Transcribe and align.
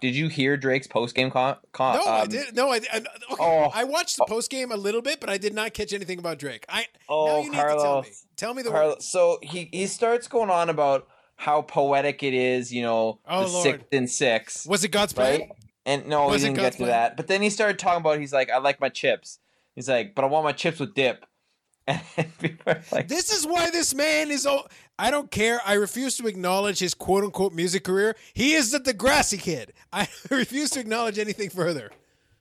did 0.00 0.14
you 0.14 0.28
hear 0.28 0.56
Drake's 0.56 0.86
post 0.86 1.14
game 1.14 1.30
con? 1.30 1.56
con 1.72 1.96
No, 1.96 2.02
um, 2.02 2.22
I 2.22 2.26
did. 2.26 2.54
No, 2.56 2.70
I, 2.70 2.80
I 2.92 2.96
okay. 2.98 3.06
oh. 3.38 3.70
I 3.74 3.84
watched 3.84 4.16
the 4.16 4.24
post 4.26 4.50
game 4.50 4.72
a 4.72 4.76
little 4.76 5.02
bit, 5.02 5.20
but 5.20 5.28
I 5.30 5.38
did 5.38 5.54
not 5.54 5.74
catch 5.74 5.92
anything 5.92 6.18
about 6.18 6.38
Drake. 6.38 6.64
I 6.68 6.86
Oh, 7.08 7.26
now 7.26 7.36
you 7.38 7.50
need 7.50 7.56
to 7.56 7.62
tell 7.62 7.66
me. 7.76 7.82
Carlos. 7.82 8.26
Tell 8.36 8.54
me 8.54 8.62
the 8.62 8.70
Carl- 8.70 8.88
words. 8.90 9.06
so 9.06 9.38
he 9.42 9.68
he 9.72 9.86
starts 9.86 10.26
going 10.28 10.50
on 10.50 10.70
about 10.70 11.06
how 11.36 11.62
poetic 11.62 12.22
it 12.22 12.34
is, 12.34 12.72
you 12.72 12.82
know, 12.82 13.18
Oh, 13.26 13.44
the 13.44 13.48
Lord. 13.52 13.62
sixth 13.62 13.86
and 13.92 14.10
six, 14.10 14.66
Was 14.66 14.84
it 14.84 14.88
God's 14.90 15.12
plan? 15.12 15.48
And 15.86 16.06
no, 16.06 16.26
Was 16.28 16.42
he 16.42 16.48
didn't 16.48 16.56
get 16.56 16.62
God's 16.64 16.76
to 16.76 16.82
plan? 16.84 16.90
that. 16.90 17.16
But 17.16 17.26
then 17.28 17.40
he 17.42 17.48
started 17.50 17.78
talking 17.78 18.00
about 18.02 18.18
he's 18.20 18.32
like, 18.32 18.50
I 18.50 18.58
like 18.58 18.80
my 18.80 18.90
chips. 18.90 19.38
He's 19.74 19.88
like, 19.88 20.14
but 20.14 20.24
I 20.24 20.28
want 20.28 20.44
my 20.44 20.52
chips 20.52 20.78
with 20.80 20.94
dip. 20.94 21.24
And 21.86 22.00
like, 22.92 23.08
This 23.08 23.30
is 23.32 23.46
why 23.46 23.70
this 23.70 23.94
man 23.94 24.30
is. 24.30 24.46
I 25.00 25.10
don't 25.10 25.30
care. 25.30 25.60
I 25.64 25.74
refuse 25.74 26.18
to 26.18 26.26
acknowledge 26.26 26.80
his 26.80 26.92
quote 26.92 27.24
unquote 27.24 27.54
music 27.54 27.84
career. 27.84 28.16
He 28.34 28.52
is 28.52 28.70
the 28.70 28.78
Degrassi 28.78 29.40
kid. 29.40 29.72
I 29.92 30.08
refuse 30.30 30.68
to 30.70 30.80
acknowledge 30.80 31.18
anything 31.18 31.48
further. 31.48 31.90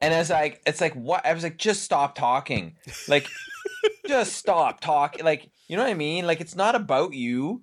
and 0.01 0.13
it's 0.13 0.29
like, 0.29 0.61
it's 0.65 0.81
like 0.81 0.93
what? 0.93 1.25
I 1.25 1.33
was 1.33 1.43
like, 1.43 1.57
just 1.57 1.83
stop 1.83 2.15
talking. 2.15 2.75
Like, 3.07 3.29
just 4.07 4.33
stop 4.33 4.81
talking. 4.81 5.23
Like, 5.23 5.49
you 5.69 5.77
know 5.77 5.83
what 5.83 5.91
I 5.91 5.95
mean? 5.95 6.27
Like, 6.27 6.41
it's 6.41 6.55
not 6.55 6.75
about 6.75 7.13
you. 7.13 7.61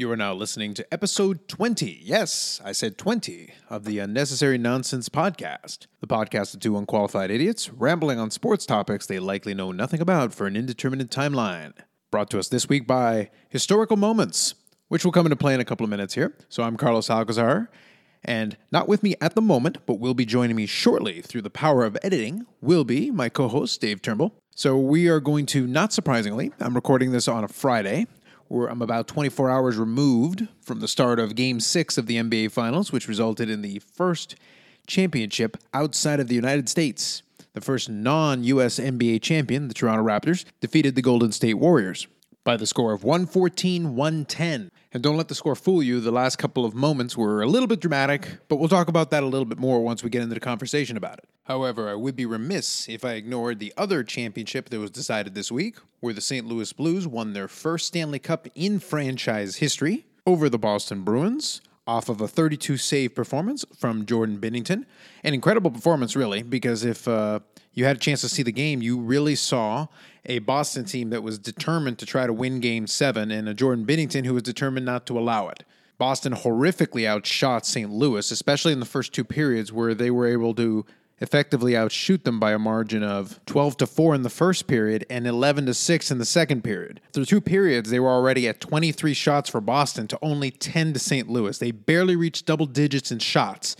You 0.00 0.10
are 0.10 0.16
now 0.16 0.32
listening 0.32 0.72
to 0.72 0.94
episode 0.94 1.46
20. 1.46 2.00
Yes, 2.02 2.58
I 2.64 2.72
said 2.72 2.96
20 2.96 3.52
of 3.68 3.84
the 3.84 3.98
Unnecessary 3.98 4.56
Nonsense 4.56 5.10
podcast. 5.10 5.88
The 6.00 6.06
podcast 6.06 6.54
of 6.54 6.60
two 6.60 6.78
unqualified 6.78 7.30
idiots 7.30 7.68
rambling 7.70 8.18
on 8.18 8.30
sports 8.30 8.64
topics 8.64 9.04
they 9.04 9.18
likely 9.18 9.52
know 9.52 9.72
nothing 9.72 10.00
about 10.00 10.32
for 10.32 10.46
an 10.46 10.56
indeterminate 10.56 11.10
timeline. 11.10 11.74
Brought 12.10 12.30
to 12.30 12.38
us 12.38 12.48
this 12.48 12.66
week 12.66 12.86
by 12.86 13.28
Historical 13.50 13.98
Moments, 13.98 14.54
which 14.88 15.04
will 15.04 15.12
come 15.12 15.26
into 15.26 15.36
play 15.36 15.52
in 15.52 15.60
a 15.60 15.66
couple 15.66 15.84
of 15.84 15.90
minutes 15.90 16.14
here. 16.14 16.34
So 16.48 16.62
I'm 16.62 16.78
Carlos 16.78 17.10
Alcazar, 17.10 17.68
and 18.24 18.56
not 18.72 18.88
with 18.88 19.02
me 19.02 19.16
at 19.20 19.34
the 19.34 19.42
moment, 19.42 19.84
but 19.84 20.00
will 20.00 20.14
be 20.14 20.24
joining 20.24 20.56
me 20.56 20.64
shortly 20.64 21.20
through 21.20 21.42
the 21.42 21.50
power 21.50 21.84
of 21.84 21.98
editing, 22.02 22.46
will 22.62 22.84
be 22.84 23.10
my 23.10 23.28
co 23.28 23.48
host, 23.48 23.82
Dave 23.82 24.00
Turnbull. 24.00 24.32
So 24.54 24.78
we 24.78 25.08
are 25.08 25.20
going 25.20 25.44
to, 25.46 25.66
not 25.66 25.92
surprisingly, 25.92 26.52
I'm 26.58 26.74
recording 26.74 27.12
this 27.12 27.28
on 27.28 27.44
a 27.44 27.48
Friday, 27.48 28.06
where 28.50 28.66
I'm 28.66 28.82
about 28.82 29.06
24 29.06 29.48
hours 29.48 29.76
removed 29.76 30.48
from 30.60 30.80
the 30.80 30.88
start 30.88 31.20
of 31.20 31.36
Game 31.36 31.60
6 31.60 31.96
of 31.96 32.06
the 32.06 32.16
NBA 32.16 32.50
Finals, 32.50 32.90
which 32.90 33.06
resulted 33.06 33.48
in 33.48 33.62
the 33.62 33.78
first 33.78 34.34
championship 34.88 35.56
outside 35.72 36.18
of 36.18 36.26
the 36.26 36.34
United 36.34 36.68
States. 36.68 37.22
The 37.52 37.60
first 37.60 37.88
non 37.88 38.42
US 38.42 38.80
NBA 38.80 39.22
champion, 39.22 39.68
the 39.68 39.74
Toronto 39.74 40.02
Raptors, 40.02 40.44
defeated 40.60 40.96
the 40.96 41.02
Golden 41.02 41.30
State 41.30 41.54
Warriors 41.54 42.08
by 42.42 42.56
the 42.56 42.66
score 42.66 42.92
of 42.92 43.04
114 43.04 43.94
110. 43.94 44.72
And 44.92 45.04
don't 45.04 45.16
let 45.16 45.28
the 45.28 45.36
score 45.36 45.54
fool 45.54 45.84
you, 45.84 46.00
the 46.00 46.10
last 46.10 46.36
couple 46.36 46.64
of 46.64 46.74
moments 46.74 47.16
were 47.16 47.42
a 47.42 47.46
little 47.46 47.68
bit 47.68 47.78
dramatic, 47.78 48.38
but 48.48 48.56
we'll 48.56 48.68
talk 48.68 48.88
about 48.88 49.10
that 49.10 49.22
a 49.22 49.26
little 49.26 49.44
bit 49.44 49.58
more 49.58 49.80
once 49.80 50.02
we 50.02 50.10
get 50.10 50.20
into 50.20 50.34
the 50.34 50.40
conversation 50.40 50.96
about 50.96 51.18
it. 51.18 51.28
However, 51.44 51.88
I 51.88 51.94
would 51.94 52.16
be 52.16 52.26
remiss 52.26 52.88
if 52.88 53.04
I 53.04 53.12
ignored 53.12 53.60
the 53.60 53.72
other 53.76 54.02
championship 54.02 54.68
that 54.68 54.80
was 54.80 54.90
decided 54.90 55.36
this 55.36 55.52
week, 55.52 55.76
where 56.00 56.12
the 56.12 56.20
St. 56.20 56.44
Louis 56.44 56.72
Blues 56.72 57.06
won 57.06 57.34
their 57.34 57.46
first 57.46 57.86
Stanley 57.86 58.18
Cup 58.18 58.48
in 58.56 58.80
franchise 58.80 59.56
history 59.56 60.06
over 60.26 60.48
the 60.48 60.58
Boston 60.58 61.02
Bruins 61.02 61.60
off 61.86 62.08
of 62.08 62.20
a 62.20 62.28
32 62.28 62.76
save 62.76 63.14
performance 63.14 63.64
from 63.76 64.06
Jordan 64.06 64.38
Binnington. 64.38 64.84
An 65.24 65.34
incredible 65.34 65.70
performance, 65.70 66.14
really, 66.14 66.42
because 66.42 66.84
if 66.84 67.08
uh, 67.08 67.40
you 67.72 67.84
had 67.84 67.96
a 67.96 67.98
chance 68.00 68.20
to 68.20 68.28
see 68.28 68.42
the 68.42 68.52
game, 68.52 68.82
you 68.82 68.98
really 68.98 69.34
saw 69.34 69.86
a 70.26 70.38
Boston 70.40 70.84
team 70.84 71.10
that 71.10 71.22
was 71.22 71.38
determined 71.38 71.98
to 71.98 72.06
try 72.06 72.26
to 72.26 72.32
win 72.32 72.60
game 72.60 72.86
seven 72.86 73.30
and 73.30 73.48
a 73.48 73.54
Jordan 73.54 73.86
Binnington 73.86 74.24
who 74.24 74.34
was 74.34 74.42
determined 74.42 74.86
not 74.86 75.06
to 75.06 75.18
allow 75.18 75.48
it. 75.48 75.64
Boston 75.98 76.32
horrifically 76.32 77.06
outshot 77.06 77.66
St. 77.66 77.90
Louis, 77.90 78.30
especially 78.30 78.72
in 78.72 78.80
the 78.80 78.86
first 78.86 79.12
two 79.12 79.24
periods 79.24 79.72
where 79.72 79.94
they 79.94 80.10
were 80.10 80.26
able 80.26 80.54
to 80.54 80.86
effectively 81.20 81.76
outshoot 81.76 82.24
them 82.24 82.40
by 82.40 82.52
a 82.52 82.58
margin 82.58 83.02
of 83.02 83.38
12 83.46 83.76
to 83.78 83.86
4 83.86 84.14
in 84.14 84.22
the 84.22 84.30
first 84.30 84.66
period 84.66 85.04
and 85.10 85.26
11 85.26 85.66
to 85.66 85.74
6 85.74 86.10
in 86.10 86.18
the 86.18 86.24
second 86.24 86.64
period. 86.64 87.00
Through 87.12 87.26
two 87.26 87.40
periods, 87.40 87.90
they 87.90 88.00
were 88.00 88.10
already 88.10 88.48
at 88.48 88.60
23 88.60 89.12
shots 89.14 89.50
for 89.50 89.60
Boston 89.60 90.08
to 90.08 90.18
only 90.22 90.50
10 90.50 90.94
to 90.94 90.98
St. 90.98 91.28
Louis. 91.28 91.58
They 91.58 91.70
barely 91.70 92.16
reached 92.16 92.46
double 92.46 92.66
digits 92.66 93.12
in 93.12 93.18
shots, 93.18 93.76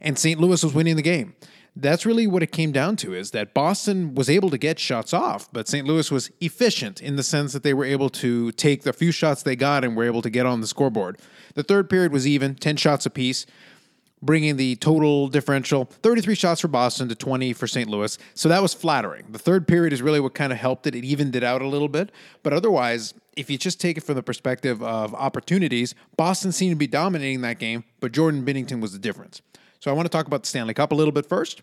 and 0.00 0.18
St. 0.18 0.40
Louis 0.40 0.62
was 0.62 0.74
winning 0.74 0.96
the 0.96 1.02
game. 1.02 1.34
That's 1.78 2.06
really 2.06 2.26
what 2.26 2.42
it 2.42 2.52
came 2.52 2.72
down 2.72 2.96
to 2.96 3.12
is 3.12 3.32
that 3.32 3.52
Boston 3.52 4.14
was 4.14 4.30
able 4.30 4.48
to 4.48 4.56
get 4.56 4.78
shots 4.78 5.12
off, 5.12 5.52
but 5.52 5.68
St. 5.68 5.86
Louis 5.86 6.10
was 6.10 6.30
efficient 6.40 7.02
in 7.02 7.16
the 7.16 7.22
sense 7.22 7.52
that 7.52 7.62
they 7.64 7.74
were 7.74 7.84
able 7.84 8.08
to 8.10 8.50
take 8.52 8.82
the 8.82 8.94
few 8.94 9.12
shots 9.12 9.42
they 9.42 9.56
got 9.56 9.84
and 9.84 9.94
were 9.94 10.04
able 10.04 10.22
to 10.22 10.30
get 10.30 10.46
on 10.46 10.62
the 10.62 10.66
scoreboard. 10.66 11.18
The 11.54 11.62
third 11.62 11.90
period 11.90 12.12
was 12.12 12.26
even, 12.26 12.54
10 12.54 12.76
shots 12.76 13.04
apiece 13.04 13.44
bringing 14.22 14.56
the 14.56 14.76
total 14.76 15.28
differential 15.28 15.84
33 15.84 16.34
shots 16.34 16.60
for 16.60 16.68
Boston 16.68 17.08
to 17.08 17.14
20 17.14 17.52
for 17.52 17.66
St. 17.66 17.88
Louis. 17.88 18.16
So 18.34 18.48
that 18.48 18.62
was 18.62 18.72
flattering. 18.72 19.26
The 19.30 19.38
third 19.38 19.68
period 19.68 19.92
is 19.92 20.02
really 20.02 20.20
what 20.20 20.34
kind 20.34 20.52
of 20.52 20.58
helped 20.58 20.86
it. 20.86 20.94
It 20.94 21.04
evened 21.04 21.36
it 21.36 21.44
out 21.44 21.62
a 21.62 21.68
little 21.68 21.88
bit. 21.88 22.10
But 22.42 22.52
otherwise, 22.52 23.14
if 23.36 23.50
you 23.50 23.58
just 23.58 23.80
take 23.80 23.98
it 23.98 24.02
from 24.02 24.14
the 24.14 24.22
perspective 24.22 24.82
of 24.82 25.14
opportunities, 25.14 25.94
Boston 26.16 26.52
seemed 26.52 26.72
to 26.72 26.76
be 26.76 26.86
dominating 26.86 27.42
that 27.42 27.58
game, 27.58 27.84
but 28.00 28.12
Jordan 28.12 28.44
Binnington 28.44 28.80
was 28.80 28.92
the 28.92 28.98
difference. 28.98 29.42
So 29.80 29.90
I 29.90 29.94
want 29.94 30.06
to 30.06 30.10
talk 30.10 30.26
about 30.26 30.42
the 30.42 30.48
Stanley 30.48 30.74
Cup 30.74 30.92
a 30.92 30.94
little 30.94 31.12
bit 31.12 31.26
first. 31.26 31.62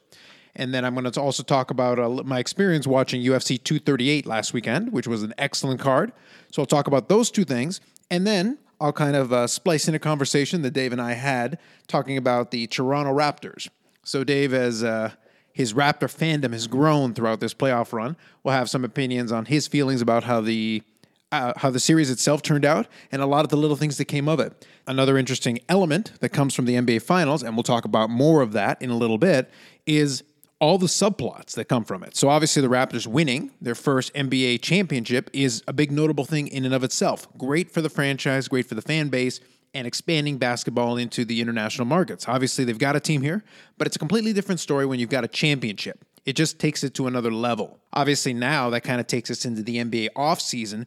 And 0.55 0.71
then 0.71 0.85
I'm 0.85 0.93
going 0.93 1.09
to 1.11 1.19
also 1.19 1.41
talk 1.41 1.71
about 1.71 1.97
uh, 1.97 2.09
my 2.23 2.37
experience 2.37 2.85
watching 2.85 3.21
UFC 3.21 3.61
238 3.61 4.27
last 4.27 4.53
weekend, 4.53 4.91
which 4.91 5.07
was 5.07 5.23
an 5.23 5.33
excellent 5.39 5.79
card. 5.79 6.13
So 6.51 6.61
I'll 6.61 6.67
talk 6.67 6.85
about 6.85 7.09
those 7.09 7.31
two 7.31 7.43
things. 7.43 7.81
And 8.11 8.27
then 8.27 8.59
I'll 8.79 8.93
kind 8.93 9.15
of 9.15 9.31
uh, 9.31 9.47
splice 9.47 9.87
in 9.87 9.95
a 9.95 9.99
conversation 9.99 10.61
that 10.63 10.71
Dave 10.71 10.91
and 10.91 11.01
I 11.01 11.13
had 11.13 11.59
talking 11.87 12.17
about 12.17 12.51
the 12.51 12.67
Toronto 12.67 13.13
Raptors. 13.13 13.69
So 14.03 14.23
Dave, 14.23 14.53
as 14.53 14.83
uh, 14.83 15.11
his 15.53 15.73
Raptor 15.73 16.09
fandom 16.09 16.51
has 16.51 16.67
grown 16.67 17.13
throughout 17.13 17.39
this 17.39 17.53
playoff 17.53 17.93
run, 17.93 18.17
we'll 18.43 18.53
have 18.53 18.69
some 18.69 18.83
opinions 18.83 19.31
on 19.31 19.45
his 19.45 19.67
feelings 19.67 20.01
about 20.01 20.23
how 20.23 20.41
the 20.41 20.83
uh, 21.31 21.51
how 21.57 21.71
the 21.71 21.79
series 21.79 22.11
itself 22.11 22.43
turned 22.43 22.63
out 22.63 22.87
and 23.11 23.19
a 23.19 23.25
lot 23.25 23.43
of 23.43 23.49
the 23.49 23.57
little 23.57 23.75
things 23.75 23.97
that 23.97 24.05
came 24.05 24.29
of 24.29 24.39
it. 24.39 24.67
Another 24.85 25.17
interesting 25.17 25.59
element 25.67 26.11
that 26.19 26.29
comes 26.29 26.53
from 26.53 26.65
the 26.65 26.75
NBA 26.75 27.01
Finals, 27.01 27.41
and 27.41 27.55
we'll 27.55 27.63
talk 27.63 27.85
about 27.85 28.11
more 28.11 28.41
of 28.41 28.51
that 28.53 28.79
in 28.79 28.91
a 28.91 28.95
little 28.95 29.17
bit, 29.17 29.49
is 29.87 30.23
all 30.63 30.77
the 30.77 30.87
subplots 30.87 31.55
that 31.55 31.65
come 31.65 31.83
from 31.83 32.03
it. 32.03 32.15
So 32.15 32.29
obviously 32.29 32.61
the 32.61 32.69
Raptors 32.69 33.05
winning 33.05 33.51
their 33.59 33.75
first 33.75 34.13
NBA 34.13 34.61
championship 34.61 35.29
is 35.33 35.61
a 35.67 35.73
big 35.73 35.91
notable 35.91 36.23
thing 36.23 36.47
in 36.47 36.63
and 36.63 36.73
of 36.73 36.85
itself. 36.85 37.27
Great 37.37 37.69
for 37.69 37.81
the 37.81 37.89
franchise, 37.89 38.47
great 38.47 38.65
for 38.65 38.75
the 38.75 38.81
fan 38.81 39.09
base, 39.09 39.41
and 39.73 39.85
expanding 39.85 40.37
basketball 40.37 40.95
into 40.95 41.25
the 41.25 41.41
international 41.41 41.85
markets. 41.85 42.29
Obviously 42.29 42.63
they've 42.63 42.77
got 42.77 42.95
a 42.95 43.01
team 43.01 43.21
here, 43.21 43.43
but 43.77 43.87
it's 43.87 43.97
a 43.97 43.99
completely 43.99 44.31
different 44.31 44.61
story 44.61 44.85
when 44.85 45.01
you've 45.01 45.09
got 45.09 45.25
a 45.25 45.27
championship. 45.27 46.05
It 46.25 46.37
just 46.37 46.59
takes 46.59 46.81
it 46.81 46.93
to 46.93 47.07
another 47.07 47.31
level. 47.31 47.81
Obviously 47.91 48.33
now 48.33 48.69
that 48.69 48.85
kind 48.85 49.01
of 49.01 49.07
takes 49.07 49.29
us 49.29 49.43
into 49.43 49.63
the 49.63 49.75
NBA 49.83 50.11
offseason, 50.15 50.85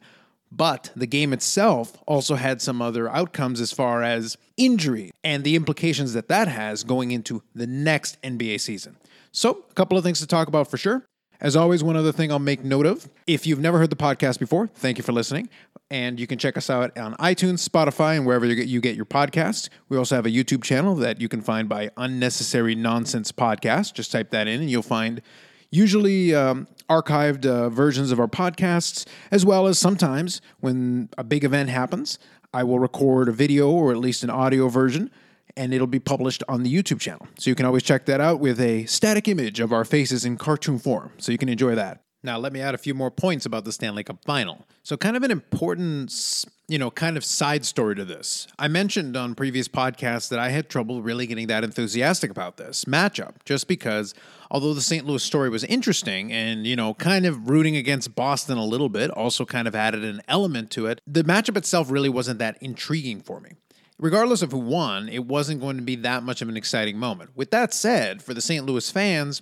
but 0.51 0.89
the 0.95 1.05
game 1.05 1.33
itself 1.33 2.01
also 2.07 2.33
had 2.33 2.63
some 2.63 2.81
other 2.81 3.09
outcomes 3.09 3.61
as 3.61 3.71
far 3.71 4.01
as 4.01 4.37
injury 4.55 5.11
and 5.23 5.43
the 5.43 5.55
implications 5.55 6.13
that 6.13 6.29
that 6.29 6.47
has 6.47 6.83
going 6.83 7.11
into 7.11 7.43
the 7.53 7.67
next 7.67 8.19
NBA 8.23 8.59
season. 8.59 8.97
So, 9.37 9.63
a 9.69 9.73
couple 9.75 9.99
of 9.99 10.03
things 10.03 10.19
to 10.21 10.25
talk 10.25 10.47
about 10.47 10.67
for 10.67 10.77
sure. 10.77 11.05
As 11.39 11.55
always, 11.55 11.83
one 11.83 11.95
other 11.95 12.11
thing 12.11 12.31
I'll 12.31 12.39
make 12.39 12.63
note 12.63 12.87
of. 12.87 13.07
If 13.27 13.45
you've 13.45 13.59
never 13.59 13.77
heard 13.77 13.91
the 13.91 13.95
podcast 13.95 14.39
before, 14.39 14.65
thank 14.65 14.97
you 14.97 15.03
for 15.03 15.11
listening. 15.11 15.47
And 15.91 16.19
you 16.19 16.25
can 16.25 16.39
check 16.39 16.57
us 16.57 16.71
out 16.71 16.97
on 16.97 17.13
iTunes, 17.17 17.63
Spotify, 17.63 18.17
and 18.17 18.25
wherever 18.25 18.47
you 18.47 18.55
get, 18.55 18.65
you 18.65 18.81
get 18.81 18.95
your 18.95 19.05
podcasts. 19.05 19.69
We 19.89 19.97
also 19.97 20.15
have 20.15 20.25
a 20.25 20.31
YouTube 20.31 20.63
channel 20.63 20.95
that 20.95 21.21
you 21.21 21.29
can 21.29 21.43
find 21.43 21.69
by 21.69 21.91
Unnecessary 21.97 22.73
Nonsense 22.73 23.31
Podcast. 23.31 23.93
Just 23.93 24.11
type 24.11 24.31
that 24.31 24.47
in 24.47 24.59
and 24.59 24.71
you'll 24.71 24.81
find 24.81 25.21
usually 25.69 26.33
um, 26.33 26.67
archived 26.89 27.45
uh, 27.45 27.69
versions 27.69 28.11
of 28.11 28.19
our 28.19 28.27
podcasts, 28.27 29.05
as 29.29 29.45
well 29.45 29.67
as 29.67 29.77
sometimes 29.77 30.41
when 30.61 31.09
a 31.15 31.23
big 31.23 31.43
event 31.43 31.69
happens, 31.69 32.17
I 32.55 32.63
will 32.63 32.79
record 32.79 33.29
a 33.29 33.33
video 33.33 33.69
or 33.69 33.91
at 33.91 33.97
least 33.97 34.23
an 34.23 34.31
audio 34.31 34.67
version 34.67 35.11
and 35.57 35.73
it'll 35.73 35.87
be 35.87 35.99
published 35.99 36.43
on 36.47 36.63
the 36.63 36.73
YouTube 36.73 36.99
channel. 36.99 37.27
So 37.37 37.49
you 37.49 37.55
can 37.55 37.65
always 37.65 37.83
check 37.83 38.05
that 38.05 38.21
out 38.21 38.39
with 38.39 38.61
a 38.61 38.85
static 38.85 39.27
image 39.27 39.59
of 39.59 39.73
our 39.73 39.83
faces 39.83 40.23
in 40.23 40.37
cartoon 40.37 40.79
form. 40.79 41.11
So 41.17 41.31
you 41.31 41.37
can 41.37 41.49
enjoy 41.49 41.75
that. 41.75 42.03
Now, 42.23 42.37
let 42.37 42.51
me 42.51 42.61
add 42.61 42.73
a 42.73 42.79
few 42.79 42.93
more 42.93 43.11
points 43.11 43.45
about 43.45 43.63
the 43.63 43.71
Stanley 43.71 44.03
Cup 44.03 44.23
final. 44.25 44.65
So, 44.81 44.97
kind 44.97 45.15
of 45.15 45.23
an 45.23 45.29
important, 45.29 46.45
you 46.67 46.79
know, 46.79 46.89
kind 46.89 47.15
of 47.15 47.23
side 47.23 47.63
story 47.63 47.95
to 47.95 48.03
this. 48.03 48.47
I 48.57 48.67
mentioned 48.67 49.15
on 49.15 49.35
previous 49.35 49.67
podcasts 49.67 50.27
that 50.29 50.39
I 50.39 50.49
had 50.49 50.67
trouble 50.67 51.01
really 51.03 51.27
getting 51.27 51.47
that 51.47 51.63
enthusiastic 51.63 52.31
about 52.31 52.57
this 52.57 52.85
matchup, 52.85 53.35
just 53.45 53.67
because 53.67 54.15
although 54.49 54.73
the 54.73 54.81
St. 54.81 55.05
Louis 55.05 55.21
story 55.21 55.49
was 55.49 55.63
interesting 55.65 56.33
and, 56.33 56.65
you 56.65 56.75
know, 56.75 56.95
kind 56.95 57.25
of 57.25 57.49
rooting 57.49 57.75
against 57.77 58.15
Boston 58.15 58.57
a 58.57 58.65
little 58.65 58.89
bit, 58.89 59.11
also 59.11 59.45
kind 59.45 59.67
of 59.67 59.75
added 59.75 60.03
an 60.03 60.21
element 60.27 60.71
to 60.71 60.87
it, 60.87 61.01
the 61.05 61.23
matchup 61.23 61.55
itself 61.55 61.91
really 61.91 62.09
wasn't 62.09 62.39
that 62.39 62.57
intriguing 62.61 63.21
for 63.21 63.39
me 63.39 63.51
regardless 63.99 64.41
of 64.41 64.51
who 64.51 64.59
won, 64.59 65.09
it 65.09 65.25
wasn't 65.25 65.61
going 65.61 65.77
to 65.77 65.83
be 65.83 65.95
that 65.97 66.23
much 66.23 66.41
of 66.41 66.49
an 66.49 66.57
exciting 66.57 66.97
moment. 66.97 67.31
With 67.35 67.51
that 67.51 67.73
said, 67.73 68.21
for 68.21 68.33
the 68.33 68.41
St. 68.41 68.65
Louis 68.65 68.89
fans, 68.89 69.41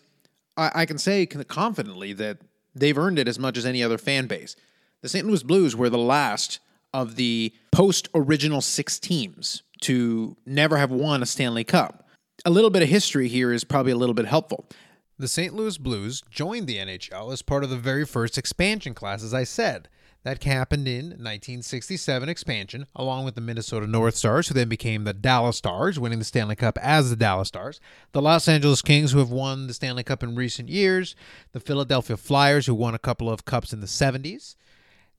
I, 0.57 0.71
I, 0.73 0.85
can 0.85 0.97
say 0.97 1.25
confidently 1.25 2.13
that 2.13 2.39
they've 2.73 2.97
earned 2.97 3.19
it 3.19 3.27
as 3.27 3.39
much 3.39 3.57
as 3.57 3.65
any 3.65 3.83
other 3.83 3.97
fan 3.97 4.27
base. 4.27 4.55
The 5.01 5.09
St. 5.09 5.27
Louis 5.27 5.43
Blues 5.43 5.75
were 5.75 5.89
the 5.89 5.97
last 5.97 6.59
of 6.93 7.15
the 7.15 7.53
post 7.71 8.07
original 8.15 8.61
six 8.61 8.99
teams 8.99 9.63
to 9.81 10.37
never 10.45 10.77
have 10.77 10.91
won 10.91 11.21
a 11.21 11.25
Stanley 11.25 11.63
Cup. 11.63 12.07
A 12.45 12.49
little 12.49 12.69
bit 12.69 12.83
of 12.83 12.89
history 12.89 13.27
here 13.27 13.51
is 13.51 13.63
probably 13.63 13.91
a 13.91 13.97
little 13.97 14.15
bit 14.15 14.25
helpful. 14.25 14.65
The 15.17 15.27
St. 15.27 15.53
Louis 15.53 15.77
Blues 15.77 16.21
joined 16.29 16.67
the 16.67 16.77
NHL 16.77 17.31
as 17.31 17.41
part 17.41 17.63
of 17.63 17.69
the 17.69 17.77
very 17.77 18.05
first 18.05 18.37
expansion 18.37 18.93
class, 18.93 19.23
as 19.23 19.33
I 19.33 19.43
said. 19.43 19.87
That 20.25 20.43
happened 20.43 20.87
in 20.87 21.09
1967 21.09 22.29
expansion, 22.29 22.87
along 22.95 23.25
with 23.25 23.35
the 23.35 23.41
Minnesota 23.41 23.85
North 23.85 24.15
Stars, 24.15 24.47
who 24.47 24.55
then 24.55 24.67
became 24.67 25.03
the 25.03 25.13
Dallas 25.13 25.57
Stars, 25.57 25.99
winning 25.99 26.17
the 26.17 26.25
Stanley 26.25 26.55
Cup 26.55 26.79
as 26.79 27.11
the 27.11 27.15
Dallas 27.15 27.49
Stars, 27.49 27.79
the 28.11 28.23
Los 28.23 28.47
Angeles 28.47 28.81
Kings, 28.81 29.11
who 29.11 29.19
have 29.19 29.29
won 29.29 29.67
the 29.67 29.73
Stanley 29.75 30.01
Cup 30.01 30.23
in 30.23 30.33
recent 30.33 30.67
years, 30.67 31.15
the 31.51 31.59
Philadelphia 31.59 32.17
Flyers, 32.17 32.65
who 32.65 32.73
won 32.73 32.95
a 32.95 32.99
couple 32.99 33.29
of 33.29 33.45
cups 33.45 33.71
in 33.71 33.81
the 33.81 33.85
70s, 33.85 34.55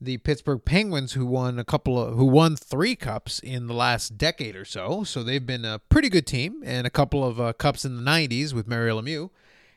the 0.00 0.16
Pittsburgh 0.18 0.64
Penguins, 0.64 1.12
who 1.12 1.24
won 1.24 1.60
a 1.60 1.64
couple 1.64 2.02
of, 2.02 2.16
who 2.16 2.24
won 2.24 2.56
three 2.56 2.96
cups 2.96 3.38
in 3.38 3.68
the 3.68 3.74
last 3.74 4.18
decade 4.18 4.56
or 4.56 4.64
so. 4.64 5.04
So 5.04 5.22
they've 5.22 5.46
been 5.46 5.64
a 5.64 5.78
pretty 5.88 6.08
good 6.08 6.26
team, 6.26 6.62
and 6.64 6.84
a 6.84 6.90
couple 6.90 7.22
of 7.22 7.40
uh, 7.40 7.52
cups 7.52 7.84
in 7.84 7.96
the 7.96 8.02
90s 8.02 8.52
with 8.52 8.66
Mario 8.66 9.00
Lemieux. 9.00 9.30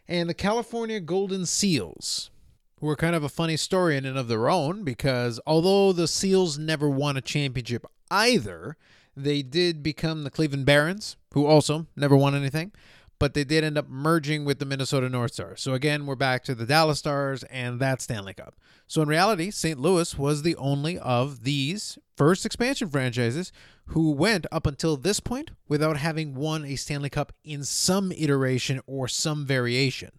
And 0.07 0.27
the 0.27 0.33
California 0.33 0.99
Golden 0.99 1.45
Seals, 1.45 2.31
who 2.79 2.89
are 2.89 2.95
kind 2.95 3.15
of 3.15 3.23
a 3.23 3.29
funny 3.29 3.57
story 3.57 3.97
in 3.97 4.05
and 4.05 4.17
of 4.17 4.27
their 4.27 4.49
own 4.49 4.83
because 4.83 5.39
although 5.45 5.91
the 5.91 6.07
Seals 6.07 6.57
never 6.57 6.89
won 6.89 7.17
a 7.17 7.21
championship 7.21 7.85
either, 8.09 8.77
they 9.15 9.41
did 9.41 9.83
become 9.83 10.23
the 10.23 10.31
Cleveland 10.31 10.65
Barons, 10.65 11.17
who 11.33 11.45
also 11.45 11.87
never 11.95 12.15
won 12.15 12.35
anything, 12.35 12.71
but 13.19 13.33
they 13.33 13.43
did 13.43 13.65
end 13.65 13.77
up 13.77 13.89
merging 13.89 14.45
with 14.45 14.59
the 14.59 14.65
Minnesota 14.65 15.09
North 15.09 15.33
Stars. 15.33 15.61
So 15.61 15.73
again, 15.73 16.05
we're 16.05 16.15
back 16.15 16.43
to 16.45 16.55
the 16.55 16.65
Dallas 16.65 16.99
Stars 16.99 17.43
and 17.43 17.79
that 17.79 18.01
Stanley 18.01 18.33
Cup. 18.33 18.55
So 18.87 19.01
in 19.01 19.09
reality, 19.09 19.51
St. 19.51 19.77
Louis 19.77 20.17
was 20.17 20.41
the 20.41 20.55
only 20.55 20.97
of 20.97 21.43
these 21.43 21.99
first 22.15 22.45
expansion 22.45 22.89
franchises 22.89 23.51
who 23.87 24.11
went 24.11 24.47
up 24.51 24.65
until 24.65 24.95
this 24.95 25.19
point 25.19 25.51
without 25.67 25.97
having 25.97 26.33
won 26.33 26.63
a 26.63 26.77
Stanley 26.77 27.09
Cup 27.09 27.33
in 27.43 27.63
some 27.63 28.11
iteration 28.13 28.79
or 28.87 29.07
some 29.07 29.45
variation. 29.45 30.11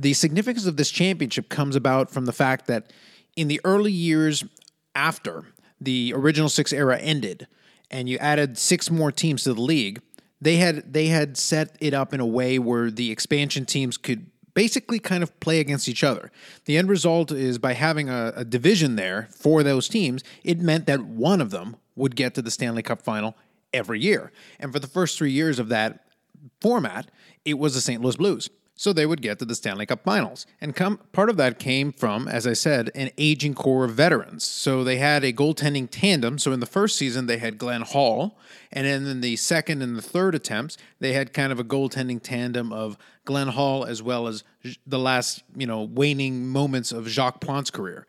The 0.00 0.14
significance 0.14 0.64
of 0.64 0.78
this 0.78 0.90
championship 0.90 1.50
comes 1.50 1.76
about 1.76 2.10
from 2.10 2.24
the 2.24 2.32
fact 2.32 2.66
that 2.68 2.90
in 3.36 3.48
the 3.48 3.60
early 3.64 3.92
years 3.92 4.42
after 4.94 5.44
the 5.78 6.14
original 6.16 6.48
six 6.48 6.72
era 6.72 6.98
ended 6.98 7.46
and 7.90 8.08
you 8.08 8.16
added 8.16 8.56
six 8.56 8.90
more 8.90 9.12
teams 9.12 9.42
to 9.42 9.52
the 9.52 9.60
league, 9.60 10.00
they 10.40 10.56
had 10.56 10.94
they 10.94 11.08
had 11.08 11.36
set 11.36 11.76
it 11.82 11.92
up 11.92 12.14
in 12.14 12.20
a 12.20 12.24
way 12.24 12.58
where 12.58 12.90
the 12.90 13.10
expansion 13.10 13.66
teams 13.66 13.98
could 13.98 14.30
basically 14.54 14.98
kind 14.98 15.22
of 15.22 15.38
play 15.38 15.60
against 15.60 15.86
each 15.86 16.02
other. 16.02 16.32
The 16.64 16.78
end 16.78 16.88
result 16.88 17.30
is 17.30 17.58
by 17.58 17.74
having 17.74 18.08
a, 18.08 18.32
a, 18.36 18.44
division 18.44 18.96
there 18.96 19.28
for 19.30 19.62
those 19.62 19.86
teams, 19.86 20.24
it 20.42 20.58
meant 20.58 20.86
that 20.86 21.02
one 21.02 21.42
of 21.42 21.50
them 21.50 21.76
would 21.94 22.16
get 22.16 22.34
to 22.34 22.42
the 22.42 22.50
Stanley 22.50 22.82
Cup 22.82 23.02
final 23.02 23.36
every 23.74 24.00
year. 24.00 24.32
And 24.58 24.72
for 24.72 24.78
the 24.78 24.86
first 24.86 25.18
three 25.18 25.30
years 25.30 25.58
of 25.58 25.68
that 25.68 26.06
format, 26.62 27.10
it 27.44 27.58
was 27.58 27.74
the 27.74 27.82
St. 27.82 28.02
Louis 28.02 28.16
Blues 28.16 28.48
so 28.80 28.94
they 28.94 29.04
would 29.04 29.20
get 29.20 29.38
to 29.38 29.44
the 29.44 29.54
Stanley 29.54 29.84
Cup 29.84 30.04
Finals. 30.04 30.46
And 30.58 30.74
come, 30.74 31.00
part 31.12 31.28
of 31.28 31.36
that 31.36 31.58
came 31.58 31.92
from, 31.92 32.26
as 32.26 32.46
I 32.46 32.54
said, 32.54 32.90
an 32.94 33.10
aging 33.18 33.52
core 33.52 33.84
of 33.84 33.92
veterans. 33.92 34.42
So 34.42 34.82
they 34.84 34.96
had 34.96 35.22
a 35.22 35.34
goaltending 35.34 35.86
tandem. 35.90 36.38
So 36.38 36.50
in 36.52 36.60
the 36.60 36.66
first 36.66 36.96
season, 36.96 37.26
they 37.26 37.36
had 37.36 37.58
Glenn 37.58 37.82
Hall, 37.82 38.38
and 38.72 38.86
then 38.86 39.06
in 39.06 39.20
the 39.20 39.36
second 39.36 39.82
and 39.82 39.98
the 39.98 40.02
third 40.02 40.34
attempts, 40.34 40.78
they 40.98 41.12
had 41.12 41.34
kind 41.34 41.52
of 41.52 41.60
a 41.60 41.64
goaltending 41.64 42.22
tandem 42.22 42.72
of 42.72 42.96
Glenn 43.26 43.48
Hall 43.48 43.84
as 43.84 44.02
well 44.02 44.26
as 44.26 44.44
the 44.86 44.98
last, 44.98 45.42
you 45.54 45.66
know, 45.66 45.82
waning 45.82 46.48
moments 46.48 46.90
of 46.90 47.06
Jacques 47.06 47.42
Plante's 47.42 47.70
career. 47.70 48.06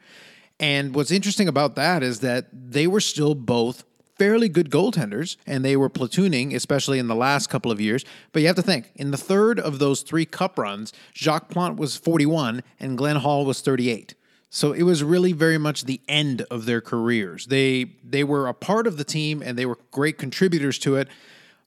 And 0.57 0.95
what's 0.95 1.11
interesting 1.11 1.49
about 1.49 1.75
that 1.75 2.01
is 2.01 2.21
that 2.21 2.45
they 2.53 2.87
were 2.87 3.01
still 3.01 3.35
both 3.35 3.83
fairly 4.21 4.49
good 4.49 4.69
goaltenders, 4.69 5.35
and 5.47 5.65
they 5.65 5.75
were 5.75 5.89
platooning, 5.89 6.53
especially 6.53 6.99
in 6.99 7.07
the 7.07 7.15
last 7.15 7.49
couple 7.49 7.71
of 7.71 7.81
years. 7.81 8.05
But 8.31 8.43
you 8.43 8.47
have 8.49 8.55
to 8.57 8.61
think, 8.61 8.91
in 8.93 9.09
the 9.09 9.17
third 9.17 9.59
of 9.59 9.79
those 9.79 10.03
three 10.03 10.27
cup 10.27 10.59
runs, 10.59 10.93
Jacques 11.15 11.49
Plante 11.49 11.79
was 11.79 11.97
41 11.97 12.61
and 12.79 12.99
Glenn 12.99 13.15
Hall 13.15 13.45
was 13.45 13.61
38. 13.61 14.13
So 14.51 14.73
it 14.73 14.83
was 14.83 15.03
really 15.03 15.31
very 15.31 15.57
much 15.57 15.85
the 15.85 16.01
end 16.07 16.43
of 16.51 16.65
their 16.65 16.81
careers. 16.81 17.47
They 17.47 17.93
they 18.03 18.23
were 18.23 18.47
a 18.47 18.53
part 18.53 18.85
of 18.85 18.97
the 18.97 19.03
team 19.03 19.41
and 19.41 19.57
they 19.57 19.65
were 19.65 19.79
great 19.89 20.19
contributors 20.19 20.77
to 20.79 20.97
it, 20.97 21.07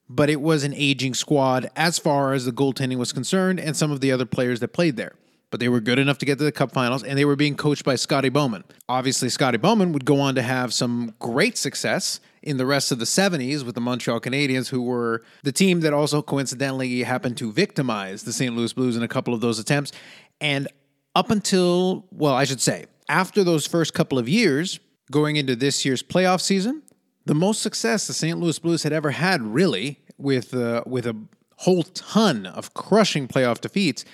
but 0.07 0.29
it 0.29 0.39
was 0.39 0.63
an 0.63 0.73
aging 0.73 1.13
squad 1.13 1.69
as 1.75 1.99
far 1.99 2.31
as 2.31 2.45
the 2.45 2.53
goaltending 2.53 2.97
was 2.97 3.11
concerned 3.11 3.59
and 3.59 3.75
some 3.75 3.91
of 3.91 3.99
the 3.99 4.13
other 4.13 4.25
players 4.25 4.61
that 4.61 4.69
played 4.69 4.95
there 4.95 5.15
but 5.51 5.59
they 5.59 5.69
were 5.69 5.79
good 5.79 5.99
enough 5.99 6.17
to 6.19 6.25
get 6.25 6.37
to 6.37 6.43
the 6.43 6.51
Cup 6.51 6.71
Finals, 6.71 7.03
and 7.03 7.17
they 7.17 7.25
were 7.25 7.35
being 7.35 7.55
coached 7.55 7.83
by 7.83 7.95
Scotty 7.95 8.29
Bowman. 8.29 8.63
Obviously, 8.89 9.29
Scotty 9.29 9.57
Bowman 9.57 9.93
would 9.93 10.05
go 10.05 10.19
on 10.19 10.35
to 10.35 10.41
have 10.41 10.73
some 10.73 11.13
great 11.19 11.57
success 11.57 12.19
in 12.43 12.57
the 12.57 12.65
rest 12.65 12.91
of 12.91 12.99
the 12.99 13.05
70s 13.05 13.63
with 13.63 13.75
the 13.75 13.81
Montreal 13.81 14.19
Canadiens, 14.19 14.69
who 14.69 14.81
were 14.81 15.23
the 15.43 15.51
team 15.51 15.79
that 15.81 15.93
also 15.93 16.21
coincidentally 16.21 17.03
happened 17.03 17.37
to 17.37 17.51
victimize 17.51 18.23
the 18.23 18.33
St. 18.33 18.55
Louis 18.55 18.71
Blues 18.73 18.95
in 18.95 19.03
a 19.03 19.07
couple 19.07 19.33
of 19.33 19.41
those 19.41 19.57
attempts. 19.57 19.91
And 20.39 20.67
up 21.15 21.31
until, 21.31 22.05
well, 22.11 22.33
I 22.33 22.43
should 22.43 22.61
say, 22.61 22.85
after 23.09 23.43
those 23.43 23.65
first 23.65 23.93
couple 23.93 24.19
of 24.19 24.29
years, 24.29 24.79
going 25.11 25.35
into 25.35 25.55
this 25.55 25.85
year's 25.85 26.03
playoff 26.03 26.41
season, 26.41 26.83
the 27.25 27.35
most 27.35 27.61
success 27.61 28.07
the 28.07 28.13
St. 28.13 28.39
Louis 28.39 28.59
Blues 28.59 28.83
had 28.83 28.93
ever 28.93 29.11
had, 29.11 29.41
really, 29.41 29.99
with 30.17 30.53
uh, 30.53 30.83
with 30.85 31.05
a 31.05 31.15
whole 31.57 31.83
ton 31.83 32.45
of 32.45 32.73
crushing 32.73 33.27
playoff 33.27 33.61
defeats. 33.61 34.05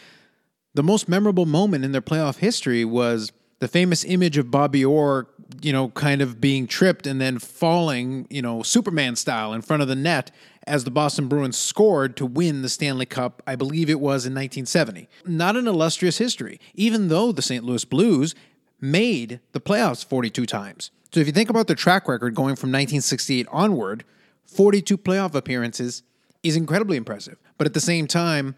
The 0.73 0.83
most 0.83 1.09
memorable 1.09 1.45
moment 1.45 1.83
in 1.83 1.91
their 1.91 2.01
playoff 2.01 2.38
history 2.38 2.85
was 2.85 3.31
the 3.59 3.68
famous 3.68 4.03
image 4.06 4.38
of 4.38 4.50
Bobby 4.50 4.83
Orr, 4.83 5.27
you 5.62 5.73
know, 5.73 5.89
kind 5.89 6.21
of 6.21 6.39
being 6.39 6.65
tripped 6.65 7.06
and 7.06 7.19
then 7.19 7.39
falling, 7.39 8.25
you 8.29 8.41
know, 8.41 8.63
Superman 8.63 9.15
style 9.15 9.53
in 9.53 9.62
front 9.62 9.81
of 9.81 9.88
the 9.88 9.95
net 9.95 10.31
as 10.65 10.83
the 10.83 10.91
Boston 10.91 11.27
Bruins 11.27 11.57
scored 11.57 12.15
to 12.18 12.25
win 12.25 12.62
the 12.62 12.69
Stanley 12.69 13.06
Cup, 13.06 13.41
I 13.45 13.56
believe 13.56 13.89
it 13.89 14.00
was 14.00 14.25
in 14.25 14.33
1970. 14.33 15.09
Not 15.25 15.57
an 15.57 15.68
illustrious 15.68 16.19
history, 16.19 16.59
even 16.74 17.09
though 17.09 17.31
the 17.31 17.41
St. 17.41 17.63
Louis 17.63 17.83
Blues 17.83 18.35
made 18.79 19.39
the 19.51 19.59
playoffs 19.59 20.06
42 20.06 20.45
times. 20.45 20.91
So 21.13 21.19
if 21.19 21.27
you 21.27 21.33
think 21.33 21.50
about 21.50 21.67
their 21.67 21.75
track 21.75 22.07
record 22.07 22.35
going 22.35 22.56
from 22.56 22.69
1968 22.69 23.47
onward, 23.51 24.03
42 24.45 24.97
playoff 24.97 25.35
appearances 25.35 26.03
is 26.44 26.56
incredibly 26.56 26.97
impressive. 26.97 27.38
But 27.57 27.67
at 27.67 27.74
the 27.74 27.81
same 27.81 28.07
time, 28.07 28.56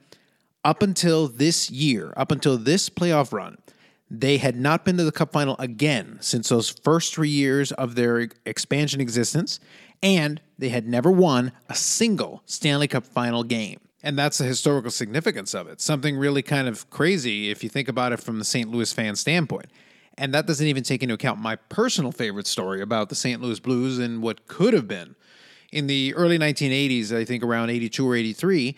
up 0.63 0.81
until 0.81 1.27
this 1.27 1.69
year, 1.69 2.13
up 2.15 2.31
until 2.31 2.57
this 2.57 2.89
playoff 2.89 3.31
run, 3.33 3.57
they 4.09 4.37
had 4.37 4.55
not 4.55 4.85
been 4.85 4.97
to 4.97 5.03
the 5.03 5.11
Cup 5.11 5.31
final 5.31 5.55
again 5.57 6.17
since 6.21 6.49
those 6.49 6.69
first 6.69 7.13
three 7.13 7.29
years 7.29 7.71
of 7.71 7.95
their 7.95 8.29
expansion 8.45 9.01
existence, 9.01 9.59
and 10.01 10.41
they 10.57 10.69
had 10.69 10.87
never 10.87 11.11
won 11.11 11.51
a 11.67 11.75
single 11.75 12.43
Stanley 12.45 12.87
Cup 12.87 13.05
final 13.05 13.43
game. 13.43 13.79
And 14.03 14.19
that's 14.19 14.37
the 14.37 14.43
historical 14.43 14.91
significance 14.91 15.53
of 15.53 15.67
it. 15.67 15.79
Something 15.79 16.17
really 16.17 16.41
kind 16.41 16.67
of 16.67 16.89
crazy 16.89 17.49
if 17.49 17.63
you 17.63 17.69
think 17.69 17.87
about 17.87 18.11
it 18.11 18.19
from 18.19 18.37
the 18.37 18.45
St. 18.45 18.69
Louis 18.69 18.91
fan 18.91 19.15
standpoint. 19.15 19.67
And 20.17 20.33
that 20.33 20.45
doesn't 20.45 20.67
even 20.67 20.83
take 20.83 21.01
into 21.01 21.15
account 21.15 21.39
my 21.39 21.55
personal 21.55 22.11
favorite 22.11 22.45
story 22.45 22.81
about 22.81 23.09
the 23.09 23.15
St. 23.15 23.41
Louis 23.41 23.59
Blues 23.59 23.97
and 23.97 24.21
what 24.21 24.45
could 24.47 24.73
have 24.73 24.87
been. 24.87 25.15
In 25.71 25.87
the 25.87 26.13
early 26.13 26.37
1980s, 26.37 27.15
I 27.15 27.25
think 27.25 27.43
around 27.43 27.71
82 27.71 28.07
or 28.07 28.15
83, 28.15 28.75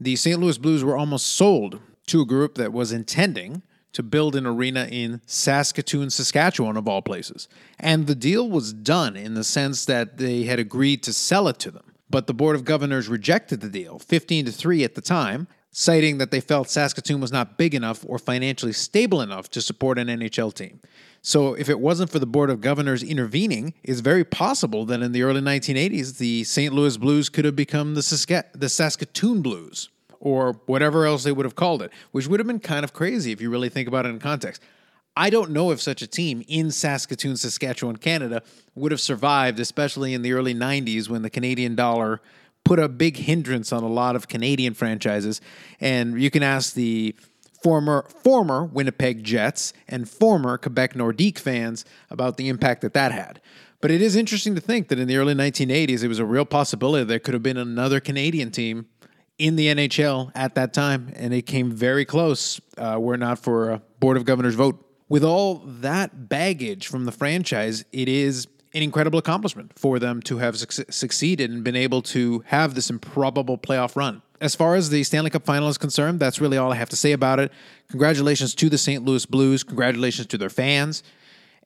the 0.00 0.16
St. 0.16 0.40
Louis 0.40 0.58
Blues 0.58 0.84
were 0.84 0.96
almost 0.96 1.26
sold 1.26 1.80
to 2.06 2.20
a 2.20 2.26
group 2.26 2.54
that 2.56 2.72
was 2.72 2.92
intending 2.92 3.62
to 3.92 4.02
build 4.02 4.36
an 4.36 4.46
arena 4.46 4.86
in 4.90 5.22
Saskatoon, 5.24 6.10
Saskatchewan, 6.10 6.76
of 6.76 6.86
all 6.86 7.00
places. 7.00 7.48
And 7.80 8.06
the 8.06 8.14
deal 8.14 8.48
was 8.48 8.74
done 8.74 9.16
in 9.16 9.34
the 9.34 9.44
sense 9.44 9.86
that 9.86 10.18
they 10.18 10.42
had 10.42 10.58
agreed 10.58 11.02
to 11.04 11.14
sell 11.14 11.48
it 11.48 11.58
to 11.60 11.70
them. 11.70 11.94
But 12.10 12.26
the 12.26 12.34
Board 12.34 12.56
of 12.56 12.64
Governors 12.64 13.08
rejected 13.08 13.62
the 13.62 13.70
deal, 13.70 13.98
15 13.98 14.44
to 14.46 14.52
3 14.52 14.84
at 14.84 14.94
the 14.94 15.00
time, 15.00 15.48
citing 15.70 16.18
that 16.18 16.30
they 16.30 16.40
felt 16.40 16.68
Saskatoon 16.68 17.20
was 17.20 17.32
not 17.32 17.56
big 17.56 17.74
enough 17.74 18.04
or 18.06 18.18
financially 18.18 18.72
stable 18.72 19.20
enough 19.20 19.50
to 19.50 19.60
support 19.60 19.98
an 19.98 20.08
NHL 20.08 20.52
team. 20.54 20.80
So, 21.28 21.54
if 21.54 21.68
it 21.68 21.80
wasn't 21.80 22.12
for 22.12 22.20
the 22.20 22.26
Board 22.26 22.50
of 22.50 22.60
Governors 22.60 23.02
intervening, 23.02 23.74
it's 23.82 23.98
very 23.98 24.22
possible 24.22 24.84
that 24.84 25.02
in 25.02 25.10
the 25.10 25.24
early 25.24 25.40
1980s, 25.40 26.18
the 26.18 26.44
St. 26.44 26.72
Louis 26.72 26.96
Blues 26.96 27.28
could 27.28 27.44
have 27.44 27.56
become 27.56 27.96
the, 27.96 28.00
Sask- 28.00 28.52
the 28.52 28.68
Saskatoon 28.68 29.42
Blues 29.42 29.88
or 30.20 30.52
whatever 30.66 31.04
else 31.04 31.24
they 31.24 31.32
would 31.32 31.44
have 31.44 31.56
called 31.56 31.82
it, 31.82 31.90
which 32.12 32.28
would 32.28 32.38
have 32.38 32.46
been 32.46 32.60
kind 32.60 32.84
of 32.84 32.92
crazy 32.92 33.32
if 33.32 33.40
you 33.40 33.50
really 33.50 33.68
think 33.68 33.88
about 33.88 34.06
it 34.06 34.10
in 34.10 34.20
context. 34.20 34.62
I 35.16 35.28
don't 35.28 35.50
know 35.50 35.72
if 35.72 35.82
such 35.82 36.00
a 36.00 36.06
team 36.06 36.44
in 36.46 36.70
Saskatoon, 36.70 37.36
Saskatchewan, 37.36 37.96
Canada 37.96 38.40
would 38.76 38.92
have 38.92 39.00
survived, 39.00 39.58
especially 39.58 40.14
in 40.14 40.22
the 40.22 40.32
early 40.32 40.54
90s 40.54 41.08
when 41.08 41.22
the 41.22 41.30
Canadian 41.30 41.74
dollar 41.74 42.20
put 42.64 42.78
a 42.78 42.88
big 42.88 43.16
hindrance 43.16 43.72
on 43.72 43.82
a 43.82 43.88
lot 43.88 44.14
of 44.14 44.28
Canadian 44.28 44.74
franchises. 44.74 45.40
And 45.80 46.22
you 46.22 46.30
can 46.30 46.44
ask 46.44 46.74
the 46.74 47.16
former 47.66 48.06
former 48.22 48.64
Winnipeg 48.64 49.24
Jets 49.24 49.72
and 49.88 50.08
former 50.08 50.56
Quebec 50.56 50.94
Nordique 50.94 51.40
fans 51.40 51.84
about 52.10 52.36
the 52.36 52.48
impact 52.48 52.80
that 52.82 52.94
that 52.94 53.10
had. 53.10 53.40
But 53.80 53.90
it 53.90 54.00
is 54.00 54.14
interesting 54.14 54.54
to 54.54 54.60
think 54.60 54.86
that 54.86 55.00
in 55.00 55.08
the 55.08 55.16
early 55.16 55.34
1980s, 55.34 56.04
it 56.04 56.06
was 56.06 56.20
a 56.20 56.24
real 56.24 56.44
possibility 56.44 57.02
there 57.02 57.18
could 57.18 57.34
have 57.34 57.42
been 57.42 57.56
another 57.56 57.98
Canadian 57.98 58.52
team 58.52 58.86
in 59.36 59.56
the 59.56 59.66
NHL 59.66 60.30
at 60.36 60.54
that 60.54 60.72
time, 60.72 61.12
and 61.16 61.34
it 61.34 61.42
came 61.42 61.72
very 61.72 62.04
close, 62.04 62.60
uh, 62.78 62.98
were 63.00 63.16
not 63.16 63.40
for 63.40 63.70
a 63.72 63.82
Board 63.98 64.16
of 64.16 64.24
Governors 64.24 64.54
vote. 64.54 64.80
With 65.08 65.24
all 65.24 65.56
that 65.66 66.28
baggage 66.28 66.86
from 66.86 67.04
the 67.04 67.10
franchise, 67.10 67.84
it 67.90 68.08
is 68.08 68.46
an 68.74 68.82
incredible 68.82 69.18
accomplishment 69.18 69.76
for 69.76 69.98
them 69.98 70.22
to 70.22 70.38
have 70.38 70.56
suc- 70.56 70.92
succeeded 70.92 71.50
and 71.50 71.64
been 71.64 71.74
able 71.74 72.02
to 72.02 72.44
have 72.46 72.76
this 72.76 72.90
improbable 72.90 73.58
playoff 73.58 73.96
run. 73.96 74.22
As 74.40 74.54
far 74.54 74.74
as 74.74 74.90
the 74.90 75.02
Stanley 75.02 75.30
Cup 75.30 75.44
final 75.44 75.68
is 75.68 75.78
concerned, 75.78 76.20
that's 76.20 76.40
really 76.40 76.58
all 76.58 76.72
I 76.72 76.76
have 76.76 76.90
to 76.90 76.96
say 76.96 77.12
about 77.12 77.40
it. 77.40 77.52
Congratulations 77.88 78.54
to 78.56 78.68
the 78.68 78.78
St. 78.78 79.04
Louis 79.04 79.24
Blues. 79.26 79.62
Congratulations 79.62 80.26
to 80.28 80.38
their 80.38 80.50
fans. 80.50 81.02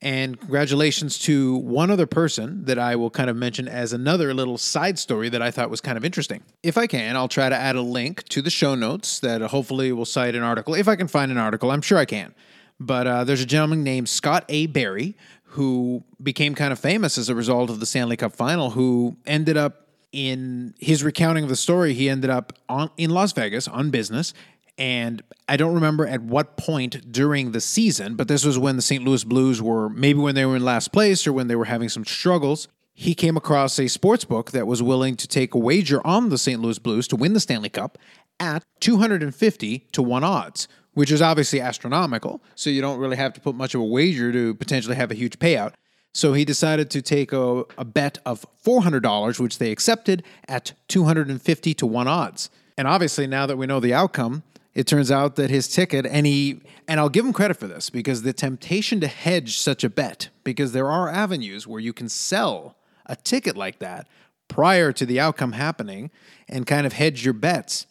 And 0.03 0.39
congratulations 0.39 1.19
to 1.19 1.57
one 1.57 1.91
other 1.91 2.07
person 2.07 2.65
that 2.65 2.79
I 2.79 2.95
will 2.95 3.11
kind 3.11 3.29
of 3.29 3.35
mention 3.35 3.67
as 3.67 3.93
another 3.93 4.33
little 4.33 4.57
side 4.57 4.97
story 4.97 5.29
that 5.29 5.43
I 5.43 5.51
thought 5.51 5.69
was 5.69 5.79
kind 5.79 5.95
of 5.95 6.03
interesting. 6.03 6.41
If 6.63 6.75
I 6.75 6.87
can, 6.87 7.15
I'll 7.15 7.27
try 7.27 7.49
to 7.49 7.55
add 7.55 7.75
a 7.75 7.83
link 7.83 8.23
to 8.29 8.41
the 8.41 8.49
show 8.49 8.73
notes 8.73 9.19
that 9.19 9.41
hopefully 9.41 9.91
will 9.91 10.05
cite 10.05 10.33
an 10.33 10.41
article. 10.41 10.73
If 10.73 10.87
I 10.87 10.95
can 10.95 11.07
find 11.07 11.31
an 11.31 11.37
article, 11.37 11.69
I'm 11.69 11.83
sure 11.83 11.99
I 11.99 12.05
can. 12.05 12.33
But 12.79 13.05
uh, 13.05 13.23
there's 13.25 13.41
a 13.41 13.45
gentleman 13.45 13.83
named 13.83 14.09
Scott 14.09 14.43
A. 14.49 14.65
Barry 14.65 15.15
who 15.43 16.03
became 16.23 16.55
kind 16.55 16.71
of 16.71 16.79
famous 16.79 17.17
as 17.17 17.29
a 17.29 17.35
result 17.35 17.69
of 17.69 17.79
the 17.79 17.85
Stanley 17.85 18.17
Cup 18.17 18.33
final, 18.35 18.71
who 18.71 19.17
ended 19.27 19.57
up 19.57 19.87
in 20.11 20.73
his 20.79 21.03
recounting 21.03 21.43
of 21.43 21.49
the 21.49 21.55
story, 21.55 21.93
he 21.93 22.09
ended 22.09 22.29
up 22.29 22.53
on 22.67 22.91
in 22.97 23.09
Las 23.09 23.33
Vegas 23.33 23.67
on 23.67 23.89
business. 23.89 24.33
And 24.77 25.21
I 25.47 25.57
don't 25.57 25.75
remember 25.75 26.07
at 26.07 26.21
what 26.23 26.57
point 26.57 27.11
during 27.11 27.51
the 27.51 27.61
season, 27.61 28.15
but 28.15 28.27
this 28.27 28.43
was 28.43 28.57
when 28.57 28.77
the 28.77 28.81
St. 28.81 29.03
Louis 29.03 29.23
Blues 29.23 29.61
were 29.61 29.89
maybe 29.89 30.19
when 30.19 30.33
they 30.33 30.45
were 30.45 30.55
in 30.55 30.65
last 30.65 30.91
place 30.91 31.27
or 31.27 31.33
when 31.33 31.47
they 31.47 31.55
were 31.55 31.65
having 31.65 31.89
some 31.89 32.05
struggles. 32.05 32.67
He 32.93 33.13
came 33.13 33.37
across 33.37 33.79
a 33.79 33.87
sports 33.87 34.25
book 34.25 34.51
that 34.51 34.67
was 34.67 34.81
willing 34.81 35.15
to 35.17 35.27
take 35.27 35.53
a 35.53 35.59
wager 35.59 36.05
on 36.05 36.29
the 36.29 36.37
St. 36.37 36.61
Louis 36.61 36.79
Blues 36.79 37.07
to 37.09 37.15
win 37.15 37.33
the 37.33 37.39
Stanley 37.39 37.69
Cup 37.69 37.97
at 38.39 38.63
250 38.79 39.87
to 39.91 40.01
1 40.01 40.23
odds, 40.23 40.67
which 40.93 41.11
is 41.11 41.21
obviously 41.21 41.61
astronomical. 41.61 42.43
So 42.55 42.69
you 42.69 42.81
don't 42.81 42.99
really 42.99 43.17
have 43.17 43.33
to 43.33 43.41
put 43.41 43.55
much 43.55 43.75
of 43.75 43.81
a 43.81 43.85
wager 43.85 44.31
to 44.31 44.55
potentially 44.55 44.95
have 44.95 45.11
a 45.11 45.15
huge 45.15 45.39
payout. 45.39 45.73
So 46.13 46.33
he 46.33 46.43
decided 46.43 46.89
to 46.91 47.01
take 47.01 47.31
a, 47.31 47.63
a 47.77 47.85
bet 47.85 48.17
of 48.25 48.45
$400, 48.65 49.39
which 49.39 49.57
they 49.57 49.71
accepted 49.71 50.23
at 50.47 50.73
250 50.87 51.73
to 51.73 51.85
1 51.85 52.07
odds. 52.07 52.49
And 52.77 52.87
obviously, 52.87 53.27
now 53.27 53.45
that 53.45 53.57
we 53.57 53.65
know 53.65 53.79
the 53.79 53.93
outcome, 53.93 54.43
it 54.73 54.87
turns 54.87 55.11
out 55.11 55.35
that 55.35 55.49
his 55.49 55.67
ticket, 55.67 56.05
and 56.05 56.25
he, 56.25 56.61
and 56.87 56.99
I'll 56.99 57.09
give 57.09 57.25
him 57.25 57.33
credit 57.33 57.57
for 57.57 57.67
this 57.67 57.89
because 57.89 58.21
the 58.21 58.33
temptation 58.33 58.99
to 59.01 59.07
hedge 59.07 59.57
such 59.57 59.83
a 59.83 59.89
bet, 59.89 60.29
because 60.43 60.71
there 60.71 60.89
are 60.89 61.09
avenues 61.09 61.67
where 61.67 61.79
you 61.79 61.93
can 61.93 62.09
sell 62.09 62.77
a 63.05 63.15
ticket 63.15 63.57
like 63.57 63.79
that 63.79 64.07
prior 64.47 64.91
to 64.93 65.05
the 65.05 65.19
outcome 65.19 65.53
happening 65.53 66.11
and 66.47 66.65
kind 66.67 66.85
of 66.85 66.93
hedge 66.93 67.23
your 67.23 67.33
bets. 67.33 67.87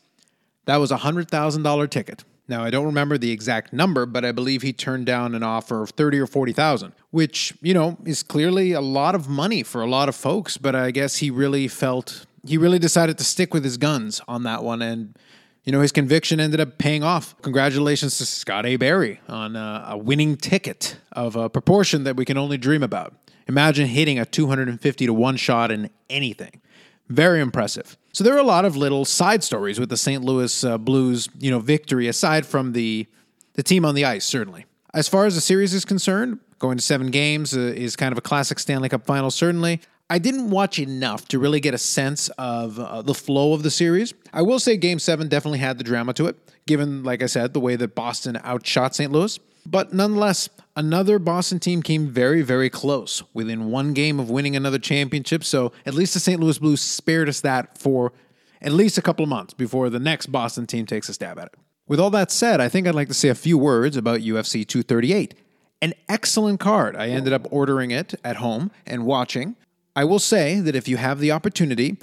That 0.67 0.77
was 0.77 0.91
a 0.91 0.99
$100,000 0.99 1.91
ticket. 1.91 2.25
Now, 2.51 2.65
I 2.65 2.71
don't 2.71 2.85
remember 2.85 3.17
the 3.17 3.31
exact 3.31 3.73
number, 3.73 4.07
but 4.07 4.25
I 4.25 4.33
believe 4.33 4.63
he 4.63 4.73
turned 4.73 5.07
down 5.07 5.37
an 5.37 5.45
offer 5.45 5.83
of 5.83 5.91
30 5.91 6.19
or 6.19 6.27
40,000, 6.27 6.93
which, 7.11 7.55
you 7.63 7.73
know, 7.73 7.97
is 8.05 8.25
clearly 8.25 8.73
a 8.73 8.81
lot 8.81 9.15
of 9.15 9.29
money 9.29 9.63
for 9.63 9.83
a 9.83 9.87
lot 9.87 10.09
of 10.09 10.17
folks, 10.17 10.57
but 10.57 10.75
I 10.75 10.91
guess 10.91 11.19
he 11.19 11.31
really 11.31 11.69
felt 11.69 12.27
he 12.45 12.59
really 12.59 12.81
decided 12.81 13.19
to 13.19 13.25
stick 13.25 13.55
with 13.55 13.63
his 13.63 13.77
guns 13.77 14.21
on 14.27 14.43
that 14.45 14.65
one 14.65 14.83
and 14.83 15.17
you 15.63 15.73
know, 15.73 15.83
his 15.83 15.93
conviction 15.93 16.41
ended 16.41 16.59
up 16.59 16.79
paying 16.79 17.05
off. 17.05 17.37
Congratulations 17.43 18.17
to 18.19 18.27
Scott 18.27 18.65
A. 18.67 18.77
Barry 18.77 19.21
on 19.29 19.55
a, 19.57 19.85
a 19.91 19.99
winning 19.99 20.37
ticket 20.37 20.97
of 21.13 21.37
a 21.37 21.49
proportion 21.51 22.05
that 22.05 22.17
we 22.17 22.25
can 22.25 22.39
only 22.39 22.57
dream 22.57 22.83
about. 22.83 23.15
Imagine 23.47 23.87
hitting 23.87 24.19
a 24.19 24.25
250 24.25 25.07
to 25.07 25.13
1 25.13 25.37
shot 25.37 25.71
in 25.71 25.91
anything. 26.09 26.63
Very 27.11 27.41
impressive. 27.41 27.99
So 28.13 28.25
there 28.25 28.35
are 28.35 28.39
a 28.39 28.45
lot 28.45 28.65
of 28.65 28.77
little 28.77 29.05
side 29.05 29.43
stories 29.45 29.79
with 29.79 29.89
the 29.89 29.97
St. 29.97 30.25
Louis 30.25 30.65
uh, 30.65 30.79
Blues, 30.79 31.29
you 31.39 31.51
know, 31.51 31.59
victory 31.59 32.09
aside 32.09 32.47
from 32.47 32.73
the 32.73 33.07
the 33.55 33.63
team 33.65 33.85
on 33.85 33.95
the 33.95 34.05
ice 34.05 34.25
certainly. 34.25 34.65
As 34.95 35.09
far 35.09 35.27
as 35.27 35.35
the 35.35 35.41
series 35.41 35.75
is 35.75 35.85
concerned, 35.85 36.39
going 36.61 36.79
to 36.79 36.83
7 36.83 37.11
games 37.11 37.57
uh, 37.57 37.61
is 37.61 37.97
kind 37.97 38.13
of 38.13 38.19
a 38.19 38.21
classic 38.21 38.59
Stanley 38.59 38.89
Cup 38.89 39.05
final 39.05 39.31
certainly. 39.31 39.81
I 40.09 40.19
didn't 40.19 40.51
watch 40.51 40.79
enough 40.79 41.29
to 41.29 41.39
really 41.39 41.61
get 41.61 41.75
a 41.75 41.79
sense 41.79 42.29
of 42.31 42.79
uh, 42.79 43.03
the 43.03 43.15
flow 43.15 43.53
of 43.53 43.63
the 43.63 43.71
series. 43.71 44.15
I 44.33 44.43
will 44.43 44.59
say 44.59 44.77
Game 44.77 44.99
7 44.99 45.29
definitely 45.29 45.61
had 45.61 45.79
the 45.79 45.85
drama 45.85 46.13
to 46.15 46.27
it, 46.27 46.37
given, 46.67 47.05
like 47.05 47.23
I 47.23 47.27
said, 47.27 47.53
the 47.53 47.61
way 47.61 47.77
that 47.77 47.95
Boston 47.95 48.37
outshot 48.45 48.95
St. 48.95 49.13
Louis. 49.13 49.39
But 49.65 49.93
nonetheless, 49.93 50.49
another 50.81 51.19
Boston 51.19 51.61
team 51.61 51.83
came 51.83 52.09
very, 52.09 52.41
very 52.41 52.71
close 52.71 53.23
within 53.35 53.71
one 53.71 53.93
game 53.93 54.19
of 54.19 54.31
winning 54.31 54.57
another 54.57 54.79
championship. 54.79 55.45
So 55.45 55.73
at 55.85 55.93
least 55.93 56.15
the 56.15 56.21
St. 56.21 56.41
Louis 56.41 56.59
Blues 56.59 56.81
spared 56.81 57.29
us 57.29 57.43
that 57.43 57.77
for 57.77 58.15
at 58.63 58.73
least 58.73 58.97
a 58.97 59.03
couple 59.03 59.23
of 59.23 59.29
months 59.29 59.53
before 59.53 59.91
the 59.91 59.99
next 59.99 60.33
Boston 60.33 60.67
team 60.67 60.87
takes 60.87 61.11
a 61.11 61.13
stab 61.13 61.39
at 61.39 61.49
it. 61.49 61.55
With 61.87 62.01
all 62.01 62.09
that 62.11 62.31
said, 62.31 62.63
I 62.63 62.71
think 62.71 62.87
I'd 62.87 62.95
like 62.95 63.09
to 63.09 63.15
say 63.15 63.29
a 63.29 63.35
few 63.35 63.59
words 63.59 63.95
about 63.99 64.21
UFC 64.21 64.67
238. 64.67 65.35
An 65.83 65.93
excellent 66.09 66.61
card. 66.61 66.97
I 66.97 67.09
ended 67.09 67.35
up 67.35 67.47
ordering 67.51 67.91
it 67.91 68.15
at 68.25 68.37
home 68.37 68.71
and 68.87 69.05
watching. 69.05 69.57
I 69.95 70.05
will 70.05 70.19
say 70.19 70.61
that 70.61 70.75
if 70.75 70.89
you 70.89 70.97
have 70.97 71.21
the 71.21 71.31
opportunity, 71.31 71.99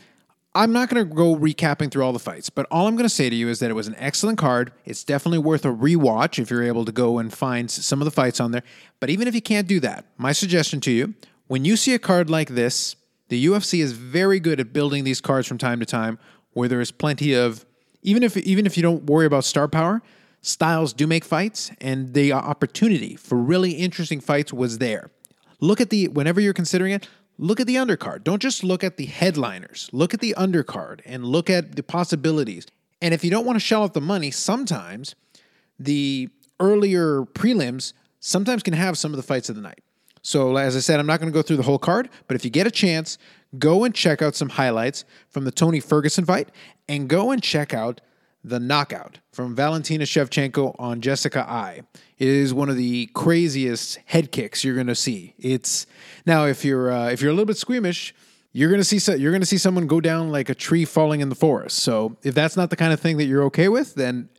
I'm 0.56 0.74
not 0.74 0.90
going 0.90 1.08
to 1.08 1.14
go 1.14 1.36
recapping 1.36 1.92
through 1.92 2.04
all 2.04 2.14
the 2.14 2.20
fights, 2.20 2.50
but 2.50 2.66
all 2.72 2.88
I'm 2.88 2.96
going 2.96 3.06
to 3.06 3.14
say 3.14 3.30
to 3.30 3.36
you 3.36 3.48
is 3.48 3.60
that 3.60 3.70
it 3.70 3.76
was 3.76 3.88
an 3.88 3.96
excellent 3.98 4.40
card. 4.40 4.72
It's 4.86 5.04
definitely 5.04 5.38
worth 5.40 5.66
a 5.66 5.70
rewatch 5.70 6.40
if 6.40 6.50
you're 6.50 6.64
able 6.64 6.84
to 6.86 6.92
go 6.92 7.20
and 7.20 7.32
find 7.32 7.70
some 7.70 8.02
of 8.02 8.06
the 8.06 8.12
fights 8.12 8.40
on 8.40 8.52
there. 8.52 8.64
But 9.00 9.12
even 9.12 9.28
if 9.28 9.36
you 9.36 9.42
can't 9.42 9.68
do 9.68 9.80
that, 9.82 10.06
my 10.18 10.32
suggestion 10.32 10.80
to 10.82 10.92
you 10.92 11.14
when 11.48 11.64
you 11.64 11.76
see 11.76 11.94
a 11.94 12.00
card 12.00 12.30
like 12.30 12.50
this, 12.50 12.96
the 13.30 13.46
UFC 13.46 13.82
is 13.82 13.94
very 13.94 14.40
good 14.40 14.60
at 14.60 14.74
building 14.74 15.04
these 15.04 15.22
cards 15.22 15.48
from 15.48 15.58
time 15.58 15.80
to 15.80 15.86
time 15.86 16.20
where 16.54 16.68
there 16.68 16.82
is 16.82 16.92
plenty 16.92 17.34
of 17.34 17.66
even 18.04 18.24
if 18.24 18.38
even 18.38 18.66
if 18.66 18.78
you 18.78 18.84
don't 18.84 19.04
worry 19.06 19.26
about 19.26 19.44
star 19.44 19.68
power, 19.68 20.02
styles 20.42 20.94
do 20.94 21.08
make 21.08 21.26
fights 21.26 21.72
and 21.82 22.14
the 22.14 22.32
opportunity 22.32 23.16
for 23.16 23.38
really 23.38 23.72
interesting 23.72 24.20
fights 24.20 24.54
was 24.54 24.78
there. 24.78 25.10
Look 25.60 25.82
at 25.82 25.90
the 25.90 26.08
whenever 26.10 26.40
you're 26.40 26.54
considering 26.54 26.94
it, 26.94 27.08
look 27.38 27.60
at 27.60 27.68
the 27.68 27.76
undercard. 27.76 28.24
Don't 28.24 28.42
just 28.42 28.64
look 28.64 28.84
at 28.84 28.98
the 28.98 29.06
headliners. 29.06 29.90
Look 29.92 30.14
at 30.14 30.20
the 30.20 30.36
undercard 30.38 31.02
and 31.06 31.26
look 31.26 31.50
at 31.50 31.76
the 31.76 31.84
possibilities. 31.84 32.68
And 33.02 33.14
if 33.14 33.24
you 33.24 33.30
don't 33.30 33.46
want 33.46 33.56
to 33.58 33.60
shell 33.60 33.84
out 33.84 33.94
the 33.94 34.02
money, 34.02 34.32
sometimes 34.32 35.16
the 35.80 36.30
earlier 36.60 37.24
prelims 37.24 37.94
sometimes 38.20 38.64
can 38.64 38.74
have 38.74 38.98
some 38.98 39.12
of 39.12 39.18
the 39.18 39.24
fights 39.24 39.50
of 39.50 39.56
the 39.56 39.62
night. 39.62 39.84
So, 40.24 40.58
as 40.58 40.76
I 40.76 40.80
said, 40.80 41.00
I'm 41.00 41.06
not 41.06 41.20
going 41.20 41.32
to 41.32 41.34
go 41.34 41.42
through 41.42 41.58
the 41.58 41.64
whole 41.64 41.80
card, 41.80 42.10
but 42.28 42.36
if 42.36 42.44
you 42.44 42.52
get 42.52 42.68
a 42.68 42.72
chance, 42.72 43.18
go 43.58 43.86
and 43.86 43.94
check 43.96 44.22
out 44.22 44.36
some 44.36 44.50
highlights 44.50 45.06
from 45.30 45.46
the 45.46 45.52
Tony 45.52 45.80
Ferguson 45.80 46.26
fight 46.26 46.50
and 46.90 47.08
go 47.08 47.32
and 47.32 47.42
check 47.42 47.74
out 47.74 48.02
the 48.50 48.60
knockout 48.60 49.20
from 49.32 49.56
Valentina 49.56 50.06
Shevchenko 50.06 50.76
on 50.80 51.02
Jessica 51.02 51.46
Eye. 51.50 51.82
It 52.18 52.28
is 52.28 52.54
one 52.54 52.70
of 52.70 52.78
the 52.78 53.08
craziest 53.14 54.00
head 54.06 54.32
kicks 54.32 54.64
you're 54.64 54.76
going 54.76 54.88
to 54.88 54.96
see. 54.96 55.36
It's 55.38 55.86
now 56.26 56.46
if 56.46 56.66
you're 56.66 56.92
uh, 56.92 57.10
if 57.10 57.22
you're 57.22 57.32
a 57.32 57.34
little 57.34 57.46
bit 57.46 57.58
squeamish, 57.58 58.14
you're 58.52 58.70
going 58.70 58.82
to 58.82 59.00
see 59.00 59.00
you're 59.18 59.32
going 59.32 59.42
to 59.42 59.48
see 59.48 59.58
someone 59.58 59.88
go 59.88 60.02
down 60.02 60.32
like 60.32 60.50
a 60.50 60.56
tree 60.56 60.86
falling 60.86 61.22
in 61.22 61.30
the 61.30 61.36
forest. 61.36 61.80
So 61.80 62.18
if 62.24 62.34
that's 62.34 62.58
not 62.58 62.70
the 62.70 62.76
kind 62.76 62.94
of 62.94 63.00
thing 63.00 63.18
that 63.18 63.26
you're 63.26 63.44
okay 63.44 63.70
with, 63.70 63.96
then 63.96 64.30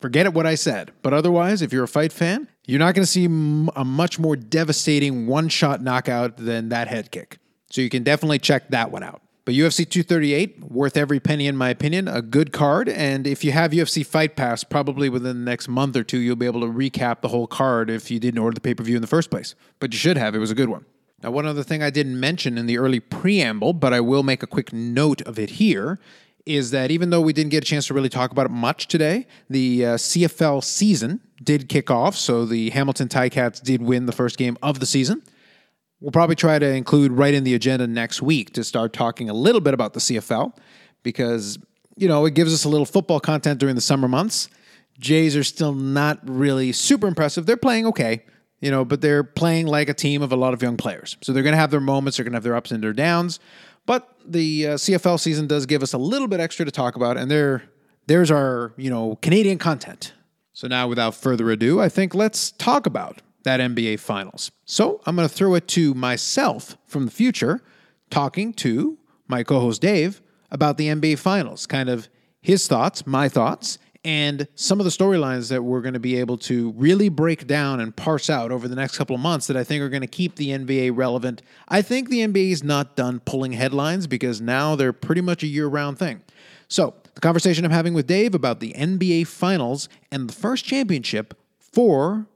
forget 0.00 0.26
it 0.26 0.32
what 0.32 0.46
I 0.46 0.54
said. 0.54 0.92
But 1.02 1.12
otherwise, 1.12 1.60
if 1.60 1.72
you're 1.72 1.84
a 1.84 1.88
fight 1.88 2.12
fan, 2.12 2.48
you're 2.66 2.78
not 2.78 2.94
going 2.94 3.04
to 3.04 3.10
see 3.10 3.26
a 3.26 3.84
much 3.84 4.18
more 4.18 4.36
devastating 4.36 5.26
one-shot 5.26 5.82
knockout 5.82 6.36
than 6.36 6.70
that 6.70 6.88
head 6.88 7.10
kick. 7.10 7.38
So 7.70 7.80
you 7.80 7.90
can 7.90 8.02
definitely 8.02 8.38
check 8.38 8.70
that 8.70 8.90
one 8.90 9.02
out. 9.02 9.22
But 9.44 9.54
UFC 9.54 9.88
238, 9.88 10.64
worth 10.64 10.96
every 10.96 11.18
penny 11.18 11.46
in 11.46 11.56
my 11.56 11.70
opinion, 11.70 12.08
a 12.08 12.22
good 12.22 12.52
card. 12.52 12.88
And 12.88 13.26
if 13.26 13.42
you 13.42 13.52
have 13.52 13.70
UFC 13.70 14.04
Fight 14.04 14.36
Pass, 14.36 14.64
probably 14.64 15.08
within 15.08 15.44
the 15.44 15.50
next 15.50 15.66
month 15.66 15.96
or 15.96 16.04
two, 16.04 16.18
you'll 16.18 16.36
be 16.36 16.46
able 16.46 16.60
to 16.60 16.66
recap 16.66 17.20
the 17.22 17.28
whole 17.28 17.46
card 17.46 17.88
if 17.88 18.10
you 18.10 18.20
didn't 18.20 18.38
order 18.38 18.54
the 18.54 18.60
pay 18.60 18.74
per 18.74 18.84
view 18.84 18.96
in 18.96 19.02
the 19.02 19.08
first 19.08 19.30
place. 19.30 19.54
But 19.78 19.92
you 19.92 19.98
should 19.98 20.18
have, 20.18 20.34
it 20.34 20.38
was 20.38 20.50
a 20.50 20.54
good 20.54 20.68
one. 20.68 20.84
Now, 21.22 21.30
one 21.30 21.46
other 21.46 21.62
thing 21.62 21.82
I 21.82 21.90
didn't 21.90 22.18
mention 22.18 22.56
in 22.56 22.66
the 22.66 22.78
early 22.78 23.00
preamble, 23.00 23.74
but 23.74 23.92
I 23.92 24.00
will 24.00 24.22
make 24.22 24.42
a 24.42 24.46
quick 24.46 24.72
note 24.72 25.20
of 25.22 25.38
it 25.38 25.50
here, 25.50 25.98
is 26.46 26.70
that 26.70 26.90
even 26.90 27.10
though 27.10 27.20
we 27.20 27.34
didn't 27.34 27.50
get 27.50 27.62
a 27.62 27.66
chance 27.66 27.86
to 27.88 27.94
really 27.94 28.08
talk 28.08 28.30
about 28.30 28.46
it 28.46 28.50
much 28.50 28.88
today, 28.88 29.26
the 29.48 29.84
uh, 29.84 29.88
CFL 29.96 30.64
season 30.64 31.20
did 31.42 31.68
kick 31.68 31.90
off. 31.90 32.16
So 32.16 32.46
the 32.46 32.70
Hamilton 32.70 33.08
Ticats 33.08 33.62
did 33.62 33.82
win 33.82 34.06
the 34.06 34.12
first 34.12 34.38
game 34.38 34.56
of 34.62 34.80
the 34.80 34.86
season. 34.86 35.22
We'll 36.00 36.12
probably 36.12 36.36
try 36.36 36.58
to 36.58 36.66
include 36.66 37.12
right 37.12 37.34
in 37.34 37.44
the 37.44 37.54
agenda 37.54 37.86
next 37.86 38.22
week 38.22 38.54
to 38.54 38.64
start 38.64 38.92
talking 38.92 39.28
a 39.28 39.34
little 39.34 39.60
bit 39.60 39.74
about 39.74 39.92
the 39.92 40.00
CFL 40.00 40.56
because, 41.02 41.58
you 41.96 42.08
know, 42.08 42.24
it 42.24 42.34
gives 42.34 42.54
us 42.54 42.64
a 42.64 42.68
little 42.70 42.86
football 42.86 43.20
content 43.20 43.60
during 43.60 43.74
the 43.74 43.82
summer 43.82 44.08
months. 44.08 44.48
Jays 44.98 45.36
are 45.36 45.44
still 45.44 45.74
not 45.74 46.18
really 46.28 46.72
super 46.72 47.06
impressive. 47.06 47.44
They're 47.44 47.58
playing 47.58 47.86
okay, 47.86 48.24
you 48.60 48.70
know, 48.70 48.84
but 48.84 49.02
they're 49.02 49.22
playing 49.22 49.66
like 49.66 49.90
a 49.90 49.94
team 49.94 50.22
of 50.22 50.32
a 50.32 50.36
lot 50.36 50.54
of 50.54 50.62
young 50.62 50.78
players. 50.78 51.18
So 51.20 51.32
they're 51.32 51.42
going 51.42 51.54
to 51.54 51.58
have 51.58 51.70
their 51.70 51.80
moments, 51.80 52.16
they're 52.16 52.24
going 52.24 52.32
to 52.32 52.36
have 52.36 52.44
their 52.44 52.56
ups 52.56 52.70
and 52.70 52.82
their 52.82 52.94
downs. 52.94 53.38
But 53.84 54.08
the 54.26 54.68
uh, 54.68 54.74
CFL 54.74 55.20
season 55.20 55.46
does 55.46 55.66
give 55.66 55.82
us 55.82 55.92
a 55.92 55.98
little 55.98 56.28
bit 56.28 56.40
extra 56.40 56.64
to 56.64 56.70
talk 56.70 56.96
about, 56.96 57.16
and 57.16 57.30
there, 57.30 57.64
there's 58.06 58.30
our, 58.30 58.72
you 58.76 58.90
know, 58.90 59.16
Canadian 59.20 59.58
content. 59.58 60.12
So 60.52 60.66
now, 60.66 60.88
without 60.88 61.14
further 61.14 61.50
ado, 61.50 61.80
I 61.80 61.88
think 61.88 62.14
let's 62.14 62.52
talk 62.52 62.86
about 62.86 63.22
that 63.44 63.60
NBA 63.60 64.00
Finals. 64.00 64.50
So 64.64 65.00
I'm 65.06 65.16
going 65.16 65.28
to 65.28 65.34
throw 65.34 65.54
it 65.54 65.68
to 65.68 65.94
myself 65.94 66.76
from 66.86 67.04
the 67.04 67.10
future, 67.10 67.62
talking 68.10 68.52
to 68.54 68.98
my 69.28 69.42
co 69.42 69.60
host 69.60 69.80
Dave 69.80 70.20
about 70.50 70.76
the 70.76 70.88
NBA 70.88 71.18
Finals, 71.18 71.66
kind 71.66 71.88
of 71.88 72.08
his 72.40 72.66
thoughts, 72.66 73.06
my 73.06 73.28
thoughts, 73.28 73.78
and 74.04 74.48
some 74.54 74.80
of 74.80 74.84
the 74.84 74.90
storylines 74.90 75.50
that 75.50 75.62
we're 75.62 75.82
going 75.82 75.94
to 75.94 76.00
be 76.00 76.18
able 76.18 76.38
to 76.38 76.72
really 76.72 77.08
break 77.08 77.46
down 77.46 77.80
and 77.80 77.94
parse 77.94 78.30
out 78.30 78.50
over 78.50 78.66
the 78.66 78.74
next 78.74 78.96
couple 78.96 79.14
of 79.14 79.20
months 79.20 79.46
that 79.46 79.56
I 79.56 79.64
think 79.64 79.82
are 79.82 79.90
going 79.90 80.00
to 80.00 80.06
keep 80.06 80.36
the 80.36 80.48
NBA 80.48 80.96
relevant. 80.96 81.42
I 81.68 81.82
think 81.82 82.08
the 82.08 82.20
NBA 82.20 82.50
is 82.50 82.64
not 82.64 82.96
done 82.96 83.20
pulling 83.20 83.52
headlines 83.52 84.06
because 84.06 84.40
now 84.40 84.74
they're 84.74 84.94
pretty 84.94 85.20
much 85.20 85.42
a 85.42 85.46
year 85.46 85.66
round 85.66 85.98
thing. 85.98 86.22
So, 86.68 86.94
the 87.14 87.20
conversation 87.20 87.64
I'm 87.64 87.72
having 87.72 87.92
with 87.92 88.06
Dave 88.06 88.34
about 88.34 88.60
the 88.60 88.72
NBA 88.72 89.26
Finals 89.26 89.88
and 90.10 90.28
the 90.28 90.32
first 90.32 90.64
championship 90.64 91.34
for 91.58 92.26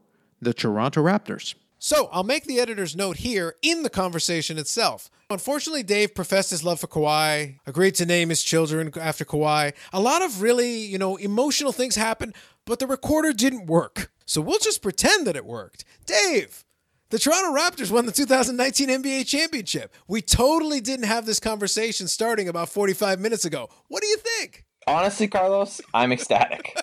the 0.44 0.54
Toronto 0.54 1.02
Raptors. 1.02 1.54
So 1.78 2.08
I'll 2.12 2.24
make 2.24 2.44
the 2.44 2.60
editor's 2.60 2.96
note 2.96 3.18
here 3.18 3.56
in 3.60 3.82
the 3.82 3.90
conversation 3.90 4.56
itself. 4.56 5.10
Unfortunately, 5.28 5.82
Dave 5.82 6.14
professed 6.14 6.50
his 6.50 6.64
love 6.64 6.80
for 6.80 6.86
Kawhi, 6.86 7.58
agreed 7.66 7.94
to 7.96 8.06
name 8.06 8.30
his 8.30 8.42
children 8.42 8.90
after 8.98 9.24
Kawhi. 9.24 9.74
A 9.92 10.00
lot 10.00 10.22
of 10.22 10.40
really, 10.40 10.78
you 10.78 10.96
know, 10.96 11.16
emotional 11.16 11.72
things 11.72 11.96
happened, 11.96 12.34
but 12.64 12.78
the 12.78 12.86
recorder 12.86 13.32
didn't 13.34 13.66
work. 13.66 14.10
So 14.24 14.40
we'll 14.40 14.60
just 14.60 14.80
pretend 14.80 15.26
that 15.26 15.36
it 15.36 15.44
worked. 15.44 15.84
Dave, 16.06 16.64
the 17.10 17.18
Toronto 17.18 17.54
Raptors 17.54 17.90
won 17.90 18.06
the 18.06 18.12
2019 18.12 18.88
NBA 18.88 19.26
championship. 19.26 19.92
We 20.08 20.22
totally 20.22 20.80
didn't 20.80 21.06
have 21.06 21.26
this 21.26 21.38
conversation 21.38 22.08
starting 22.08 22.48
about 22.48 22.70
45 22.70 23.20
minutes 23.20 23.44
ago. 23.44 23.68
What 23.88 24.00
do 24.00 24.08
you 24.08 24.16
think? 24.16 24.64
Honestly, 24.86 25.28
Carlos, 25.28 25.80
I'm 25.92 26.12
ecstatic. 26.12 26.76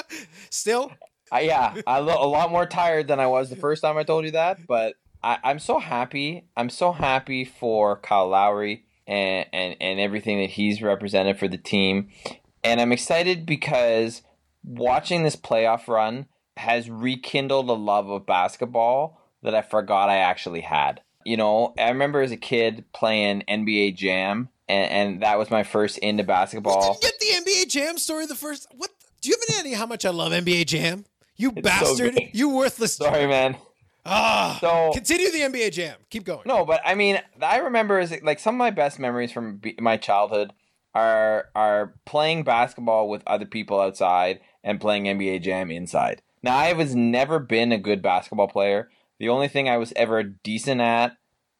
Still? 0.50 0.92
I, 1.30 1.40
yeah, 1.40 1.74
I 1.86 2.00
look 2.00 2.18
a 2.18 2.26
lot 2.26 2.50
more 2.50 2.66
tired 2.66 3.08
than 3.08 3.20
I 3.20 3.26
was 3.26 3.50
the 3.50 3.56
first 3.56 3.82
time 3.82 3.96
I 3.96 4.02
told 4.02 4.24
you 4.24 4.32
that, 4.32 4.66
but 4.66 4.94
I, 5.22 5.38
I'm 5.42 5.58
so 5.58 5.78
happy. 5.78 6.44
I'm 6.56 6.70
so 6.70 6.92
happy 6.92 7.44
for 7.44 7.96
Kyle 7.96 8.28
Lowry 8.28 8.84
and, 9.06 9.46
and, 9.52 9.76
and 9.80 10.00
everything 10.00 10.38
that 10.40 10.50
he's 10.50 10.82
represented 10.82 11.38
for 11.38 11.48
the 11.48 11.58
team. 11.58 12.10
And 12.62 12.80
I'm 12.80 12.92
excited 12.92 13.46
because 13.46 14.22
watching 14.64 15.22
this 15.22 15.36
playoff 15.36 15.88
run 15.88 16.26
has 16.56 16.90
rekindled 16.90 17.68
a 17.68 17.74
love 17.74 18.10
of 18.10 18.26
basketball 18.26 19.20
that 19.42 19.54
I 19.54 19.62
forgot 19.62 20.08
I 20.08 20.16
actually 20.18 20.62
had. 20.62 21.00
You 21.24 21.36
know, 21.36 21.74
I 21.78 21.88
remember 21.88 22.20
as 22.20 22.32
a 22.32 22.36
kid 22.36 22.84
playing 22.92 23.44
NBA 23.48 23.96
Jam, 23.96 24.48
and, 24.68 24.90
and 24.90 25.22
that 25.22 25.38
was 25.38 25.50
my 25.50 25.62
first 25.62 25.98
into 25.98 26.24
basketball. 26.24 26.98
You 27.00 27.08
didn't 27.08 27.20
get 27.20 27.44
the 27.44 27.50
NBA 27.50 27.68
Jam 27.68 27.98
story 27.98 28.26
the 28.26 28.34
first. 28.34 28.66
What? 28.76 28.90
Do 29.20 29.28
you 29.28 29.36
have 29.36 29.56
any 29.56 29.68
idea 29.68 29.78
how 29.78 29.86
much 29.86 30.04
I 30.04 30.10
love 30.10 30.32
NBA 30.32 30.66
Jam? 30.66 31.04
You 31.38 31.52
It's 31.56 31.62
bastard! 31.62 32.14
good. 32.14 32.28
you 32.32 32.50
worthless. 32.50 32.96
Sorry, 32.96 33.26
man. 33.26 33.56
Ah. 34.04 34.58
So 34.60 34.90
Continue 34.92 35.30
the 35.30 35.40
NBA 35.40 35.72
Jam. 35.72 35.96
Keep 36.10 36.24
going. 36.24 36.42
No, 36.44 36.64
but 36.64 36.80
I 36.84 36.94
mean, 36.94 37.20
I 37.40 37.58
remember 37.58 37.98
is 38.00 38.14
like 38.22 38.38
some 38.38 38.54
of 38.54 38.58
my 38.58 38.70
best 38.70 38.98
memories 38.98 39.32
from 39.32 39.60
my 39.80 39.96
childhood 39.96 40.52
are 40.94 41.46
are 41.54 41.94
playing 42.06 42.42
basketball 42.42 43.08
with 43.08 43.22
other 43.26 43.44
people 43.46 43.80
outside 43.80 44.40
and 44.64 44.80
playing 44.80 45.04
NBA 45.04 45.42
Jam 45.42 45.70
inside. 45.70 46.22
Now, 46.42 46.56
I 46.56 46.72
was 46.72 46.94
never 46.94 47.38
been 47.38 47.72
a 47.72 47.78
good 47.78 48.02
basketball 48.02 48.48
player. 48.48 48.88
The 49.18 49.28
only 49.28 49.48
thing 49.48 49.68
I 49.68 49.76
was 49.76 49.92
ever 49.96 50.22
decent 50.22 50.80
at 50.80 51.16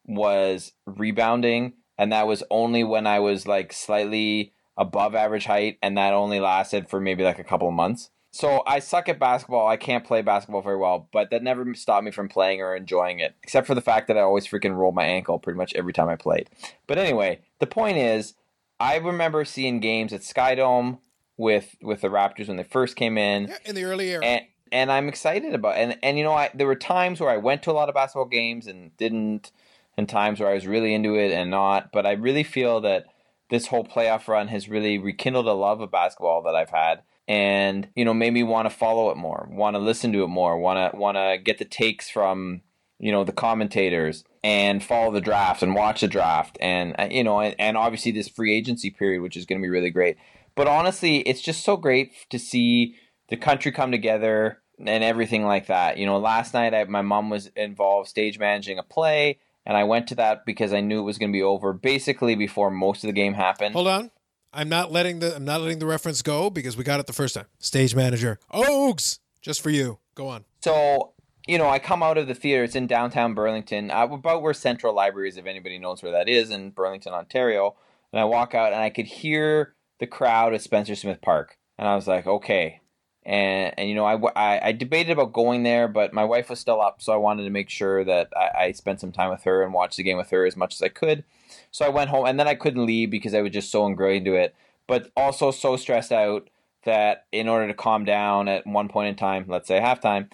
was 0.06 0.72
rebounding, 0.86 1.74
and 1.98 2.12
that 2.12 2.26
was 2.26 2.42
only 2.50 2.84
when 2.84 3.06
I 3.06 3.18
was 3.20 3.46
like 3.46 3.72
slightly 3.72 4.52
above 4.76 5.14
average 5.14 5.46
height, 5.46 5.78
and 5.82 5.98
that 5.98 6.14
only 6.14 6.40
lasted 6.40 6.88
for 6.88 7.00
maybe 7.00 7.24
like 7.24 7.38
a 7.38 7.44
couple 7.44 7.68
of 7.68 7.74
months. 7.74 8.10
So 8.30 8.62
I 8.66 8.78
suck 8.78 9.08
at 9.08 9.18
basketball. 9.18 9.66
I 9.66 9.76
can't 9.76 10.04
play 10.04 10.20
basketball 10.22 10.62
very 10.62 10.76
well, 10.76 11.08
but 11.12 11.30
that 11.30 11.42
never 11.42 11.74
stopped 11.74 12.04
me 12.04 12.10
from 12.10 12.28
playing 12.28 12.60
or 12.60 12.76
enjoying 12.76 13.20
it, 13.20 13.34
except 13.42 13.66
for 13.66 13.74
the 13.74 13.80
fact 13.80 14.06
that 14.08 14.18
I 14.18 14.20
always 14.20 14.46
freaking 14.46 14.76
rolled 14.76 14.94
my 14.94 15.04
ankle 15.04 15.38
pretty 15.38 15.56
much 15.56 15.74
every 15.74 15.92
time 15.92 16.08
I 16.08 16.16
played. 16.16 16.50
But 16.86 16.98
anyway, 16.98 17.40
the 17.58 17.66
point 17.66 17.96
is, 17.96 18.34
I 18.78 18.96
remember 18.96 19.44
seeing 19.44 19.80
games 19.80 20.12
at 20.12 20.20
Skydome 20.20 20.98
with 21.36 21.76
with 21.80 22.00
the 22.02 22.08
Raptors 22.08 22.48
when 22.48 22.56
they 22.56 22.64
first 22.64 22.96
came 22.96 23.16
in 23.16 23.48
Yeah, 23.48 23.56
in 23.64 23.74
the 23.74 23.84
early 23.84 24.10
era. 24.10 24.24
and 24.24 24.42
and 24.72 24.92
I'm 24.92 25.08
excited 25.08 25.54
about 25.54 25.76
and 25.76 25.96
and 26.02 26.18
you 26.18 26.24
know 26.24 26.32
I 26.34 26.50
there 26.52 26.66
were 26.66 26.74
times 26.74 27.20
where 27.20 27.30
I 27.30 27.36
went 27.36 27.62
to 27.62 27.70
a 27.70 27.72
lot 27.72 27.88
of 27.88 27.94
basketball 27.94 28.26
games 28.26 28.66
and 28.66 28.96
didn't 28.96 29.52
and 29.96 30.08
times 30.08 30.40
where 30.40 30.48
I 30.50 30.54
was 30.54 30.66
really 30.66 30.92
into 30.94 31.14
it 31.16 31.30
and 31.32 31.48
not 31.50 31.92
but 31.92 32.06
I 32.06 32.12
really 32.12 32.42
feel 32.42 32.80
that 32.82 33.06
this 33.50 33.68
whole 33.68 33.84
playoff 33.84 34.26
run 34.28 34.48
has 34.48 34.68
really 34.68 34.98
rekindled 34.98 35.46
a 35.46 35.52
love 35.52 35.80
of 35.80 35.90
basketball 35.92 36.42
that 36.42 36.54
I've 36.56 36.70
had 36.70 37.02
and 37.28 37.88
you 37.94 38.04
know 38.04 38.14
maybe 38.14 38.42
want 38.42 38.68
to 38.68 38.74
follow 38.74 39.10
it 39.10 39.16
more 39.16 39.46
want 39.52 39.76
to 39.76 39.78
listen 39.78 40.12
to 40.12 40.24
it 40.24 40.28
more 40.28 40.58
want 40.58 40.92
to 40.92 40.98
want 40.98 41.16
to 41.16 41.36
get 41.44 41.58
the 41.58 41.64
takes 41.64 42.08
from 42.08 42.62
you 42.98 43.12
know 43.12 43.22
the 43.22 43.32
commentators 43.32 44.24
and 44.42 44.82
follow 44.82 45.12
the 45.12 45.20
draft 45.20 45.62
and 45.62 45.74
watch 45.74 46.00
the 46.00 46.08
draft 46.08 46.56
and 46.60 46.94
uh, 46.98 47.06
you 47.10 47.22
know 47.22 47.38
and, 47.40 47.54
and 47.58 47.76
obviously 47.76 48.10
this 48.10 48.28
free 48.28 48.54
agency 48.54 48.90
period 48.90 49.20
which 49.20 49.36
is 49.36 49.44
going 49.44 49.60
to 49.60 49.64
be 49.64 49.70
really 49.70 49.90
great. 49.90 50.16
But 50.54 50.66
honestly 50.66 51.18
it's 51.18 51.42
just 51.42 51.64
so 51.64 51.76
great 51.76 52.12
to 52.30 52.38
see 52.38 52.96
the 53.28 53.36
country 53.36 53.70
come 53.70 53.92
together 53.92 54.58
and 54.78 55.04
everything 55.04 55.44
like 55.44 55.66
that. 55.66 55.98
You 55.98 56.06
know 56.06 56.18
last 56.18 56.54
night 56.54 56.74
I, 56.74 56.84
my 56.84 57.02
mom 57.02 57.30
was 57.30 57.48
involved 57.54 58.08
stage 58.08 58.38
managing 58.38 58.78
a 58.78 58.82
play 58.82 59.38
and 59.66 59.76
i 59.76 59.84
went 59.84 60.06
to 60.08 60.14
that 60.14 60.46
because 60.46 60.72
i 60.72 60.80
knew 60.80 61.00
it 61.00 61.02
was 61.02 61.18
going 61.18 61.30
to 61.30 61.36
be 61.36 61.42
over 61.42 61.72
basically 61.72 62.34
before 62.34 62.70
most 62.70 63.04
of 63.04 63.08
the 63.08 63.12
game 63.12 63.34
happened. 63.34 63.74
Hold 63.74 63.88
on. 63.88 64.10
I'm 64.52 64.68
not 64.68 64.90
letting 64.90 65.18
the 65.18 65.36
I'm 65.36 65.44
not 65.44 65.60
letting 65.60 65.78
the 65.78 65.86
reference 65.86 66.22
go 66.22 66.50
because 66.50 66.76
we 66.76 66.84
got 66.84 67.00
it 67.00 67.06
the 67.06 67.12
first 67.12 67.34
time. 67.34 67.46
Stage 67.58 67.94
manager. 67.94 68.38
Oaks. 68.50 69.20
Just 69.40 69.62
for 69.62 69.70
you. 69.70 69.98
Go 70.14 70.28
on. 70.28 70.44
So, 70.62 71.12
you 71.46 71.58
know, 71.58 71.68
I 71.68 71.78
come 71.78 72.02
out 72.02 72.18
of 72.18 72.26
the 72.26 72.34
theater. 72.34 72.64
It's 72.64 72.74
in 72.74 72.86
downtown 72.86 73.34
Burlington, 73.34 73.90
about 73.90 74.42
where 74.42 74.52
Central 74.52 74.94
Library 74.94 75.28
is, 75.28 75.36
if 75.36 75.46
anybody 75.46 75.78
knows 75.78 76.02
where 76.02 76.12
that 76.12 76.28
is, 76.28 76.50
in 76.50 76.70
Burlington, 76.70 77.12
Ontario. 77.12 77.76
And 78.12 78.20
I 78.20 78.24
walk 78.24 78.54
out 78.54 78.72
and 78.72 78.82
I 78.82 78.90
could 78.90 79.06
hear 79.06 79.74
the 80.00 80.06
crowd 80.06 80.54
at 80.54 80.62
Spencer 80.62 80.94
Smith 80.94 81.20
Park. 81.22 81.56
And 81.78 81.86
I 81.86 81.94
was 81.94 82.08
like, 82.08 82.26
okay. 82.26 82.80
And, 83.24 83.74
and 83.76 83.88
you 83.88 83.94
know, 83.94 84.06
I 84.06 84.68
I 84.68 84.72
debated 84.72 85.12
about 85.12 85.32
going 85.32 85.62
there, 85.62 85.86
but 85.86 86.14
my 86.14 86.24
wife 86.24 86.48
was 86.48 86.58
still 86.58 86.80
up, 86.80 87.02
so 87.02 87.12
I 87.12 87.16
wanted 87.16 87.44
to 87.44 87.50
make 87.50 87.68
sure 87.68 88.02
that 88.02 88.28
I, 88.34 88.64
I 88.64 88.72
spent 88.72 89.00
some 89.00 89.12
time 89.12 89.30
with 89.30 89.44
her 89.44 89.62
and 89.62 89.74
watched 89.74 89.98
the 89.98 90.02
game 90.02 90.16
with 90.16 90.30
her 90.30 90.46
as 90.46 90.56
much 90.56 90.74
as 90.74 90.82
I 90.82 90.88
could. 90.88 91.24
So 91.70 91.84
I 91.84 91.90
went 91.90 92.10
home, 92.10 92.26
and 92.26 92.38
then 92.38 92.48
I 92.48 92.54
couldn't 92.54 92.86
leave 92.86 93.10
because 93.10 93.34
I 93.34 93.42
was 93.42 93.52
just 93.52 93.70
so 93.70 93.86
ingrained 93.86 94.26
into 94.26 94.38
it, 94.38 94.54
but 94.86 95.10
also 95.16 95.50
so 95.50 95.76
stressed 95.76 96.12
out 96.12 96.48
that 96.84 97.26
in 97.32 97.48
order 97.48 97.66
to 97.66 97.74
calm 97.74 98.04
down 98.04 98.48
at 98.48 98.66
one 98.66 98.88
point 98.88 99.08
in 99.08 99.14
time, 99.14 99.44
let's 99.48 99.68
say 99.68 99.80
halftime, 99.80 100.30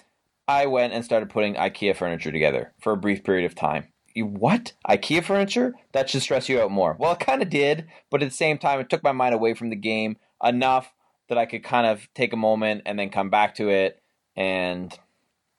I 0.46 0.66
went 0.66 0.92
and 0.92 1.04
started 1.04 1.30
putting 1.30 1.54
IKEA 1.54 1.96
furniture 1.96 2.30
together 2.30 2.72
for 2.80 2.92
a 2.92 2.98
brief 2.98 3.24
period 3.24 3.46
of 3.46 3.54
time. 3.54 3.88
You 4.14 4.26
what? 4.26 4.74
IKEA 4.88 5.24
furniture? 5.24 5.74
That 5.92 6.08
should 6.08 6.22
stress 6.22 6.48
you 6.48 6.60
out 6.60 6.70
more. 6.70 6.96
Well, 6.98 7.12
it 7.12 7.20
kind 7.20 7.42
of 7.42 7.50
did, 7.50 7.86
but 8.10 8.22
at 8.22 8.28
the 8.28 8.34
same 8.34 8.58
time, 8.58 8.78
it 8.78 8.88
took 8.88 9.02
my 9.02 9.12
mind 9.12 9.34
away 9.34 9.54
from 9.54 9.70
the 9.70 9.76
game 9.76 10.18
enough 10.42 10.92
that 11.28 11.38
I 11.38 11.46
could 11.46 11.64
kind 11.64 11.86
of 11.86 12.08
take 12.14 12.32
a 12.32 12.36
moment 12.36 12.82
and 12.86 12.98
then 12.98 13.10
come 13.10 13.30
back 13.30 13.54
to 13.56 13.70
it, 13.70 14.00
and 14.36 14.96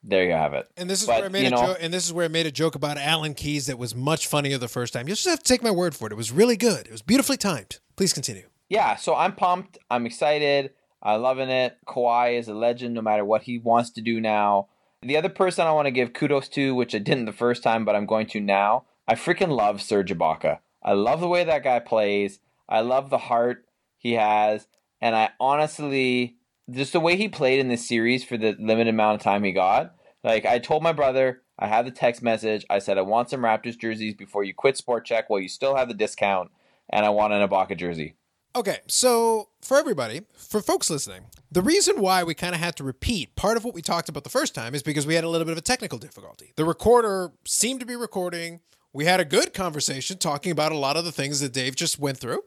there 0.08 0.24
you 0.24 0.34
have 0.34 0.54
it. 0.54 0.68
And 0.78 0.90
this 0.90 1.02
is 1.02 1.08
But, 1.08 1.18
where 1.18 1.26
I 1.26 1.30
made 1.30 1.48
a 1.48 1.50
know- 1.50 1.58
joke. 1.68 1.78
And 1.82 1.94
this 1.94 2.06
is 2.06 2.14
where 2.14 2.26
I 2.26 2.30
made 2.30 2.46
a 2.46 2.52
joke 2.52 2.76
about 2.76 2.98
Alan 2.98 3.34
Keys 3.34 3.66
that 3.68 3.78
was 3.80 3.96
much 3.96 4.28
funnier 4.28 4.58
the 4.58 4.68
first 4.68 4.94
time. 4.94 5.08
You 5.08 5.16
just 5.16 5.28
have 5.28 5.40
to 5.40 5.44
take 5.54 5.64
my 5.64 5.72
word 5.72 5.96
for 5.96 6.08
it. 6.08 6.12
It 6.12 6.16
was 6.16 6.32
really 6.32 6.56
good. 6.58 6.86
It 6.86 6.92
was 6.92 7.02
beautifully 7.02 7.38
timed. 7.38 7.80
Please 7.96 8.14
continue. 8.14 8.44
yeah, 8.70 8.96
so 8.96 9.16
I'm 9.16 9.34
pumped. 9.36 9.78
I'm 9.90 10.06
excited. 10.06 10.72
I'm 11.02 11.22
loving 11.22 11.50
it. 11.50 11.78
Kawhi 11.88 12.38
is 12.38 12.48
a 12.48 12.54
legend 12.54 12.94
no 12.96 13.02
matter 13.02 13.24
what 13.26 13.44
he 13.44 13.58
wants 13.60 13.90
to 13.92 14.02
do 14.02 14.20
now. 14.22 14.68
The 15.02 15.18
other 15.18 15.30
person 15.30 15.68
I 15.68 15.72
want 15.72 15.86
to 15.86 15.92
give 15.92 16.14
kudos 16.14 16.48
to, 16.50 16.74
which 16.74 16.96
I 16.96 17.00
didn't 17.00 17.26
the 17.26 17.32
first 17.32 17.62
time, 17.64 17.86
but 17.86 17.96
I'm 17.96 18.06
going 18.08 18.26
to 18.28 18.40
now, 18.40 18.86
I 19.08 19.14
freaking 19.16 19.50
love 19.50 19.82
Serge 19.82 20.12
Ibaka. 20.12 20.60
I 20.84 20.94
love 20.94 21.20
the 21.20 21.28
way 21.28 21.44
that 21.44 21.64
guy 21.64 21.80
plays. 21.80 22.40
I 22.68 22.80
love 22.82 23.10
the 23.12 23.18
heart 23.20 23.66
he 23.98 24.14
has. 24.14 24.68
And 25.00 25.16
I 25.16 25.30
honestly, 25.40 26.36
just 26.70 26.94
the 26.94 27.00
way 27.00 27.16
he 27.16 27.28
played 27.28 27.60
in 27.60 27.68
this 27.68 27.88
series 27.88 28.24
for 28.24 28.38
the 28.38 28.56
limited 28.60 28.90
amount 28.94 29.16
of 29.16 29.22
time 29.22 29.44
he 29.44 29.52
got, 29.52 29.95
like 30.26 30.46
I 30.46 30.60
told 30.60 30.84
my 30.84 30.92
brother, 30.92 31.44
I 31.58 31.68
had 31.68 31.86
the 31.86 31.92
text 31.92 32.22
message. 32.24 32.66
I 32.70 32.80
said, 32.80 32.98
I 32.98 33.02
want 33.02 33.30
some 33.30 33.42
Raptors 33.42 33.78
jerseys 33.78 34.16
before 34.16 34.44
you 34.44 34.54
quit 34.54 34.76
Sport 34.76 35.08
Chek 35.08 35.26
while 35.28 35.40
you 35.40 35.48
still 35.48 35.76
have 35.76 35.88
the 35.88 35.94
discount. 35.94 36.52
And 36.90 37.06
I 37.06 37.10
want 37.10 37.34
an 37.34 37.48
Ibaka 37.48 37.78
jersey. 37.78 38.16
Okay, 38.56 38.80
so 38.88 39.50
for 39.62 39.78
everybody, 39.78 40.22
for 40.34 40.62
folks 40.62 40.90
listening, 40.90 41.26
the 41.52 41.62
reason 41.62 42.00
why 42.00 42.24
we 42.24 42.34
kind 42.34 42.56
of 42.56 42.62
had 42.62 42.76
to 42.78 42.84
repeat 42.84 43.36
part 43.36 43.58
of 43.58 43.66
what 43.66 43.74
we 43.74 43.82
talked 43.82 44.08
about 44.08 44.24
the 44.24 44.30
first 44.30 44.56
time 44.56 44.74
is 44.74 44.82
because 44.82 45.06
we 45.06 45.14
had 45.14 45.26
a 45.26 45.30
little 45.30 45.46
bit 45.46 45.52
of 45.52 45.58
a 45.58 45.62
technical 45.62 45.98
difficulty. 45.98 46.54
The 46.56 46.66
recorder 46.66 47.32
seemed 47.46 47.82
to 47.82 47.86
be 47.86 47.96
recording. 47.96 48.62
We 48.96 49.04
had 49.04 49.20
a 49.20 49.26
good 49.26 49.54
conversation 49.54 50.20
talking 50.20 50.54
about 50.54 50.72
a 50.72 50.78
lot 50.78 50.96
of 50.96 51.04
the 51.04 51.12
things 51.12 51.42
that 51.42 51.52
Dave 51.52 51.76
just 51.76 52.00
went 52.00 52.18
through. 52.18 52.40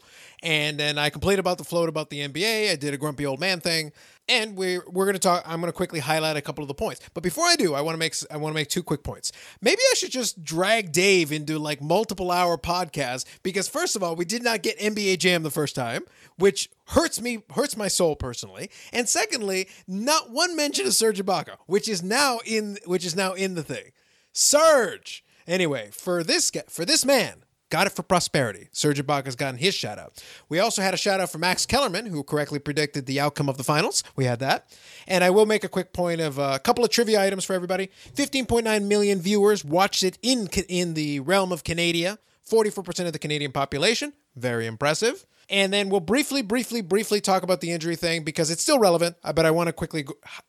And 0.43 0.81
then 0.81 0.97
I 0.97 1.11
complained 1.11 1.41
about 1.41 1.59
the 1.59 1.65
float 1.65 1.91
about 1.91 2.09
the 2.09 2.27
NBA. 2.27 2.71
I 2.73 2.77
did 2.77 2.95
a 2.95 2.97
grumpy 2.97 3.27
old 3.27 3.39
man 3.39 3.61
thing. 3.61 3.93
And 4.31 4.57
we're, 4.57 4.83
we're 4.89 5.05
going 5.05 5.13
to 5.13 5.21
talk. 5.21 5.43
I'm 5.47 5.61
going 5.61 5.71
to 5.71 5.77
quickly 5.77 6.01
highlight 6.01 6.39
a 6.39 6.41
couple 6.41 6.65
of 6.65 6.69
the 6.69 6.75
points. 6.75 7.03
But 7.13 7.23
before 7.23 7.45
I 7.45 7.55
do, 7.57 7.75
I 7.75 7.83
want 7.83 7.97
to 7.97 7.99
make 7.99 8.15
I 8.31 8.39
want 8.39 8.53
to 8.53 8.55
make 8.55 8.69
two 8.69 8.83
quick 8.83 9.03
points. 9.03 9.31
Maybe 9.61 9.81
I 9.91 9.95
should 9.95 10.11
just 10.11 10.43
drag 10.43 10.91
Dave 10.91 11.33
into 11.33 11.59
like 11.59 11.83
multiple 11.83 12.31
hour 12.31 12.57
podcast 12.57 13.27
because 13.43 13.69
first 13.69 13.95
of 13.95 14.03
all, 14.03 14.17
we 14.17 14.25
did 14.25 14.43
not 14.43 14.63
get 14.63 14.79
NBA 14.79 15.19
Jam 15.19 15.43
the 15.43 15.51
first 15.51 15.75
time, 15.75 16.05
which 16.39 16.71
hurts 16.89 17.21
me 17.21 17.43
hurts 17.55 17.77
my 17.77 17.89
soul 17.89 18.17
personally. 18.17 18.71
And 18.91 19.07
secondly, 19.07 19.69
not 19.87 20.31
one 20.31 20.57
mention 20.57 20.87
of 20.87 20.95
Serge 20.95 21.21
Ibaka, 21.23 21.57
which 21.67 21.91
is 21.91 22.03
now 22.03 22.39
in 22.47 22.79
which 22.87 23.05
is 23.05 23.15
now 23.15 23.35
in 23.35 23.55
the 23.55 23.63
thing. 23.63 23.93
Serge. 24.33 25.25
Anyway, 25.49 25.89
for 25.91 26.23
this 26.23 26.53
for 26.69 26.85
this 26.85 27.07
man, 27.07 27.43
got 27.71 27.87
it 27.87 27.93
for 27.95 28.03
prosperity. 28.03 28.69
Serge 28.71 29.05
Ibaka's 29.05 29.35
gotten 29.35 29.59
his 29.59 29.75
shout 29.75 29.99
out. 29.99 30.23
We 30.49 30.59
also 30.59 30.83
had 30.83 30.93
a 30.93 30.99
shout 30.99 31.21
out 31.21 31.33
for 31.33 31.39
Max 31.39 31.65
Kellerman, 31.65 32.07
who 32.07 32.23
correctly 32.23 32.59
predicted 32.59 33.07
the 33.07 33.19
outcome 33.19 33.49
of 33.49 33.57
the 33.57 33.65
finals. 33.65 34.03
We 34.15 34.27
had 34.27 34.41
that. 34.41 34.71
And 35.07 35.25
I 35.25 35.31
will 35.31 35.47
make 35.47 35.65
a 35.65 35.69
quick 35.69 35.95
point 35.95 36.21
of 36.21 36.39
a 36.39 36.59
couple 36.59 36.85
of 36.85 36.91
trivia 36.91 37.23
items 37.23 37.45
for 37.45 37.55
everybody. 37.55 37.89
15.9 38.15 38.85
million 38.87 39.21
viewers 39.21 39.65
watched 39.65 40.03
it 40.03 40.19
in, 40.23 40.49
in 40.69 40.95
the 40.95 41.21
realm 41.21 41.51
of 41.51 41.65
Canada. 41.65 42.19
44% 42.49 43.07
of 43.07 43.13
the 43.13 43.19
Canadian 43.19 43.53
population. 43.53 44.13
Very 44.37 44.67
impressive. 44.67 45.27
And 45.51 45.73
then 45.73 45.89
we'll 45.89 46.01
briefly, 46.01 46.43
briefly, 46.43 46.83
briefly 46.83 47.21
talk 47.21 47.43
about 47.43 47.61
the 47.61 47.71
injury 47.71 47.97
thing 47.97 48.23
because 48.23 48.51
it's 48.51 48.63
still 48.63 48.79
relevant, 48.79 49.17
uh, 49.25 49.33
but 49.33 49.47
I 49.47 49.51
want 49.51 49.69
to 49.69 49.73
quickly 49.73 50.05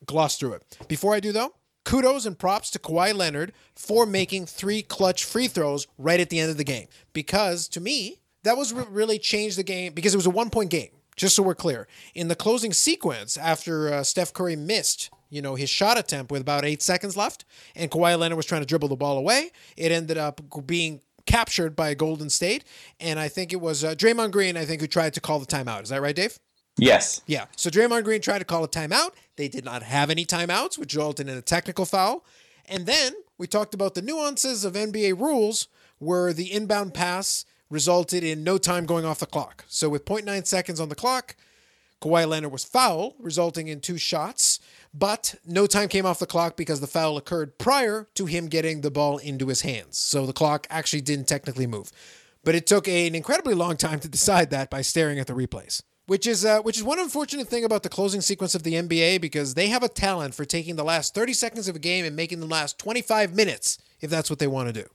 gloss 0.05 0.37
through 0.37 0.53
it. 0.53 0.77
Before 0.87 1.13
I 1.13 1.21
do, 1.21 1.31
though, 1.31 1.53
kudos 1.89 2.27
and 2.27 2.37
props 2.37 2.69
to 2.69 2.77
Kawhi 2.77 3.15
Leonard 3.15 3.51
for 3.75 4.05
making 4.05 4.45
three 4.45 4.83
clutch 4.83 5.25
free 5.25 5.47
throws 5.47 5.87
right 5.97 6.19
at 6.19 6.29
the 6.29 6.39
end 6.39 6.51
of 6.51 6.57
the 6.57 6.63
game. 6.63 6.87
Because 7.13 7.67
to 7.69 7.81
me, 7.81 8.19
that 8.43 8.55
was 8.55 8.71
really 8.73 9.17
changed 9.17 9.57
the 9.57 9.63
game 9.63 9.93
because 9.93 10.13
it 10.13 10.17
was 10.17 10.27
a 10.27 10.29
one 10.29 10.51
point 10.51 10.69
game, 10.69 10.91
just 11.15 11.35
so 11.35 11.41
we're 11.41 11.55
clear. 11.55 11.87
In 12.13 12.27
the 12.27 12.35
closing 12.35 12.73
sequence, 12.73 13.37
after 13.37 13.91
uh, 13.91 14.03
Steph 14.03 14.33
Curry 14.33 14.55
missed 14.55 15.09
you 15.31 15.43
know, 15.43 15.53
his 15.53 15.69
shot 15.69 15.97
attempt 15.97 16.31
with 16.31 16.41
about 16.41 16.65
eight 16.65 16.81
seconds 16.81 17.15
left, 17.15 17.45
and 17.75 17.91
Kawhi 17.91 18.17
Leonard 18.17 18.35
was 18.35 18.47
trying 18.47 18.61
to 18.61 18.67
dribble 18.67 18.87
the 18.87 18.95
ball 18.95 19.17
away. 19.17 19.51
It 19.77 19.91
ended 19.91 20.17
up 20.17 20.41
being 20.65 21.01
captured 21.27 21.75
by 21.75 21.93
Golden 21.93 22.31
State, 22.31 22.63
and 22.99 23.19
I 23.19 23.27
think 23.27 23.53
it 23.53 23.61
was 23.61 23.83
uh, 23.83 23.93
Draymond 23.93 24.31
Green, 24.31 24.57
I 24.57 24.65
think, 24.65 24.81
who 24.81 24.87
tried 24.87 25.13
to 25.13 25.21
call 25.21 25.37
the 25.37 25.45
timeout. 25.45 25.83
Is 25.83 25.89
that 25.89 26.01
right, 26.01 26.15
Dave? 26.15 26.39
Yes. 26.81 27.21
Yeah. 27.27 27.45
So 27.55 27.69
Draymond 27.69 28.03
Green 28.03 28.21
tried 28.21 28.39
to 28.39 28.45
call 28.45 28.63
a 28.63 28.67
timeout. 28.67 29.11
They 29.35 29.47
did 29.47 29.65
not 29.65 29.83
have 29.83 30.09
any 30.09 30.25
timeouts, 30.25 30.77
which 30.77 30.93
resulted 30.93 31.27
in 31.27 31.37
a 31.37 31.41
technical 31.41 31.85
foul. 31.85 32.25
And 32.67 32.85
then 32.85 33.13
we 33.37 33.47
talked 33.47 33.73
about 33.73 33.95
the 33.95 34.01
nuances 34.01 34.65
of 34.65 34.73
NBA 34.73 35.19
rules 35.19 35.67
where 35.97 36.33
the 36.33 36.51
inbound 36.51 36.93
pass 36.93 37.45
resulted 37.69 38.23
in 38.23 38.43
no 38.43 38.57
time 38.57 38.85
going 38.85 39.05
off 39.05 39.19
the 39.19 39.25
clock. 39.25 39.65
So 39.67 39.89
with 39.89 40.05
0.9 40.05 40.45
seconds 40.45 40.79
on 40.79 40.89
the 40.89 40.95
clock, 40.95 41.35
Kawhi 42.01 42.27
Leonard 42.27 42.51
was 42.51 42.63
foul, 42.63 43.15
resulting 43.19 43.67
in 43.67 43.81
two 43.81 43.97
shots, 43.97 44.59
but 44.93 45.35
no 45.45 45.67
time 45.67 45.89
came 45.89 46.05
off 46.05 46.19
the 46.19 46.25
clock 46.25 46.55
because 46.55 46.79
the 46.79 46.87
foul 46.87 47.17
occurred 47.17 47.57
prior 47.57 48.07
to 48.15 48.25
him 48.25 48.47
getting 48.47 48.81
the 48.81 48.91
ball 48.91 49.17
into 49.17 49.47
his 49.47 49.61
hands. 49.61 49.97
So 49.97 50.25
the 50.25 50.33
clock 50.33 50.65
actually 50.69 51.01
didn't 51.01 51.27
technically 51.27 51.67
move. 51.67 51.91
But 52.43 52.55
it 52.55 52.65
took 52.65 52.87
an 52.87 53.15
incredibly 53.15 53.53
long 53.53 53.75
time 53.75 53.99
to 53.99 54.07
decide 54.07 54.49
that 54.51 54.69
by 54.69 54.81
staring 54.81 55.19
at 55.19 55.27
the 55.27 55.33
replays 55.33 55.81
which 56.09 56.25
is 56.25 56.43
uh, 56.43 56.59
which 56.61 56.75
is 56.75 56.83
one 56.83 56.99
unfortunate 56.99 57.47
thing 57.47 57.63
about 57.63 57.83
the 57.83 57.89
closing 57.89 58.19
sequence 58.19 58.55
of 58.55 58.63
the 58.63 58.73
NBA 58.73 59.21
because 59.21 59.53
they 59.53 59.67
have 59.67 59.83
a 59.83 59.87
talent 59.87 60.33
for 60.33 60.43
taking 60.43 60.75
the 60.75 60.83
last 60.83 61.13
30 61.13 61.33
seconds 61.33 61.67
of 61.67 61.75
a 61.75 61.79
game 61.79 62.03
and 62.03 62.15
making 62.15 62.39
them 62.39 62.49
last 62.49 62.79
25 62.79 63.35
minutes 63.35 63.77
if 64.01 64.09
that's 64.09 64.27
what 64.27 64.39
they 64.39 64.47
want 64.47 64.73
to 64.73 64.83
do. 64.83 64.89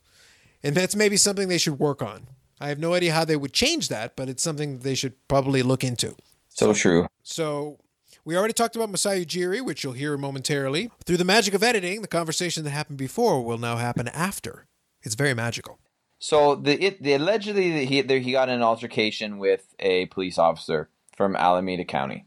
And 0.64 0.74
that's 0.74 0.96
maybe 0.96 1.16
something 1.16 1.46
they 1.46 1.58
should 1.58 1.78
work 1.78 2.02
on. 2.02 2.26
I 2.60 2.68
have 2.68 2.80
no 2.80 2.94
idea 2.94 3.12
how 3.12 3.24
they 3.24 3.36
would 3.36 3.52
change 3.52 3.88
that, 3.90 4.16
but 4.16 4.28
it's 4.28 4.42
something 4.42 4.80
they 4.80 4.96
should 4.96 5.14
probably 5.28 5.62
look 5.62 5.84
into. 5.84 6.16
So 6.48 6.72
true. 6.72 7.06
So 7.22 7.78
we 8.24 8.36
already 8.36 8.54
talked 8.54 8.74
about 8.74 8.90
Masai 8.90 9.24
Ujiri, 9.24 9.64
which 9.64 9.84
you'll 9.84 9.92
hear 9.92 10.16
momentarily. 10.16 10.90
Through 11.04 11.18
the 11.18 11.24
magic 11.24 11.54
of 11.54 11.62
editing, 11.62 12.02
the 12.02 12.08
conversation 12.08 12.64
that 12.64 12.70
happened 12.70 12.98
before 12.98 13.44
will 13.44 13.58
now 13.58 13.76
happen 13.76 14.08
after. 14.08 14.66
It's 15.02 15.14
very 15.14 15.34
magical. 15.34 15.78
So 16.18 16.54
the 16.54 16.82
it 16.82 17.02
the 17.02 17.12
allegedly 17.12 17.84
he 17.84 18.00
there, 18.00 18.18
he 18.18 18.32
got 18.32 18.48
in 18.48 18.56
an 18.56 18.62
altercation 18.62 19.38
with 19.38 19.74
a 19.78 20.06
police 20.06 20.38
officer 20.38 20.88
from 21.16 21.36
Alameda 21.36 21.84
County, 21.84 22.26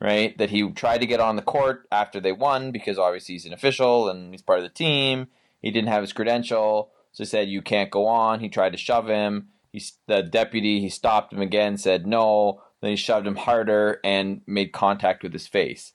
right? 0.00 0.36
That 0.38 0.50
he 0.50 0.70
tried 0.70 1.00
to 1.00 1.06
get 1.06 1.20
on 1.20 1.36
the 1.36 1.42
court 1.42 1.86
after 1.92 2.20
they 2.20 2.32
won 2.32 2.70
because 2.72 2.98
obviously 2.98 3.34
he's 3.34 3.46
an 3.46 3.52
official 3.52 4.08
and 4.08 4.32
he's 4.32 4.42
part 4.42 4.58
of 4.58 4.64
the 4.64 4.70
team. 4.70 5.28
He 5.60 5.70
didn't 5.70 5.88
have 5.88 6.02
his 6.02 6.12
credential, 6.12 6.92
so 7.12 7.24
he 7.24 7.26
said 7.26 7.48
you 7.48 7.62
can't 7.62 7.90
go 7.90 8.06
on. 8.06 8.40
He 8.40 8.48
tried 8.48 8.72
to 8.72 8.78
shove 8.78 9.08
him. 9.08 9.48
He's 9.72 9.94
the 10.06 10.22
deputy. 10.22 10.80
He 10.80 10.88
stopped 10.88 11.32
him 11.32 11.40
again, 11.40 11.76
said 11.76 12.06
no. 12.06 12.62
Then 12.80 12.90
he 12.90 12.96
shoved 12.96 13.26
him 13.26 13.36
harder 13.36 14.00
and 14.04 14.40
made 14.46 14.72
contact 14.72 15.22
with 15.22 15.32
his 15.32 15.48
face, 15.48 15.92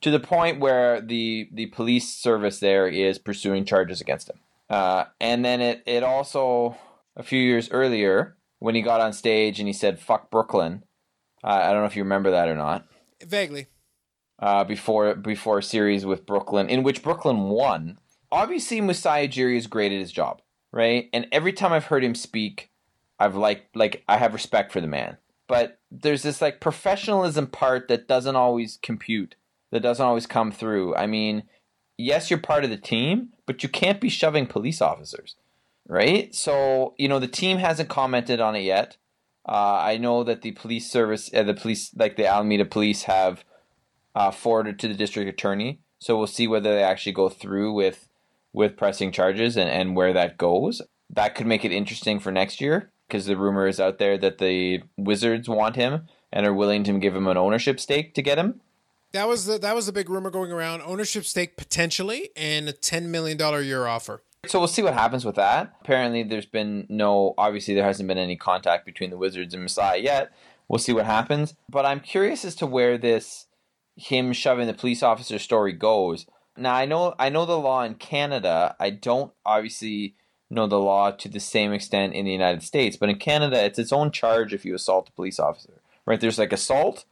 to 0.00 0.10
the 0.10 0.18
point 0.18 0.60
where 0.60 1.00
the 1.00 1.48
the 1.52 1.66
police 1.66 2.08
service 2.08 2.58
there 2.58 2.88
is 2.88 3.18
pursuing 3.18 3.64
charges 3.64 4.00
against 4.00 4.30
him. 4.30 4.40
Uh, 4.70 5.04
and 5.20 5.44
then 5.44 5.60
it 5.60 5.82
it 5.84 6.02
also 6.02 6.76
a 7.16 7.22
few 7.22 7.40
years 7.40 7.70
earlier 7.70 8.36
when 8.58 8.74
he 8.74 8.80
got 8.80 9.02
on 9.02 9.12
stage 9.12 9.58
and 9.58 9.68
he 9.68 9.74
said 9.74 10.00
"fuck 10.00 10.30
Brooklyn," 10.30 10.84
Uh, 11.44 11.48
I 11.48 11.72
don't 11.72 11.80
know 11.80 11.86
if 11.86 11.96
you 11.96 12.02
remember 12.02 12.30
that 12.32 12.48
or 12.48 12.56
not. 12.56 12.86
Vaguely. 13.24 13.66
Uh, 14.38 14.64
before 14.64 15.14
before 15.14 15.58
a 15.58 15.62
series 15.62 16.04
with 16.04 16.26
Brooklyn, 16.26 16.68
in 16.68 16.82
which 16.82 17.02
Brooklyn 17.02 17.44
won. 17.44 17.98
Obviously, 18.30 18.80
Masai 18.80 19.28
Ujiri 19.28 19.56
is 19.56 19.66
great 19.66 19.92
at 19.92 20.00
his 20.00 20.10
job, 20.10 20.40
right? 20.72 21.08
And 21.12 21.26
every 21.30 21.52
time 21.52 21.72
I've 21.72 21.86
heard 21.86 22.02
him 22.02 22.14
speak, 22.14 22.70
I've 23.18 23.36
like 23.36 23.68
like 23.74 24.02
I 24.08 24.16
have 24.16 24.32
respect 24.32 24.72
for 24.72 24.80
the 24.80 24.86
man. 24.86 25.18
But 25.46 25.78
there's 25.90 26.22
this 26.22 26.40
like 26.40 26.60
professionalism 26.60 27.46
part 27.46 27.88
that 27.88 28.08
doesn't 28.08 28.36
always 28.36 28.78
compute, 28.82 29.36
that 29.70 29.80
doesn't 29.80 30.04
always 30.04 30.26
come 30.26 30.50
through. 30.50 30.96
I 30.96 31.06
mean, 31.06 31.44
yes, 31.98 32.30
you're 32.30 32.40
part 32.40 32.64
of 32.64 32.70
the 32.70 32.76
team, 32.76 33.28
but 33.46 33.62
you 33.62 33.68
can't 33.68 34.00
be 34.00 34.08
shoving 34.08 34.46
police 34.46 34.80
officers, 34.80 35.36
right? 35.86 36.34
So 36.34 36.94
you 36.98 37.08
know 37.08 37.18
the 37.18 37.28
team 37.28 37.58
hasn't 37.58 37.88
commented 37.88 38.40
on 38.40 38.56
it 38.56 38.62
yet. 38.62 38.96
Uh, 39.46 39.80
I 39.80 39.96
know 39.98 40.22
that 40.24 40.42
the 40.42 40.52
police 40.52 40.90
service, 40.90 41.30
uh, 41.34 41.42
the 41.42 41.54
police, 41.54 41.90
like 41.94 42.16
the 42.16 42.26
Alameda 42.26 42.64
police, 42.64 43.04
have 43.04 43.44
uh, 44.14 44.30
forwarded 44.30 44.78
to 44.80 44.88
the 44.88 44.94
district 44.94 45.28
attorney. 45.28 45.80
So 45.98 46.16
we'll 46.16 46.26
see 46.26 46.46
whether 46.46 46.74
they 46.74 46.82
actually 46.82 47.12
go 47.12 47.28
through 47.28 47.72
with 47.72 48.08
with 48.52 48.76
pressing 48.76 49.12
charges 49.12 49.56
and, 49.56 49.70
and 49.70 49.96
where 49.96 50.12
that 50.12 50.36
goes. 50.36 50.82
That 51.08 51.34
could 51.34 51.46
make 51.46 51.64
it 51.64 51.72
interesting 51.72 52.20
for 52.20 52.30
next 52.30 52.60
year 52.60 52.90
because 53.08 53.26
the 53.26 53.36
rumor 53.36 53.66
is 53.66 53.80
out 53.80 53.98
there 53.98 54.18
that 54.18 54.38
the 54.38 54.82
Wizards 54.96 55.48
want 55.48 55.76
him 55.76 56.08
and 56.32 56.46
are 56.46 56.54
willing 56.54 56.84
to 56.84 56.98
give 56.98 57.14
him 57.14 57.26
an 57.26 57.36
ownership 57.36 57.80
stake 57.80 58.14
to 58.14 58.22
get 58.22 58.38
him. 58.38 58.60
That 59.12 59.28
was 59.28 59.46
the 59.46 59.58
that 59.58 59.74
was 59.74 59.86
the 59.86 59.92
big 59.92 60.08
rumor 60.08 60.30
going 60.30 60.52
around. 60.52 60.82
Ownership 60.82 61.24
stake 61.24 61.56
potentially 61.56 62.30
and 62.34 62.68
a 62.68 62.72
ten 62.72 63.10
million 63.10 63.36
dollar 63.36 63.60
year 63.60 63.86
offer. 63.86 64.22
So 64.46 64.58
we'll 64.58 64.66
see 64.66 64.82
what 64.82 64.94
happens 64.94 65.24
with 65.24 65.36
that. 65.36 65.72
Apparently, 65.82 66.24
there's 66.24 66.46
been 66.46 66.84
no, 66.88 67.32
obviously, 67.38 67.74
there 67.74 67.84
hasn't 67.84 68.08
been 68.08 68.18
any 68.18 68.36
contact 68.36 68.84
between 68.84 69.10
the 69.10 69.16
Wizards 69.16 69.54
and 69.54 69.62
Masai 69.62 70.02
yet. 70.02 70.32
We'll 70.66 70.80
see 70.80 70.92
what 70.92 71.06
happens. 71.06 71.54
But 71.70 71.86
I'm 71.86 72.00
curious 72.00 72.44
as 72.44 72.56
to 72.56 72.66
where 72.66 72.98
this 72.98 73.46
him 73.94 74.32
shoving 74.32 74.66
the 74.66 74.74
police 74.74 75.00
officer 75.00 75.38
story 75.38 75.72
goes. 75.72 76.26
Now 76.56 76.74
I 76.74 76.86
know 76.86 77.14
I 77.20 77.28
know 77.28 77.46
the 77.46 77.58
law 77.58 77.84
in 77.84 77.94
Canada. 77.94 78.74
I 78.80 78.90
don't 78.90 79.32
obviously 79.46 80.16
know 80.50 80.66
the 80.66 80.80
law 80.80 81.12
to 81.12 81.28
the 81.28 81.38
same 81.38 81.72
extent 81.72 82.14
in 82.14 82.24
the 82.24 82.32
United 82.32 82.64
States, 82.64 82.96
but 82.96 83.08
in 83.08 83.18
Canada 83.18 83.62
it's 83.62 83.78
its 83.78 83.92
own 83.92 84.10
charge 84.10 84.52
if 84.52 84.64
you 84.64 84.74
assault 84.74 85.08
a 85.08 85.12
police 85.12 85.38
officer. 85.38 85.82
Right? 86.04 86.20
There's 86.20 86.38
like 86.38 86.52
assault 86.52 87.04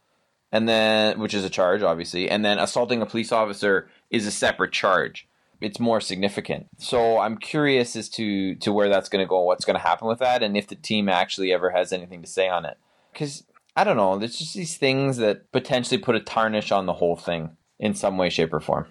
and 0.51 0.67
then 0.67 1.17
which 1.19 1.33
is 1.33 1.45
a 1.45 1.49
charge 1.49 1.81
obviously, 1.81 2.29
and 2.29 2.43
then 2.43 2.59
assaulting 2.59 3.01
a 3.01 3.05
police 3.05 3.31
officer 3.31 3.87
is 4.09 4.27
a 4.27 4.31
separate 4.31 4.73
charge 4.73 5.27
it's 5.61 5.79
more 5.79 6.01
significant. 6.01 6.67
So 6.77 7.19
I'm 7.19 7.37
curious 7.37 7.95
as 7.95 8.09
to 8.09 8.55
to 8.55 8.73
where 8.73 8.89
that's 8.89 9.09
going 9.09 9.23
to 9.23 9.29
go, 9.29 9.41
what's 9.41 9.65
going 9.65 9.77
to 9.77 9.81
happen 9.81 10.07
with 10.07 10.19
that, 10.19 10.43
and 10.43 10.57
if 10.57 10.67
the 10.67 10.75
team 10.75 11.07
actually 11.07 11.53
ever 11.53 11.69
has 11.69 11.93
anything 11.93 12.21
to 12.21 12.27
say 12.27 12.49
on 12.49 12.65
it. 12.65 12.77
Because 13.13 13.43
I 13.75 13.83
don't 13.83 13.97
know, 13.97 14.17
there's 14.17 14.37
just 14.37 14.53
these 14.53 14.77
things 14.77 15.17
that 15.17 15.51
potentially 15.51 15.97
put 15.97 16.15
a 16.15 16.19
tarnish 16.19 16.71
on 16.71 16.85
the 16.85 16.93
whole 16.93 17.15
thing 17.15 17.55
in 17.79 17.93
some 17.93 18.17
way, 18.17 18.29
shape, 18.29 18.53
or 18.53 18.59
form. 18.59 18.87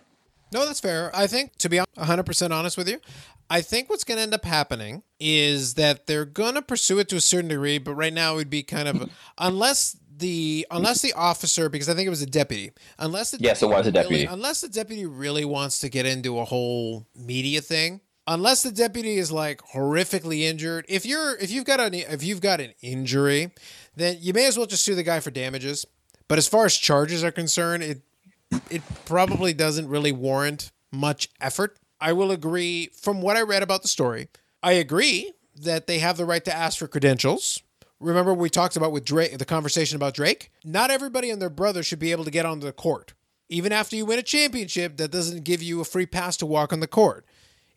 No, 0.53 0.67
that's 0.67 0.81
fair. 0.81 1.11
I 1.15 1.27
think, 1.27 1.57
to 1.59 1.69
be 1.69 1.79
100% 1.97 2.51
honest 2.51 2.77
with 2.77 2.89
you, 2.89 2.99
I 3.49 3.61
think 3.61 3.89
what's 3.89 4.05
going 4.05 4.17
to 4.17 4.23
end 4.23 4.35
up 4.35 4.45
happening 4.45 5.03
is 5.19 5.75
that 5.75 6.07
they're 6.07 6.25
going 6.25 6.55
to 6.55 6.63
pursue 6.63 6.99
it 6.99 7.09
to 7.11 7.17
a 7.17 7.21
certain 7.21 7.49
degree, 7.49 7.79
but 7.79 7.95
right 7.95 8.13
now 8.13 8.35
it 8.35 8.37
would 8.37 8.51
be 8.51 8.63
kind 8.63 8.89
of, 8.89 9.11
unless 9.39 9.97
the 10.21 10.67
unless 10.71 11.03
the 11.03 11.13
officer 11.15 11.69
because 11.69 11.89
I 11.89 11.95
think 11.95 12.07
it 12.07 12.11
was 12.11 12.23
a 12.23 12.27
deputy 12.27 12.73
unless 12.99 13.33
the 13.33 13.39
yes 13.41 13.63
it 13.63 13.69
was 13.69 13.87
a 13.87 13.93
deputy. 13.93 14.25
really, 14.25 14.33
unless 14.33 14.61
the 14.61 14.69
deputy 14.69 15.07
really 15.07 15.45
wants 15.45 15.81
to 15.81 15.89
get 15.89 16.07
into 16.07 16.39
a 16.39 16.45
whole 16.45 17.07
media 17.17 17.61
thing 17.61 18.01
unless 18.27 18.63
the 18.63 18.71
deputy 18.71 19.17
is 19.17 19.33
like 19.33 19.61
horrifically 19.73 20.43
injured 20.43 20.87
if 20.89 21.05
you're 21.05 21.37
if 21.39 21.51
you've 21.51 21.65
got 21.65 21.81
an 21.81 21.95
if 21.95 22.23
you've 22.23 22.41
got 22.41 22.61
an 22.61 22.73
injury 22.81 23.51
then 23.97 24.17
you 24.21 24.33
may 24.33 24.47
as 24.47 24.57
well 24.57 24.67
just 24.67 24.85
sue 24.85 24.95
the 24.95 25.03
guy 25.03 25.21
for 25.21 25.31
damages. 25.31 25.85
But 26.29 26.39
as 26.39 26.47
far 26.47 26.65
as 26.65 26.77
charges 26.77 27.25
are 27.25 27.33
concerned 27.33 27.83
it 27.83 28.03
it 28.71 28.83
probably 29.05 29.53
doesn't 29.53 29.89
really 29.89 30.13
warrant 30.13 30.71
much 30.93 31.29
effort. 31.41 31.79
I 32.01 32.13
will 32.13 32.31
agree 32.31 32.91
from 32.95 33.21
what 33.21 33.37
I 33.37 33.43
read 33.43 33.63
about 33.63 33.83
the 33.83 33.89
story 33.89 34.29
I 34.63 34.73
agree 34.73 35.33
that 35.57 35.87
they 35.87 35.99
have 35.99 36.17
the 36.17 36.25
right 36.25 36.45
to 36.45 36.55
ask 36.55 36.79
for 36.79 36.87
credentials 36.87 37.63
Remember 38.01 38.33
we 38.33 38.49
talked 38.49 38.77
about 38.77 38.93
with 38.93 39.05
Drake 39.05 39.37
the 39.37 39.45
conversation 39.45 39.97
about 39.97 40.15
Drake? 40.15 40.51
Not 40.65 40.91
everybody 40.91 41.31
and 41.31 41.41
their 41.41 41.51
brother 41.51 41.83
should 41.83 41.99
be 41.99 42.13
able 42.13 42.25
to 42.25 42.31
get 42.31 42.47
onto 42.47 42.67
the 42.67 42.73
court. 42.73 43.13
Even 43.51 43.73
after 43.73 43.95
you 43.95 44.07
win 44.07 44.19
a 44.19 44.23
championship, 44.23 44.97
that 44.97 45.11
doesn't 45.11 45.45
give 45.45 45.63
you 45.63 45.81
a 45.81 45.85
free 45.85 46.07
pass 46.07 46.37
to 46.39 46.47
walk 46.47 46.73
on 46.73 46.81
the 46.81 46.87
court. 46.87 47.27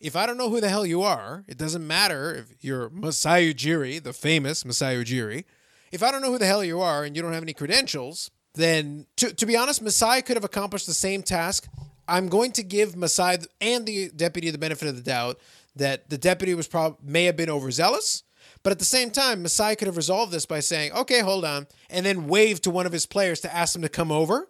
If 0.00 0.16
I 0.16 0.24
don't 0.24 0.38
know 0.38 0.48
who 0.48 0.60
the 0.60 0.68
hell 0.68 0.86
you 0.86 1.02
are, 1.02 1.44
it 1.46 1.58
doesn't 1.58 1.86
matter 1.86 2.34
if 2.34 2.64
you're 2.64 2.88
Masai 2.90 3.52
Ujiri, 3.52 4.02
the 4.02 4.12
famous 4.12 4.64
Masai 4.64 4.96
Ujiri. 4.96 5.44
If 5.92 6.02
I 6.02 6.10
don't 6.10 6.22
know 6.22 6.30
who 6.30 6.38
the 6.38 6.46
hell 6.46 6.64
you 6.64 6.80
are 6.80 7.04
and 7.04 7.14
you 7.14 7.22
don't 7.22 7.32
have 7.32 7.42
any 7.42 7.52
credentials, 7.52 8.30
then 8.54 9.06
to, 9.16 9.32
to 9.34 9.46
be 9.46 9.56
honest, 9.56 9.82
Masai 9.82 10.22
could 10.22 10.36
have 10.36 10.44
accomplished 10.44 10.86
the 10.86 10.94
same 10.94 11.22
task. 11.22 11.68
I'm 12.08 12.28
going 12.28 12.52
to 12.52 12.62
give 12.62 12.96
Masai 12.96 13.38
and 13.60 13.86
the 13.86 14.10
deputy 14.10 14.50
the 14.50 14.58
benefit 14.58 14.88
of 14.88 14.96
the 14.96 15.02
doubt 15.02 15.38
that 15.76 16.08
the 16.08 16.18
deputy 16.18 16.54
was 16.54 16.68
prob- 16.68 16.98
may 17.02 17.24
have 17.24 17.36
been 17.36 17.50
overzealous 17.50 18.22
But 18.64 18.72
at 18.72 18.80
the 18.80 18.84
same 18.84 19.10
time, 19.12 19.42
Masai 19.42 19.76
could 19.76 19.86
have 19.86 19.96
resolved 19.96 20.32
this 20.32 20.46
by 20.46 20.58
saying, 20.58 20.90
"Okay, 20.92 21.20
hold 21.20 21.44
on," 21.44 21.68
and 21.88 22.04
then 22.04 22.26
wave 22.26 22.60
to 22.62 22.70
one 22.70 22.86
of 22.86 22.92
his 22.92 23.06
players 23.06 23.40
to 23.42 23.54
ask 23.54 23.74
them 23.74 23.82
to 23.82 23.88
come 23.88 24.10
over 24.10 24.48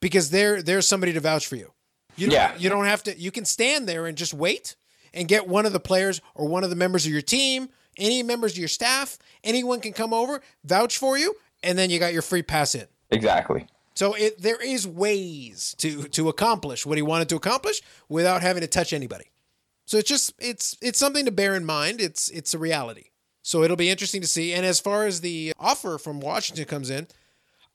because 0.00 0.28
there 0.30 0.60
there's 0.60 0.86
somebody 0.86 1.12
to 1.14 1.20
vouch 1.20 1.46
for 1.46 1.56
you. 1.56 1.72
You 2.16 2.26
don't, 2.26 2.34
Yeah. 2.34 2.56
you 2.58 2.68
don't 2.68 2.84
have 2.84 3.02
to. 3.04 3.18
You 3.18 3.30
can 3.30 3.44
stand 3.46 3.88
there 3.88 4.06
and 4.06 4.18
just 4.18 4.34
wait 4.34 4.76
and 5.14 5.26
get 5.28 5.46
one 5.48 5.64
of 5.66 5.72
the 5.72 5.80
players 5.80 6.20
or 6.34 6.46
one 6.46 6.64
of 6.64 6.70
the 6.70 6.76
members 6.76 7.06
of 7.06 7.12
your 7.12 7.22
team, 7.22 7.70
any 7.96 8.22
members 8.22 8.52
of 8.52 8.58
your 8.58 8.68
staff, 8.68 9.18
anyone 9.44 9.80
can 9.80 9.92
come 9.92 10.12
over, 10.12 10.42
vouch 10.64 10.98
for 10.98 11.16
you, 11.16 11.36
and 11.62 11.78
then 11.78 11.90
you 11.90 11.98
got 11.98 12.12
your 12.12 12.22
free 12.22 12.42
pass 12.42 12.74
in. 12.74 12.86
Exactly. 13.10 13.66
So 13.94 14.14
it 14.14 14.42
there 14.42 14.60
is 14.60 14.84
ways 14.86 15.76
to 15.78 16.08
to 16.08 16.28
accomplish 16.28 16.84
what 16.84 16.98
he 16.98 17.02
wanted 17.02 17.28
to 17.28 17.36
accomplish 17.36 17.82
without 18.08 18.42
having 18.42 18.62
to 18.62 18.66
touch 18.66 18.92
anybody. 18.92 19.30
So 19.86 19.96
it's 19.98 20.08
just 20.08 20.32
it's 20.40 20.76
it's 20.80 20.98
something 20.98 21.24
to 21.24 21.30
bear 21.30 21.54
in 21.54 21.64
mind. 21.64 22.00
It's 22.00 22.28
it's 22.30 22.52
a 22.54 22.58
reality. 22.58 23.10
So 23.44 23.62
it'll 23.62 23.76
be 23.76 23.90
interesting 23.90 24.22
to 24.22 24.26
see. 24.26 24.54
And 24.54 24.64
as 24.64 24.80
far 24.80 25.04
as 25.04 25.20
the 25.20 25.52
offer 25.60 25.98
from 25.98 26.18
Washington 26.18 26.64
comes 26.64 26.88
in, 26.88 27.06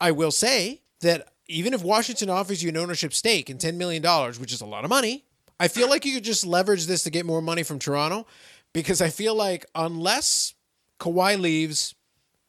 I 0.02 0.10
will 0.10 0.32
say 0.32 0.82
that 1.02 1.28
even 1.48 1.76
if 1.76 1.84
Washington 1.84 2.28
offers 2.28 2.64
you 2.64 2.70
an 2.70 2.78
ownership 2.78 3.14
stake 3.14 3.52
in 3.52 3.60
$10 3.60 3.76
million, 3.76 4.04
which 4.40 4.52
is 4.52 4.62
a 4.62 4.66
lot 4.66 4.84
of 4.84 4.90
money, 4.90 5.26
I 5.60 5.68
feel 5.68 5.88
like 5.88 6.06
you 6.06 6.16
could 6.16 6.24
just 6.24 6.44
leverage 6.44 6.88
this 6.88 7.04
to 7.04 7.12
get 7.12 7.24
more 7.24 7.42
money 7.42 7.62
from 7.62 7.78
Toronto 7.78 8.26
because 8.74 9.00
I 9.00 9.10
feel 9.10 9.36
like 9.36 9.64
unless 9.76 10.56
Kawhi 11.00 11.40
leaves 11.40 11.94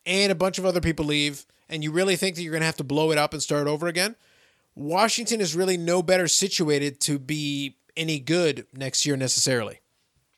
and 0.06 0.32
a 0.32 0.34
bunch 0.34 0.58
of 0.58 0.64
other 0.64 0.80
people 0.80 1.04
leave, 1.04 1.44
and 1.68 1.84
you 1.84 1.92
really 1.92 2.16
think 2.16 2.36
that 2.36 2.42
you're 2.42 2.52
going 2.52 2.62
to 2.62 2.66
have 2.66 2.76
to 2.76 2.84
blow 2.84 3.12
it 3.12 3.18
up 3.18 3.34
and 3.34 3.42
start 3.42 3.66
over 3.66 3.86
again, 3.86 4.16
Washington 4.74 5.42
is 5.42 5.54
really 5.54 5.76
no 5.76 6.02
better 6.02 6.26
situated 6.26 7.00
to 7.00 7.18
be 7.18 7.76
any 7.98 8.18
good 8.18 8.66
next 8.72 9.04
year 9.04 9.16
necessarily. 9.16 9.79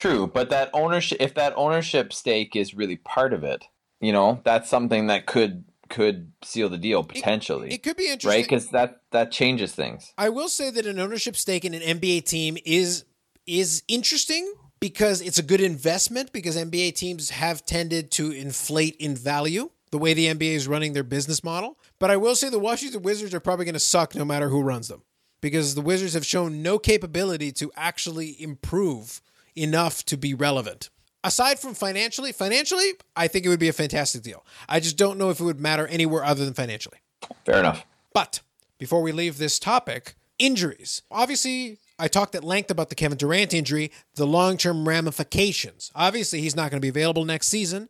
True, 0.03 0.27
but 0.27 0.51
that 0.51 0.69
ownership 0.73 1.19
if 1.21 1.35
that 1.35 1.53
ownership 1.57 2.13
stake 2.13 2.57
is 2.57 2.75
really 2.75 2.97
part 2.97 3.33
of 3.33 3.45
it, 3.45 3.67
you 4.01 4.13
know, 4.13 4.41
that's 4.43 4.69
something 4.69 5.07
that 5.07 5.27
could 5.27 5.63
could 5.89 6.33
seal 6.43 6.69
the 6.69 6.77
deal 6.77 7.05
potentially. 7.05 7.73
It 7.73 7.85
could 7.85 7.97
be 7.97 8.09
interesting. 8.11 8.43
right? 8.43 8.49
Cuz 8.49 8.67
that 8.71 9.03
that 9.13 9.31
changes 9.31 9.77
things. 9.77 10.13
I 10.19 10.29
will 10.29 10.49
say 10.49 10.71
that 10.71 10.87
an 10.87 10.99
ownership 10.99 11.37
stake 11.37 11.65
in 11.65 11.73
an 11.73 11.83
NBA 11.83 12.25
team 12.25 12.59
is 12.65 13.05
is 13.47 13.85
interesting 13.87 14.53
because 14.81 15.21
it's 15.21 15.39
a 15.39 15.43
good 15.43 15.61
investment 15.61 16.33
because 16.33 16.57
NBA 16.57 16.97
teams 16.97 17.31
have 17.31 17.65
tended 17.65 18.11
to 18.13 18.33
inflate 18.33 18.97
in 18.97 19.15
value 19.15 19.71
the 19.93 19.99
way 19.99 20.15
the 20.15 20.27
NBA 20.27 20.55
is 20.55 20.67
running 20.67 20.95
their 20.95 21.05
business 21.05 21.45
model. 21.45 21.79
But 22.01 22.11
I 22.11 22.17
will 22.17 22.35
say 22.35 22.49
the 22.49 22.59
Washington 22.59 23.03
Wizards 23.03 23.35
are 23.35 23.41
probably 23.41 23.67
going 23.67 23.75
to 23.75 23.79
suck 23.79 24.17
no 24.17 24.25
matter 24.25 24.49
who 24.49 24.63
runs 24.63 24.89
them 24.89 25.05
because 25.41 25.77
the 25.77 25.81
Wizards 25.81 26.15
have 26.15 26.27
shown 26.27 26.61
no 26.61 26.81
capability 26.81 27.53
to 27.53 27.71
actually 27.77 28.35
improve 28.43 29.23
enough 29.57 30.05
to 30.07 30.17
be 30.17 30.35
relevant. 30.35 30.91
Aside 31.25 31.59
from 31.59 31.75
financially, 31.75 32.33
financially, 32.33 32.93
I 33.15 33.29
think 33.29 33.47
it 33.47 33.49
would 33.49 33.61
be 33.61 33.69
a 33.69 33.73
fantastic 33.73 34.23
deal. 34.23 34.45
I 34.69 34.81
just 34.81 34.97
don't 34.97 35.19
know 35.19 35.31
if 35.31 35.39
it 35.39 35.45
would 35.45 35.61
matter 35.61 35.87
anywhere 35.87 36.25
other 36.25 36.45
than 36.45 36.55
financially. 36.55 36.99
Fair 37.47 37.61
enough. 37.61 37.87
But 38.13 38.41
before 38.79 39.03
we 39.03 39.13
leave 39.13 39.39
this 39.39 39.59
topic, 39.61 40.15
injuries. 40.39 41.03
Obviously, 41.11 41.79
I 41.99 42.09
talked 42.09 42.35
at 42.35 42.43
length 42.43 42.71
about 42.71 42.89
the 42.89 42.97
Kevin 42.97 43.17
Durant 43.17 43.55
injury, 43.55 43.93
the 44.17 44.27
long 44.27 44.57
term 44.57 44.89
ramifications. 44.89 45.93
Obviously, 45.95 46.41
he's 46.41 46.57
not 46.57 46.71
going 46.71 46.79
to 46.79 46.85
be 46.85 46.89
available 46.89 47.25
next 47.25 47.49
season. 47.49 47.89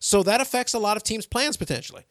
So 0.00 0.22
that 0.22 0.42
affects 0.42 0.74
a 0.74 0.78
lot 0.78 0.98
of 0.98 1.02
teams' 1.02 1.24
plans 1.24 1.56
potentially. 1.56 2.04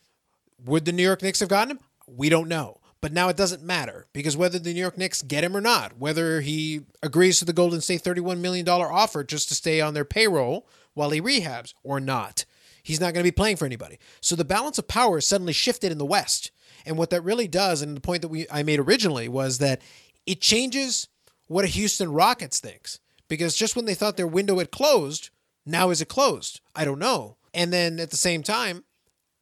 Would 0.65 0.85
the 0.85 0.91
New 0.91 1.03
York 1.03 1.21
Knicks 1.21 1.41
have 1.41 1.49
gotten 1.49 1.71
him? 1.71 1.79
We 2.07 2.29
don't 2.29 2.47
know. 2.47 2.79
But 3.03 3.11
now 3.11 3.27
it 3.27 3.35
doesn't 3.35 3.61
matter 3.61 4.07
because 4.13 4.37
whether 4.37 4.57
the 4.57 4.73
New 4.73 4.79
York 4.79 4.97
Knicks 4.97 5.21
get 5.21 5.43
him 5.43 5.57
or 5.57 5.59
not, 5.59 5.97
whether 5.97 6.39
he 6.39 6.83
agrees 7.01 7.37
to 7.39 7.43
the 7.43 7.51
Golden 7.51 7.81
State 7.81 8.01
$31 8.01 8.39
million 8.39 8.65
offer 8.69 9.25
just 9.25 9.49
to 9.49 9.55
stay 9.55 9.81
on 9.81 9.93
their 9.93 10.05
payroll 10.05 10.65
while 10.93 11.09
he 11.09 11.19
rehabs 11.19 11.73
or 11.83 11.99
not, 11.99 12.45
he's 12.81 13.01
not 13.01 13.13
going 13.13 13.21
to 13.21 13.29
be 13.29 13.35
playing 13.35 13.57
for 13.57 13.65
anybody. 13.65 13.99
So 14.21 14.37
the 14.37 14.45
balance 14.45 14.77
of 14.77 14.87
power 14.87 15.17
is 15.17 15.27
suddenly 15.27 15.51
shifted 15.51 15.91
in 15.91 15.97
the 15.97 16.05
West. 16.05 16.51
And 16.85 16.97
what 16.97 17.09
that 17.09 17.25
really 17.25 17.45
does, 17.45 17.81
and 17.81 17.97
the 17.97 17.99
point 17.99 18.21
that 18.21 18.29
we 18.29 18.47
I 18.49 18.63
made 18.63 18.79
originally 18.79 19.27
was 19.27 19.57
that 19.57 19.81
it 20.25 20.39
changes 20.39 21.09
what 21.47 21.65
a 21.65 21.67
Houston 21.67 22.09
Rockets 22.09 22.61
thinks. 22.61 23.01
Because 23.27 23.53
just 23.53 23.75
when 23.75 23.83
they 23.83 23.95
thought 23.95 24.15
their 24.15 24.25
window 24.27 24.59
had 24.59 24.71
closed, 24.71 25.29
now 25.65 25.89
is 25.89 26.01
it 26.01 26.07
closed? 26.07 26.61
I 26.73 26.85
don't 26.85 26.99
know. 26.99 27.35
And 27.53 27.73
then 27.73 27.99
at 27.99 28.11
the 28.11 28.15
same 28.15 28.43
time, 28.43 28.85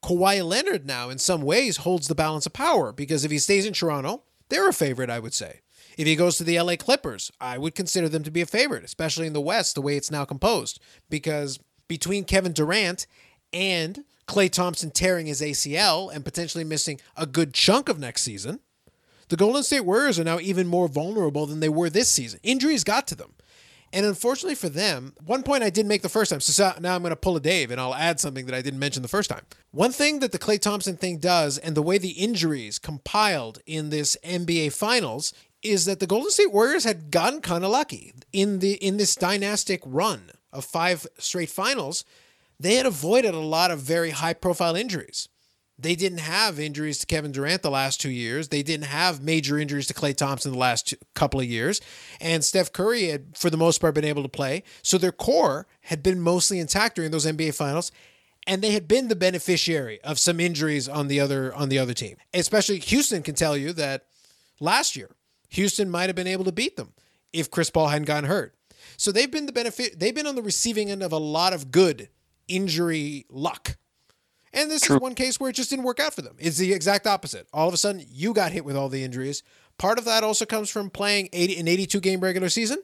Kawhi 0.04 0.44
Leonard 0.46 0.86
now, 0.86 1.10
in 1.10 1.18
some 1.18 1.42
ways, 1.42 1.78
holds 1.78 2.08
the 2.08 2.16
balance 2.16 2.46
of 2.46 2.54
power 2.54 2.92
because 2.92 3.24
if 3.24 3.32
he 3.32 3.38
stays 3.38 3.66
in 3.66 3.74
Toronto, 3.74 4.24
they're 4.50 4.68
a 4.68 4.74
favorite, 4.74 5.10
I 5.10 5.20
would 5.20 5.34
say. 5.34 5.62
If 5.98 6.08
he 6.08 6.16
goes 6.16 6.38
to 6.38 6.44
the 6.44 6.60
LA 6.60 6.76
Clippers, 6.76 7.32
I 7.40 7.58
would 7.58 7.76
consider 7.76 8.10
them 8.10 8.24
to 8.24 8.32
be 8.32 8.42
a 8.42 8.46
favorite, 8.46 8.84
especially 8.84 9.28
in 9.28 9.34
the 9.34 9.42
West, 9.42 9.76
the 9.76 9.82
way 9.82 9.98
it's 9.98 10.12
now 10.12 10.26
composed. 10.26 10.80
Because 11.10 11.60
between 11.88 12.24
Kevin 12.24 12.54
Durant 12.54 13.06
and 13.54 14.04
Klay 14.28 14.50
Thompson 14.50 14.92
tearing 14.92 15.28
his 15.28 15.42
ACL 15.42 16.14
and 16.14 16.26
potentially 16.26 16.64
missing 16.64 17.00
a 17.16 17.26
good 17.26 17.54
chunk 17.54 17.90
of 17.90 18.00
next 18.00 18.24
season, 18.24 18.62
the 19.30 19.38
Golden 19.38 19.64
State 19.64 19.82
Warriors 19.82 20.20
are 20.20 20.24
now 20.24 20.40
even 20.40 20.68
more 20.68 20.88
vulnerable 20.88 21.46
than 21.46 21.60
they 21.60 21.70
were 21.70 21.90
this 21.90 22.10
season. 22.10 22.40
Injuries 22.44 22.84
got 22.84 23.08
to 23.08 23.16
them. 23.16 23.34
And 23.94 24.06
unfortunately 24.06 24.56
for 24.56 24.70
them, 24.70 25.14
one 25.26 25.44
point 25.44 25.64
I 25.64 25.70
didn't 25.70 25.90
make 25.90 26.02
the 26.02 26.10
first 26.10 26.32
time. 26.32 26.40
So 26.40 26.74
now 26.80 26.96
I'm 26.96 27.02
going 27.02 27.12
to 27.12 27.16
pull 27.16 27.36
a 27.36 27.42
Dave 27.42 27.72
and 27.72 27.82
I'll 27.82 27.96
add 27.96 28.20
something 28.20 28.46
that 28.46 28.56
I 28.56 28.62
didn't 28.62 28.80
mention 28.80 29.02
the 29.02 29.08
first 29.08 29.30
time. 29.30 29.44
One 29.72 29.92
thing 29.92 30.20
that 30.20 30.32
the 30.32 30.40
Klay 30.40 30.60
Thompson 30.60 30.96
thing 30.96 31.18
does, 31.18 31.58
and 31.58 31.76
the 31.76 31.82
way 31.82 31.98
the 31.98 32.12
injuries 32.12 32.80
compiled 32.80 33.60
in 33.66 33.90
this 33.90 34.18
NBA 34.24 34.74
Finals, 34.74 35.34
is 35.62 35.86
that 35.86 36.00
the 36.00 36.08
Golden 36.08 36.32
State 36.32 36.52
Warriors 36.52 36.84
had 36.84 37.12
gotten 37.12 37.42
kind 37.42 37.64
of 37.64 37.72
lucky 37.72 38.14
in 38.34 38.60
the 38.60 38.74
in 38.76 38.98
this 38.98 39.16
dynastic 39.16 39.82
run 39.86 40.32
of 40.52 40.66
five 40.66 41.06
straight 41.18 41.50
finals. 41.50 42.04
They 42.60 42.76
had 42.76 42.86
avoided 42.86 43.34
a 43.34 43.40
lot 43.40 43.72
of 43.72 43.80
very 43.80 44.12
high 44.12 44.34
profile 44.34 44.76
injuries. 44.76 45.30
They 45.82 45.96
didn't 45.96 46.20
have 46.20 46.60
injuries 46.60 47.00
to 47.00 47.08
Kevin 47.08 47.32
Durant 47.32 47.64
the 47.64 47.72
last 47.72 48.00
two 48.00 48.12
years. 48.12 48.50
They 48.50 48.62
didn't 48.62 48.86
have 48.86 49.24
major 49.24 49.58
injuries 49.58 49.88
to 49.88 49.94
Klay 49.96 50.16
Thompson 50.16 50.52
the 50.52 50.58
last 50.58 50.90
two, 50.90 50.98
couple 51.16 51.40
of 51.40 51.48
years. 51.48 51.82
And 52.20 52.44
Steph 52.44 52.72
Curry 52.72 53.08
had, 53.08 53.36
for 53.36 53.50
the 53.50 53.58
most 53.58 53.82
part, 53.82 53.96
been 53.96 54.06
able 54.06 54.22
to 54.22 54.30
play. 54.30 54.64
So 54.84 54.98
their 54.98 55.12
core 55.12 55.68
had 55.82 56.04
been 56.04 56.22
mostly 56.22 56.60
intact 56.60 56.96
during 56.96 57.10
those 57.10 57.26
NBA 57.26 57.56
finals. 57.56 57.92
And 58.46 58.62
they 58.62 58.72
had 58.72 58.88
been 58.88 59.08
the 59.08 59.16
beneficiary 59.16 60.00
of 60.02 60.20
some 60.20 60.40
injuries 60.40 60.88
on 60.88 61.08
the 61.08 61.20
other 61.20 61.54
on 61.54 61.70
the 61.70 61.80
other 61.80 61.94
team. 61.94 62.18
Especially 62.34 62.80
Houston 62.80 63.24
can 63.24 63.36
tell 63.36 63.56
you 63.56 63.74
that 63.74 64.06
last 64.60 64.96
year, 64.96 65.12
Houston 65.50 65.90
might 65.90 66.08
have 66.08 66.16
been 66.16 66.28
able 66.28 66.46
to 66.46 66.52
beat 66.52 66.76
them 66.76 66.94
if 67.34 67.52
Chris 67.52 67.70
Paul 67.70 67.90
hadn't 67.90 68.06
gotten 68.06 68.30
hurt. 68.30 68.56
So 68.98 69.12
they've 69.12 69.32
been 69.32 69.46
the 69.46 69.52
benefit 69.52 70.00
they've 70.00 70.14
been 70.14 70.28
on 70.28 70.36
the 70.36 70.42
receiving 70.42 70.90
end 70.90 71.04
of 71.04 71.12
a 71.12 71.18
lot 71.18 71.54
of 71.54 71.72
good 71.72 72.10
injury 72.48 73.26
luck. 73.30 73.78
And 74.54 74.70
this 74.70 74.90
is 74.90 75.00
one 75.00 75.16
case 75.16 75.40
where 75.40 75.50
it 75.50 75.54
just 75.54 75.70
didn't 75.70 75.86
work 75.86 76.00
out 76.00 76.14
for 76.14 76.22
them. 76.22 76.36
It's 76.40 76.58
the 76.58 76.74
exact 76.74 77.08
opposite. 77.08 77.48
All 77.54 77.68
of 77.68 77.74
a 77.74 77.78
sudden, 77.78 78.06
you 78.10 78.34
got 78.34 78.52
hit 78.52 78.66
with 78.66 78.76
all 78.76 78.90
the 78.90 79.04
injuries. 79.04 79.44
Part 79.78 79.98
of 79.98 80.06
that 80.06 80.24
also 80.24 80.46
comes 80.46 80.70
from 80.70 80.90
playing 80.90 81.30
80, 81.32 81.58
an 81.60 81.68
82 81.68 82.00
game 82.02 82.20
regular 82.20 82.50
season 82.50 82.80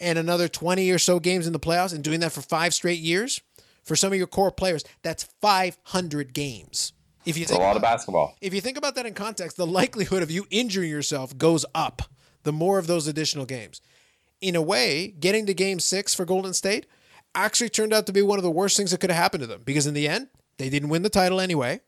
and 0.00 0.18
another 0.18 0.48
20 0.48 0.90
or 0.90 0.98
so 0.98 1.20
games 1.20 1.46
in 1.46 1.52
the 1.52 1.60
playoffs 1.60 1.94
and 1.94 2.02
doing 2.02 2.20
that 2.20 2.32
for 2.32 2.42
five 2.42 2.74
straight 2.74 2.98
years. 2.98 3.40
For 3.84 3.94
some 3.94 4.12
of 4.12 4.18
your 4.18 4.26
core 4.26 4.50
players, 4.50 4.82
that's 5.02 5.22
500 5.40 6.34
games. 6.34 6.92
If 7.24 7.36
you 7.36 7.42
It's 7.44 7.52
a 7.52 7.54
lot 7.54 7.62
about- 7.62 7.76
of 7.76 7.82
basketball. 7.82 8.34
if 8.40 8.52
you 8.52 8.60
think 8.60 8.76
about 8.76 8.96
that 8.96 9.06
in 9.06 9.14
context, 9.14 9.56
the 9.56 9.66
likelihood 9.80 10.22
of 10.24 10.30
you 10.30 10.46
injuring 10.50 10.90
yourself 10.90 11.38
goes 11.38 11.64
up 11.74 12.02
the 12.42 12.52
more 12.52 12.78
of 12.78 12.88
those 12.88 13.06
additional 13.06 13.46
games. 13.46 13.80
In 14.40 14.54
a 14.56 14.62
way, 14.62 15.08
getting 15.08 15.46
to 15.46 15.54
game 15.54 15.78
six 15.80 16.14
for 16.14 16.24
Golden 16.24 16.52
State 16.52 16.86
actually 17.34 17.68
turned 17.68 17.92
out 17.92 18.06
to 18.06 18.12
be 18.12 18.22
one 18.22 18.38
of 18.38 18.42
the 18.42 18.50
worst 18.50 18.76
things 18.76 18.90
that 18.90 18.98
could 19.00 19.10
have 19.10 19.20
happened 19.22 19.42
to 19.42 19.46
them 19.46 19.62
because 19.64 19.86
in 19.86 19.94
the 19.94 20.06
end, 20.08 20.28
they 20.58 20.68
didn't 20.68 20.88
win 20.88 21.02
the 21.02 21.10
title 21.10 21.40
anyway. 21.40 21.80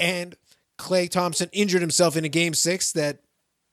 And 0.00 0.36
Klay 0.78 1.08
Thompson 1.10 1.48
injured 1.52 1.80
himself 1.80 2.16
in 2.16 2.24
a 2.24 2.28
game 2.28 2.54
six 2.54 2.92
that 2.92 3.20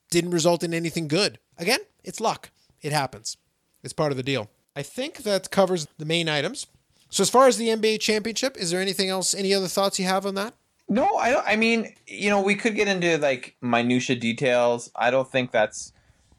didn't 0.09 0.31
result 0.31 0.63
in 0.63 0.73
anything 0.73 1.07
good. 1.07 1.39
Again, 1.57 1.79
it's 2.03 2.19
luck. 2.19 2.51
It 2.81 2.91
happens. 2.91 3.37
It's 3.83 3.93
part 3.93 4.11
of 4.11 4.17
the 4.17 4.23
deal. 4.23 4.49
I 4.75 4.81
think 4.81 5.17
that 5.17 5.51
covers 5.51 5.87
the 5.97 6.05
main 6.05 6.27
items. 6.27 6.67
So 7.09 7.21
as 7.21 7.29
far 7.29 7.47
as 7.47 7.57
the 7.57 7.69
NBA 7.69 7.99
championship, 7.99 8.57
is 8.57 8.71
there 8.71 8.81
anything 8.81 9.09
else, 9.09 9.33
any 9.33 9.53
other 9.53 9.67
thoughts 9.67 9.99
you 9.99 10.05
have 10.05 10.25
on 10.25 10.35
that? 10.35 10.53
No, 10.87 11.15
I 11.15 11.31
don't. 11.31 11.47
I 11.47 11.55
mean, 11.55 11.93
you 12.05 12.29
know, 12.29 12.41
we 12.41 12.55
could 12.55 12.75
get 12.75 12.87
into 12.87 13.17
like 13.17 13.55
minutia 13.61 14.15
details. 14.15 14.91
I 14.95 15.09
don't 15.11 15.31
think 15.31 15.51
that's 15.51 15.93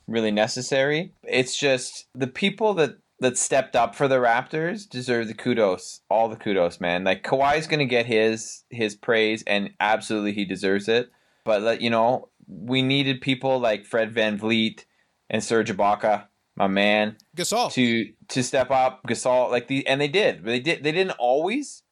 really 0.06 0.30
necessary. 0.30 1.12
It's 1.24 1.56
just 1.56 2.06
the 2.14 2.28
people 2.28 2.74
that 2.74 2.96
that 3.20 3.38
stepped 3.38 3.74
up 3.74 3.94
for 3.94 4.08
the 4.08 4.16
Raptors 4.16 4.88
deserve 4.88 5.28
the 5.28 5.34
kudos, 5.34 6.02
all 6.10 6.28
the 6.28 6.36
kudos, 6.36 6.80
man. 6.80 7.04
Like 7.04 7.24
Kawhi's 7.24 7.66
going 7.66 7.80
to 7.80 7.86
get 7.86 8.06
his 8.06 8.64
his 8.70 8.94
praise, 8.94 9.42
and 9.46 9.70
absolutely 9.80 10.32
he 10.32 10.44
deserves 10.44 10.88
it. 10.88 11.10
But 11.44 11.62
let 11.62 11.80
you 11.80 11.90
know, 11.90 12.28
we 12.46 12.82
needed 12.82 13.20
people 13.20 13.58
like 13.58 13.86
Fred 13.86 14.14
VanVleet 14.14 14.84
and 15.30 15.42
Serge 15.42 15.70
Ibaka, 15.70 16.26
my 16.56 16.66
man, 16.66 17.16
Gasol. 17.36 17.72
to 17.72 18.12
to 18.28 18.42
step 18.42 18.70
up. 18.70 19.02
Gasol, 19.04 19.50
like 19.50 19.68
the 19.68 19.86
and 19.86 20.00
they 20.00 20.08
did. 20.08 20.44
They 20.44 20.60
did. 20.60 20.84
They 20.84 20.92
didn't 20.92 21.16
always, 21.18 21.82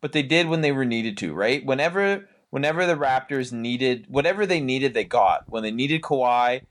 but 0.00 0.12
they 0.12 0.22
did 0.22 0.48
when 0.48 0.60
they 0.60 0.72
were 0.72 0.84
needed 0.84 1.16
to. 1.18 1.32
Right. 1.32 1.64
Whenever 1.64 2.28
whenever 2.50 2.86
the 2.86 2.96
Raptors 2.96 3.52
needed 3.52 4.06
whatever 4.08 4.44
they 4.44 4.60
needed, 4.60 4.92
they 4.94 5.04
got. 5.04 5.48
When 5.48 5.62
they 5.62 5.72
needed 5.72 6.02
Kawhi, 6.02 6.62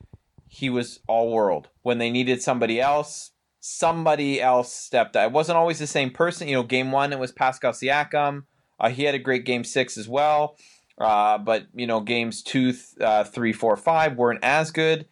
he 0.47 0.69
was 0.69 0.99
all 1.07 1.31
world. 1.31 1.69
When 1.81 1.97
they 1.97 2.11
needed 2.11 2.41
somebody 2.41 2.79
else, 2.79 3.31
somebody 3.65 4.41
else 4.41 4.73
stepped 4.73 5.15
up. 5.15 5.27
It 5.27 5.31
wasn't 5.31 5.57
always 5.57 5.79
the 5.79 5.87
same 5.87 6.11
person. 6.11 6.49
You 6.49 6.55
know, 6.55 6.63
game 6.63 6.91
one 6.91 7.13
it 7.13 7.19
was 7.19 7.31
Pascal 7.31 7.71
Siakam. 7.71 8.43
Uh, 8.77 8.89
he 8.89 9.03
had 9.03 9.15
a 9.15 9.19
great 9.19 9.45
game 9.45 9.63
six 9.63 9.97
as 9.97 10.09
well. 10.09 10.57
Uh, 10.97 11.37
but 11.37 11.67
you 11.73 11.87
know, 11.87 12.01
games 12.01 12.43
two, 12.43 12.73
th- 12.73 12.83
uh, 12.99 13.23
three, 13.23 13.53
four, 13.53 13.77
five 13.77 14.17
weren't 14.17 14.43
as 14.43 14.69
good. 14.69 15.07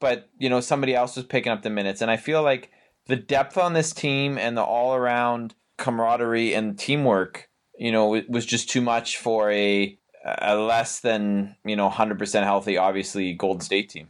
But 0.00 0.28
you 0.36 0.50
know, 0.50 0.60
somebody 0.60 0.96
else 0.96 1.14
was 1.14 1.26
picking 1.26 1.52
up 1.52 1.62
the 1.62 1.70
minutes, 1.70 2.02
and 2.02 2.10
I 2.10 2.16
feel 2.16 2.42
like 2.42 2.70
the 3.06 3.14
depth 3.14 3.56
on 3.56 3.72
this 3.72 3.92
team 3.92 4.36
and 4.36 4.56
the 4.56 4.64
all-around 4.64 5.54
camaraderie 5.78 6.54
and 6.54 6.76
teamwork, 6.76 7.48
you 7.78 7.92
know, 7.92 8.14
it 8.14 8.28
was 8.28 8.44
just 8.44 8.68
too 8.68 8.80
much 8.80 9.16
for 9.16 9.50
a, 9.52 9.96
a 10.24 10.56
less 10.56 10.98
than 10.98 11.54
you 11.64 11.76
know 11.76 11.88
100% 11.88 12.42
healthy, 12.42 12.76
obviously 12.76 13.32
Golden 13.32 13.60
State 13.60 13.90
team. 13.90 14.08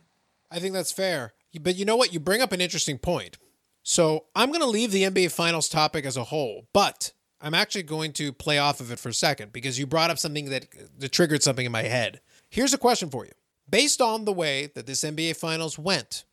I 0.51 0.61
think 0.61 0.73
that's 0.73 0.93
fair. 0.93 1.35
But 1.61 1.77
you 1.77 1.85
know 1.85 1.97
what? 1.97 2.15
You 2.15 2.21
bring 2.21 2.41
up 2.41 2.53
an 2.53 2.63
interesting 2.63 2.97
point. 2.97 3.37
So 3.83 4.27
I'm 4.35 4.49
going 4.49 4.61
to 4.61 4.67
leave 4.67 4.93
the 4.93 5.03
NBA 5.03 5.33
Finals 5.33 5.69
topic 5.69 6.05
as 6.05 6.17
a 6.17 6.25
whole, 6.25 6.69
but 6.73 7.13
I'm 7.41 7.55
actually 7.55 7.83
going 7.83 8.13
to 8.15 8.33
play 8.33 8.59
off 8.59 8.81
of 8.81 8.93
it 8.93 8.99
for 8.99 9.09
a 9.09 9.15
second 9.15 9.53
because 9.53 9.79
you 9.79 9.87
brought 9.87 10.11
up 10.11 10.19
something 10.19 10.51
that, 10.51 10.67
that 10.99 11.11
triggered 11.11 11.43
something 11.43 11.67
in 11.67 11.73
my 11.73 11.83
head. 11.83 12.21
Here's 12.49 12.73
a 12.73 12.79
question 12.79 13.11
for 13.11 13.25
you. 13.25 13.33
Based 13.69 14.01
on 14.01 14.25
the 14.25 14.33
way 14.33 14.71
that 14.75 14.87
this 14.87 15.03
NBA 15.03 15.37
Finals 15.37 15.79
went 15.79 16.25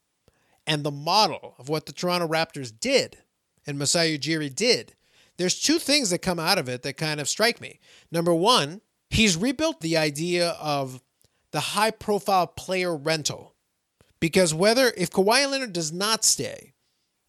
and 0.68 0.84
the 0.84 0.92
model 0.92 1.56
of 1.58 1.70
what 1.70 1.86
the 1.86 1.94
Toronto 1.94 2.28
Raptors 2.28 2.72
did 2.78 3.18
and 3.66 3.80
Masai 3.80 4.18
Ujiri 4.18 4.54
did, 4.54 4.94
there's 5.38 5.60
two 5.60 5.80
things 5.80 6.10
that 6.10 6.20
come 6.20 6.40
out 6.40 6.58
of 6.58 6.70
it 6.70 6.84
that 6.84 6.98
kind 6.98 7.20
of 7.20 7.30
strike 7.30 7.62
me. 7.62 7.80
Number 8.12 8.34
one, 8.34 8.82
he's 9.10 9.38
rebuilt 9.38 9.82
the 9.82 9.98
idea 9.98 10.50
of 10.62 11.02
the 11.52 11.60
high 11.60 11.92
profile 11.92 12.46
player 12.46 12.96
rental. 12.96 13.56
Because 14.20 14.54
whether, 14.54 14.92
if 14.98 15.10
Kawhi 15.10 15.50
Leonard 15.50 15.74
does 15.74 15.94
not 15.94 16.26
stay, 16.26 16.74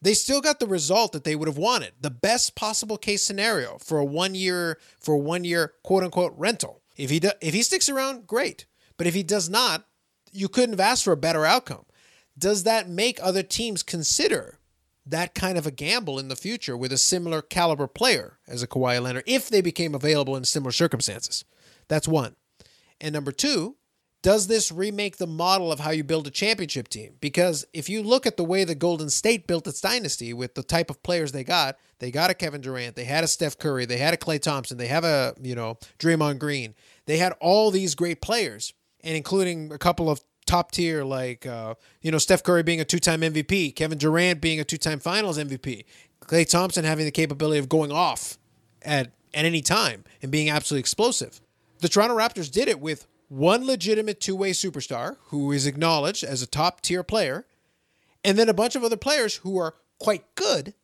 they 0.03 0.15
still 0.15 0.41
got 0.41 0.61
the 0.61 0.67
result 0.67 1.13
that 1.13 1.25
they 1.25 1.37
would 1.37 1.49
have 1.49 1.59
wanted. 1.59 1.93
The 2.01 2.11
best 2.11 2.55
possible 2.55 2.97
case 2.97 3.23
scenario 3.23 3.79
for 3.79 3.99
a 3.99 4.05
one 4.05 4.35
year 4.35 4.79
for 4.99 5.17
one 5.17 5.45
year 5.45 5.75
quote 5.83 6.03
unquote 6.03 6.35
rental. 6.37 6.81
If 6.97 7.11
he 7.11 7.21
do, 7.21 7.31
if 7.41 7.55
he 7.55 7.63
sticks 7.63 7.89
around, 7.89 8.27
great. 8.27 8.67
But 8.97 9.07
if 9.07 9.15
he 9.15 9.23
does 9.23 9.49
not, 9.49 9.87
you 10.33 10.49
couldn't 10.49 10.73
have 10.73 10.81
asked 10.81 11.05
for 11.05 11.13
a 11.13 11.17
better 11.17 11.45
outcome. 11.45 11.85
Does 12.39 12.63
that 12.65 12.89
make 12.89 13.19
other 13.23 13.43
teams 13.43 13.83
consider 13.83 14.59
that 15.07 15.35
kind 15.35 15.59
of 15.59 15.67
a 15.67 15.71
gamble 15.71 16.19
in 16.19 16.29
the 16.29 16.37
future 16.37 16.77
with 16.77 16.93
a 16.93 16.99
similar 16.99 17.43
caliber 17.43 17.87
player 17.87 18.39
as 18.47 18.63
a 18.63 18.67
Kawhi 18.67 19.03
Leonard 19.03 19.25
if 19.27 19.49
they 19.49 19.61
became 19.61 19.95
available 19.95 20.37
in 20.37 20.45
similar 20.45 20.73
circumstances? 20.73 21.45
That's 21.89 22.09
one. 22.09 22.37
And 23.01 23.13
number 23.13 23.33
two, 23.33 23.77
does 24.23 24.47
this 24.47 24.71
remake 24.71 25.17
the 25.17 25.27
model 25.27 25.73
of 25.73 25.81
how 25.81 25.91
you 25.91 26.05
build 26.05 26.27
a 26.27 26.31
championship 26.31 26.89
team? 26.89 27.15
Because 27.21 27.65
if 27.73 27.89
you 27.89 28.03
look 28.03 28.27
at 28.27 28.37
the 28.37 28.45
way 28.45 28.65
the 28.65 28.75
Golden 28.75 29.09
State 29.09 29.47
built 29.47 29.67
its 29.67 29.81
dynasty 29.81 30.35
with 30.35 30.55
the 30.55 30.63
type 30.63 30.91
of 30.91 31.03
players 31.03 31.33
they 31.33 31.45
got, 31.45 31.77
they 31.99 32.11
got 32.11 32.31
a 32.31 32.35
Kevin 32.35 32.61
Durant, 32.61 32.97
they 32.97 33.05
had 33.05 33.25
a 33.25 33.29
Steph 33.29 33.59
Curry, 33.59 33.87
they 33.87 33.97
had 33.97 34.13
a 34.13 34.19
Klay 34.19 34.41
Thompson, 34.41 34.77
they 34.77 34.89
have 34.89 35.05
a, 35.05 35.35
you 35.41 35.55
know, 35.55 35.79
Draymond 35.99 36.39
Green. 36.39 36.75
They 37.07 37.17
had 37.17 37.33
all 37.41 37.71
these 37.71 37.95
great 37.95 38.21
players, 38.21 38.75
and 39.03 39.17
including 39.17 39.73
a 39.73 39.79
couple 39.79 40.11
of 40.11 40.21
top 40.47 40.73
tier 40.73 41.05
like 41.05 41.47
uh, 41.47 41.75
you 42.03 42.11
know, 42.11 42.19
Steph 42.19 42.43
Curry 42.43 42.63
being 42.63 42.81
a 42.81 42.85
two-time 42.85 43.21
MVP, 43.21 43.75
Kevin 43.75 43.99
Durant 43.99 44.41
being 44.41 44.61
a 44.61 44.65
two-time 44.65 44.99
finals 44.99 45.39
MVP, 45.39 45.85
Klay 46.23 46.49
Thompson 46.49 46.85
having 46.85 47.05
the 47.05 47.11
capability 47.11 47.59
of 47.59 47.69
going 47.69 47.93
off 47.93 48.39
at 48.83 49.13
at 49.33 49.45
any 49.45 49.61
time 49.61 50.05
and 50.23 50.31
being 50.31 50.51
absolutely 50.51 50.81
explosive. 50.81 51.41
The 51.79 51.89
Toronto 51.89 52.17
Raptors 52.17 52.51
did 52.51 52.69
it 52.69 52.81
with 52.81 53.07
one 53.31 53.65
legitimate 53.65 54.21
two 54.21 54.35
way 54.35 54.51
superstar 54.51 55.17
who 55.27 55.53
is 55.53 55.65
acknowledged 55.65 56.25
as 56.25 56.43
a 56.43 56.49
top 56.49 56.81
tier 56.81 57.05
player, 57.05 57.47
and 58.25 58.37
then 58.37 58.49
a 58.49 58.55
bunch 58.55 58.75
of 58.75 58.83
other 58.83 58.97
players 58.97 59.37
who 59.37 59.57
are 59.57 59.77
quite 60.01 60.35
good, 60.35 60.75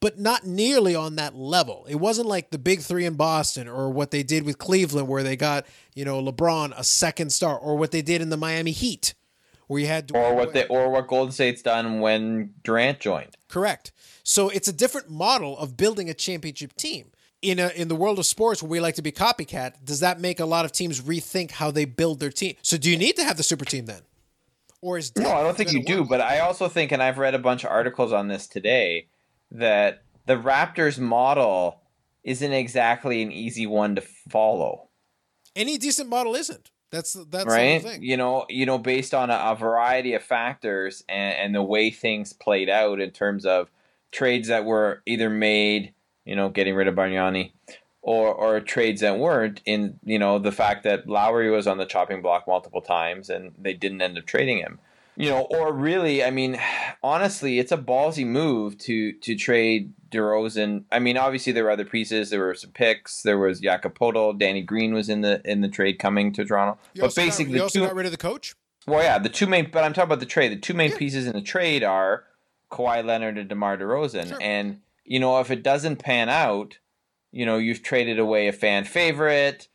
but 0.00 0.18
not 0.18 0.46
nearly 0.46 0.94
on 0.94 1.16
that 1.16 1.34
level. 1.34 1.84
It 1.86 1.96
wasn't 1.96 2.28
like 2.28 2.50
the 2.50 2.58
big 2.58 2.80
three 2.80 3.04
in 3.04 3.14
Boston 3.14 3.68
or 3.68 3.90
what 3.90 4.10
they 4.10 4.22
did 4.22 4.44
with 4.44 4.56
Cleveland, 4.56 5.06
where 5.06 5.22
they 5.22 5.36
got, 5.36 5.66
you 5.94 6.06
know, 6.06 6.20
LeBron 6.22 6.72
a 6.78 6.82
second 6.82 7.30
star, 7.30 7.58
or 7.58 7.76
what 7.76 7.90
they 7.90 8.02
did 8.02 8.22
in 8.22 8.30
the 8.30 8.38
Miami 8.38 8.72
Heat, 8.72 9.12
where 9.66 9.80
you 9.80 9.86
had 9.86 10.10
or 10.14 10.34
what 10.34 10.54
they 10.54 10.66
or 10.68 10.88
what 10.90 11.06
Golden 11.06 11.30
State's 11.30 11.60
done 11.60 12.00
when 12.00 12.54
Durant 12.64 13.00
joined. 13.00 13.36
Correct. 13.48 13.92
So 14.22 14.48
it's 14.48 14.66
a 14.66 14.72
different 14.72 15.10
model 15.10 15.58
of 15.58 15.76
building 15.76 16.08
a 16.08 16.14
championship 16.14 16.74
team 16.74 17.12
in 17.42 17.58
a 17.58 17.68
in 17.68 17.88
the 17.88 17.96
world 17.96 18.18
of 18.18 18.26
sports 18.26 18.62
where 18.62 18.70
we 18.70 18.80
like 18.80 18.94
to 18.96 19.02
be 19.02 19.12
copycat, 19.12 19.84
does 19.84 20.00
that 20.00 20.20
make 20.20 20.40
a 20.40 20.46
lot 20.46 20.64
of 20.64 20.72
teams 20.72 21.00
rethink 21.00 21.52
how 21.52 21.70
they 21.70 21.84
build 21.84 22.20
their 22.20 22.30
team? 22.30 22.56
So 22.62 22.76
do 22.76 22.90
you 22.90 22.96
need 22.96 23.16
to 23.16 23.24
have 23.24 23.36
the 23.36 23.42
super 23.42 23.64
team 23.64 23.86
then? 23.86 24.02
Or 24.80 24.98
is 24.98 25.14
No, 25.16 25.30
I 25.30 25.42
don't 25.42 25.56
think 25.56 25.72
you 25.72 25.82
do, 25.82 26.04
but 26.04 26.20
I 26.20 26.40
also 26.40 26.68
think 26.68 26.92
and 26.92 27.02
I've 27.02 27.18
read 27.18 27.34
a 27.34 27.38
bunch 27.38 27.64
of 27.64 27.70
articles 27.70 28.12
on 28.12 28.28
this 28.28 28.46
today 28.46 29.08
that 29.50 30.02
the 30.26 30.36
Raptors 30.36 30.98
model 30.98 31.80
isn't 32.24 32.52
exactly 32.52 33.22
an 33.22 33.32
easy 33.32 33.66
one 33.66 33.94
to 33.94 34.00
follow. 34.00 34.88
Any 35.54 35.78
decent 35.78 36.08
model 36.08 36.34
isn't. 36.34 36.70
That's 36.90 37.14
that's 37.30 37.46
right. 37.46 38.00
You 38.00 38.16
know, 38.16 38.46
you 38.48 38.66
know, 38.66 38.78
based 38.78 39.12
on 39.12 39.30
a, 39.30 39.34
a 39.34 39.56
variety 39.56 40.14
of 40.14 40.22
factors 40.22 41.02
and, 41.08 41.36
and 41.36 41.54
the 41.54 41.62
way 41.62 41.90
things 41.90 42.32
played 42.32 42.68
out 42.68 43.00
in 43.00 43.10
terms 43.10 43.44
of 43.44 43.70
trades 44.12 44.48
that 44.48 44.64
were 44.64 45.02
either 45.06 45.28
made 45.28 45.94
you 46.26 46.36
know, 46.36 46.48
getting 46.48 46.74
rid 46.74 46.88
of 46.88 46.94
Bargnani, 46.94 47.52
or 48.02 48.32
or 48.32 48.60
trades 48.60 49.00
that 49.00 49.18
weren't 49.18 49.60
in 49.64 49.98
you 50.04 50.18
know 50.18 50.38
the 50.38 50.52
fact 50.52 50.84
that 50.84 51.08
Lowry 51.08 51.50
was 51.50 51.66
on 51.66 51.78
the 51.78 51.86
chopping 51.86 52.22
block 52.22 52.46
multiple 52.46 52.80
times 52.80 53.30
and 53.30 53.52
they 53.58 53.72
didn't 53.72 54.02
end 54.02 54.18
up 54.18 54.26
trading 54.26 54.58
him. 54.58 54.78
You 55.18 55.30
know, 55.30 55.46
or 55.50 55.72
really, 55.72 56.22
I 56.22 56.30
mean, 56.30 56.60
honestly, 57.02 57.58
it's 57.58 57.72
a 57.72 57.78
ballsy 57.78 58.26
move 58.26 58.76
to 58.78 59.12
to 59.12 59.34
trade 59.34 59.94
DeRozan. 60.10 60.84
I 60.92 60.98
mean, 60.98 61.16
obviously 61.16 61.52
there 61.52 61.64
were 61.64 61.70
other 61.70 61.86
pieces. 61.86 62.28
There 62.30 62.40
were 62.40 62.54
some 62.54 62.70
picks. 62.70 63.22
There 63.22 63.38
was 63.38 63.60
Jakob 63.60 63.98
Poeltl. 63.98 64.38
Danny 64.38 64.60
Green 64.60 64.92
was 64.92 65.08
in 65.08 65.22
the 65.22 65.40
in 65.44 65.62
the 65.62 65.68
trade 65.68 65.98
coming 65.98 66.32
to 66.34 66.44
Toronto. 66.44 66.78
You 66.92 67.02
but 67.02 67.14
basically, 67.14 67.54
got, 67.54 67.56
you 67.56 67.62
also 67.62 67.78
two, 67.78 67.86
got 67.86 67.94
rid 67.94 68.06
of 68.06 68.12
the 68.12 68.18
coach. 68.18 68.54
Well, 68.86 69.02
yeah, 69.02 69.18
the 69.18 69.30
two 69.30 69.46
main. 69.46 69.70
But 69.72 69.84
I'm 69.84 69.94
talking 69.94 70.08
about 70.08 70.20
the 70.20 70.26
trade. 70.26 70.52
The 70.52 70.56
two 70.56 70.74
main 70.74 70.90
yeah. 70.90 70.98
pieces 70.98 71.26
in 71.26 71.32
the 71.32 71.40
trade 71.40 71.82
are 71.82 72.24
Kawhi 72.70 73.02
Leonard 73.02 73.38
and 73.38 73.48
DeMar 73.48 73.78
DeRozan, 73.78 74.28
sure. 74.28 74.38
and 74.40 74.80
you 75.06 75.20
know, 75.20 75.40
if 75.40 75.50
it 75.50 75.62
doesn't 75.62 75.96
pan 75.96 76.28
out, 76.28 76.78
you 77.32 77.46
know, 77.46 77.58
you've 77.58 77.82
traded 77.82 78.18
away 78.18 78.48
a 78.48 78.52
fan 78.52 78.84
favorite 78.84 79.68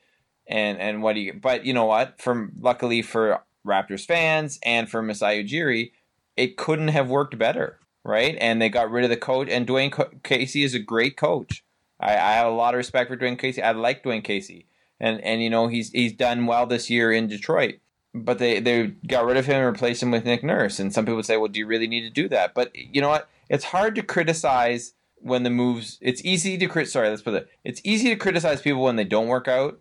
and 0.48 0.80
and 0.80 1.04
what 1.04 1.14
do 1.14 1.22
you 1.22 1.34
but 1.34 1.66
you 1.66 1.74
know 1.74 1.86
what? 1.86 2.20
From 2.22 2.54
luckily 2.60 3.02
for 3.02 3.44
Raptors 3.66 4.06
fans 4.06 4.60
and 4.64 4.90
for 4.90 5.02
Masai 5.02 5.44
Ujiri, 5.44 5.92
it 6.36 6.58
couldn't 6.58 6.90
have 6.90 7.10
worked 7.10 7.38
better, 7.38 7.80
right? 8.04 8.38
And 8.40 8.62
they 8.62 8.70
got 8.70 8.92
rid 8.92 9.04
of 9.04 9.10
the 9.10 9.18
coach 9.18 9.48
and 9.50 9.68
Dwane 9.68 10.24
Casey 10.24 10.64
is 10.64 10.74
a 10.74 10.80
great 10.80 11.18
coach. 11.18 11.64
I, 12.00 12.14
I 12.14 12.32
have 12.34 12.48
a 12.48 12.56
lot 12.56 12.74
of 12.74 12.80
respect 12.80 13.10
for 13.10 13.18
Dwane 13.18 13.38
Casey. 13.38 13.62
I 13.62 13.72
like 13.72 14.04
Dwane 14.04 14.24
Casey. 14.24 14.68
And 15.00 15.22
and 15.22 15.42
you 15.42 15.50
know, 15.50 15.68
he's 15.68 15.92
he's 15.92 16.14
done 16.14 16.46
well 16.46 16.66
this 16.66 16.90
year 16.90 17.12
in 17.12 17.28
Detroit 17.28 17.76
but 18.14 18.40
they 18.40 18.60
they 18.60 18.88
got 19.08 19.26
rid 19.26 19.38
of 19.38 19.46
him 19.46 19.58
and 19.58 19.66
replaced 19.66 20.04
him 20.04 20.12
with 20.12 20.26
Nick 20.26 20.44
Nurse. 20.44 20.80
And 20.80 20.94
some 20.94 21.06
people 21.06 21.24
say, 21.24 21.38
well, 21.38 21.48
do 21.48 21.60
you 21.60 21.66
really 21.66 21.88
need 21.88 22.02
to 22.02 22.10
do 22.10 22.28
that? 22.30 22.54
But 22.54 22.76
you 22.76 23.02
know 23.02 23.10
what? 23.10 23.30
It's 23.50 23.66
hard 23.66 23.96
to 23.96 24.04
criticize 24.04 24.94
when 25.22 25.44
the 25.44 25.50
moves 25.50 25.98
it's 26.02 26.24
easy 26.26 26.58
to 26.58 26.68
crit 26.68 26.90
sorry 26.90 27.10
let's 27.10 27.22
put 27.22 27.34
it 27.34 27.48
it's 27.64 27.82
easy 27.84 28.10
to 28.10 28.16
criticize 28.16 28.62
people 28.62 28.84
when 28.84 28.96
they 28.96 29.04
don't 29.04 29.28
work 29.28 29.48
out 29.48 29.80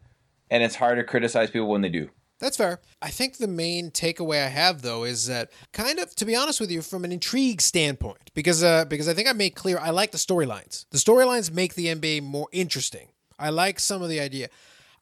and 0.51 0.63
it's 0.63 0.77
hard 0.77 0.99
to 0.99 1.05
criticize 1.05 1.51
people 1.51 1.69
when 1.69 1.81
they 1.81 1.89
do 1.89 2.11
that's 2.41 2.57
fair. 2.57 2.81
I 3.03 3.11
think 3.11 3.37
the 3.37 3.47
main 3.47 3.91
takeaway 3.91 4.43
I 4.43 4.49
have 4.49 4.81
though 4.81 5.05
is 5.05 5.27
that 5.27 5.51
kind 5.73 5.99
of 5.99 6.15
to 6.17 6.25
be 6.25 6.35
honest 6.35 6.59
with 6.59 6.71
you 6.71 6.81
from 6.81 7.05
an 7.05 7.13
intrigue 7.13 7.61
standpoint 7.61 8.31
because 8.35 8.65
uh, 8.65 8.87
because 8.87 9.09
I 9.09 9.15
think 9.15 9.29
I 9.29 9.35
made 9.35 9.55
clear 9.55 9.79
I 9.79 9.91
like 9.91 10.11
the 10.11 10.19
storylines. 10.19 10.87
The 10.91 10.99
storylines 10.99 11.53
make 11.53 11.75
the 11.75 11.89
NBA 11.89 12.23
more 12.23 12.49
interesting. 12.51 13.09
I 13.39 13.51
like 13.51 13.79
some 13.79 14.03
of 14.03 14.09
the 14.09 14.21
idea. 14.21 14.49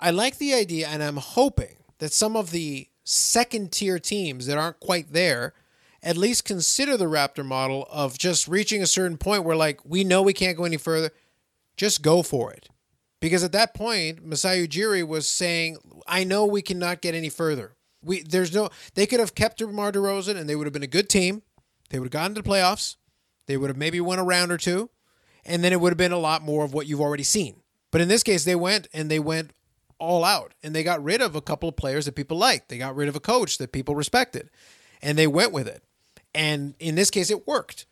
I 0.00 0.10
like 0.10 0.38
the 0.38 0.52
idea 0.52 0.88
and 0.88 1.02
I'm 1.02 1.16
hoping 1.16 1.76
that 1.98 2.12
some 2.12 2.36
of 2.36 2.50
the 2.50 2.88
second 3.04 3.70
tier 3.70 4.00
teams 4.00 4.46
that 4.46 4.58
aren't 4.58 4.80
quite 4.80 5.12
there 5.12 5.54
at 6.08 6.16
least 6.16 6.46
consider 6.46 6.96
the 6.96 7.04
Raptor 7.04 7.44
model 7.44 7.86
of 7.90 8.16
just 8.16 8.48
reaching 8.48 8.82
a 8.82 8.86
certain 8.86 9.18
point 9.18 9.44
where, 9.44 9.54
like, 9.54 9.84
we 9.84 10.04
know 10.04 10.22
we 10.22 10.32
can't 10.32 10.56
go 10.56 10.64
any 10.64 10.78
further, 10.78 11.10
just 11.76 12.00
go 12.00 12.22
for 12.22 12.50
it. 12.50 12.70
Because 13.20 13.44
at 13.44 13.52
that 13.52 13.74
point, 13.74 14.24
Masai 14.24 14.66
Ujiri 14.66 15.06
was 15.06 15.28
saying, 15.28 15.76
I 16.06 16.24
know 16.24 16.46
we 16.46 16.62
cannot 16.62 17.02
get 17.02 17.14
any 17.14 17.28
further. 17.28 17.76
We 18.02 18.22
there's 18.22 18.54
no 18.54 18.70
they 18.94 19.06
could 19.06 19.20
have 19.20 19.34
kept 19.34 19.58
DeMar 19.58 19.92
DeRozan 19.92 20.36
and 20.36 20.48
they 20.48 20.56
would 20.56 20.66
have 20.66 20.72
been 20.72 20.82
a 20.82 20.86
good 20.86 21.10
team. 21.10 21.42
They 21.90 21.98
would 21.98 22.06
have 22.06 22.12
gotten 22.12 22.36
to 22.36 22.42
the 22.42 22.48
playoffs. 22.48 22.96
They 23.46 23.58
would 23.58 23.68
have 23.68 23.76
maybe 23.76 24.00
won 24.00 24.18
a 24.18 24.24
round 24.24 24.50
or 24.50 24.56
two. 24.56 24.88
And 25.44 25.62
then 25.62 25.72
it 25.72 25.80
would 25.80 25.90
have 25.90 25.98
been 25.98 26.12
a 26.12 26.18
lot 26.18 26.42
more 26.42 26.64
of 26.64 26.72
what 26.72 26.86
you've 26.86 27.00
already 27.00 27.22
seen. 27.24 27.56
But 27.90 28.00
in 28.00 28.08
this 28.08 28.22
case, 28.22 28.44
they 28.44 28.54
went 28.54 28.86
and 28.94 29.10
they 29.10 29.18
went 29.18 29.50
all 29.98 30.24
out 30.24 30.54
and 30.62 30.74
they 30.74 30.84
got 30.84 31.02
rid 31.02 31.20
of 31.20 31.34
a 31.34 31.42
couple 31.42 31.68
of 31.68 31.76
players 31.76 32.06
that 32.06 32.14
people 32.14 32.38
liked. 32.38 32.68
They 32.68 32.78
got 32.78 32.96
rid 32.96 33.08
of 33.08 33.16
a 33.16 33.20
coach 33.20 33.58
that 33.58 33.72
people 33.72 33.94
respected. 33.94 34.48
And 35.02 35.18
they 35.18 35.26
went 35.26 35.52
with 35.52 35.66
it. 35.66 35.82
And 36.38 36.74
in 36.78 36.94
this 36.94 37.10
case, 37.10 37.30
it 37.30 37.46
worked. 37.46 37.86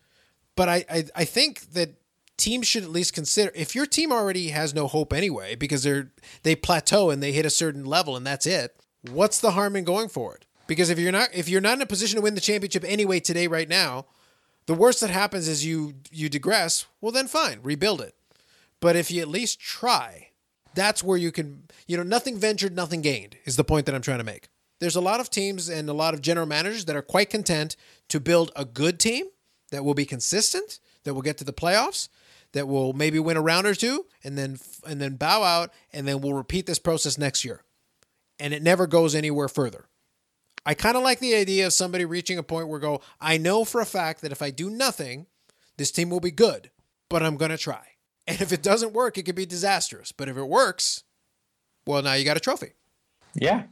But 0.55 0.69
I, 0.69 0.85
I, 0.89 1.05
I 1.23 1.25
think 1.25 1.73
that 1.73 1.91
teams 2.37 2.67
should 2.67 2.85
at 2.85 2.91
least 2.91 3.13
consider 3.13 3.51
if 3.55 3.75
your 3.75 3.87
team 3.87 4.13
already 4.13 4.49
has 4.49 4.73
no 4.73 4.87
hope 4.87 5.13
anyway 5.13 5.57
because 5.57 5.83
they're 5.83 6.11
they 6.43 6.55
plateau 6.55 7.11
and 7.11 7.21
they 7.23 7.33
hit 7.33 7.47
a 7.47 7.51
certain 7.51 7.85
level 7.85 8.15
and 8.17 8.25
that's 8.27 8.47
it. 8.47 8.77
What's 9.11 9.41
the 9.41 9.53
harm 9.53 9.75
in 9.75 9.85
going 9.85 10.09
for 10.09 10.35
it? 10.37 10.45
Because 10.67 10.91
if 10.91 10.99
you're 10.99 11.13
not 11.13 11.29
if 11.35 11.49
you're 11.49 11.61
not 11.69 11.77
in 11.79 11.83
a 11.83 11.87
position 11.87 12.17
to 12.17 12.23
win 12.23 12.35
the 12.35 12.41
championship 12.41 12.85
anyway 12.87 13.21
today 13.21 13.47
right 13.49 13.69
now, 13.69 14.05
The 14.67 14.75
worst 14.75 15.01
that 15.01 15.11
happens 15.11 15.49
is 15.49 15.65
you 15.65 15.95
you 16.11 16.29
digress. 16.29 16.87
Well, 17.01 17.13
then 17.13 17.29
fine, 17.29 17.61
rebuild 17.63 18.01
it. 18.01 18.15
But 18.81 18.97
if 18.97 19.11
you 19.11 19.23
at 19.23 19.29
least 19.29 19.61
try, 19.61 20.31
that's 20.75 21.03
where 21.03 21.17
you 21.17 21.33
can. 21.33 21.63
You 21.87 21.97
know, 21.97 22.03
nothing 22.03 22.37
ventured, 22.37 22.75
nothing 22.75 23.01
gained 23.01 23.37
is 23.45 23.57
the 23.57 23.65
point 23.65 23.87
that 23.87 23.95
I'm 23.95 24.03
trying 24.03 24.19
to 24.19 24.25
make. 24.25 24.49
There's 24.81 24.97
a 24.97 25.01
lot 25.01 25.21
of 25.21 25.31
teams 25.31 25.69
and 25.69 25.89
a 25.89 25.95
lot 25.95 26.13
of 26.15 26.21
general 26.21 26.47
managers 26.47 26.85
that 26.85 26.97
are 26.97 27.03
quite 27.03 27.31
content 27.31 27.77
to 28.09 28.21
build 28.21 28.53
a 28.57 28.65
good 28.65 28.99
team 28.99 29.27
that 29.71 29.85
will 29.85 29.95
be 29.95 30.05
consistent, 30.05 30.81
that 31.05 31.15
will 31.15 31.23
get 31.23 31.39
to 31.39 31.45
the 31.45 31.53
playoffs, 31.53 32.09
that 32.53 32.69
will 32.69 32.93
maybe 32.93 33.19
win 33.19 33.37
a 33.37 33.43
round 33.43 33.67
or 33.67 33.75
two, 33.75 34.07
and 34.25 34.39
then 34.39 34.59
and 34.87 35.01
then 35.01 35.17
bow 35.17 35.43
out, 35.43 35.73
and 35.93 36.07
then 36.07 36.21
we'll 36.21 36.35
repeat 36.35 36.67
this 36.67 36.79
process 36.79 37.19
next 37.19 37.45
year, 37.45 37.63
and 38.39 38.55
it 38.55 38.63
never 38.63 38.87
goes 38.87 39.15
anywhere 39.15 39.49
further. 39.49 39.87
I 40.65 40.75
kind 40.75 40.97
of 40.97 41.03
like 41.05 41.21
the 41.21 41.37
idea 41.37 41.67
of 41.67 41.73
somebody 41.73 42.05
reaching 42.05 42.39
a 42.39 42.43
point 42.43 42.69
where 42.69 42.81
go, 42.81 43.01
I 43.21 43.39
know 43.39 43.65
for 43.65 43.81
a 43.81 43.87
fact 43.87 44.21
that 44.23 44.33
if 44.33 44.43
I 44.43 44.51
do 44.51 44.69
nothing, 44.69 45.27
this 45.77 45.93
team 45.93 46.11
will 46.11 46.21
be 46.21 46.33
good, 46.33 46.71
but 47.09 47.23
I'm 47.23 47.37
to 47.37 47.57
try. 47.57 47.83
And 48.29 48.41
if 48.41 48.53
it 48.53 48.61
doesn't 48.61 48.93
work, 48.93 49.17
it 49.17 49.23
could 49.23 49.37
be 49.37 49.47
disastrous. 49.47 50.11
But 50.11 50.29
if 50.29 50.37
it 50.37 50.49
works, 50.49 51.05
well, 51.87 52.03
now 52.03 52.15
you 52.15 52.25
got 52.25 52.37
a 52.37 52.41
trophy. 52.41 52.73
Yeah, 53.35 53.65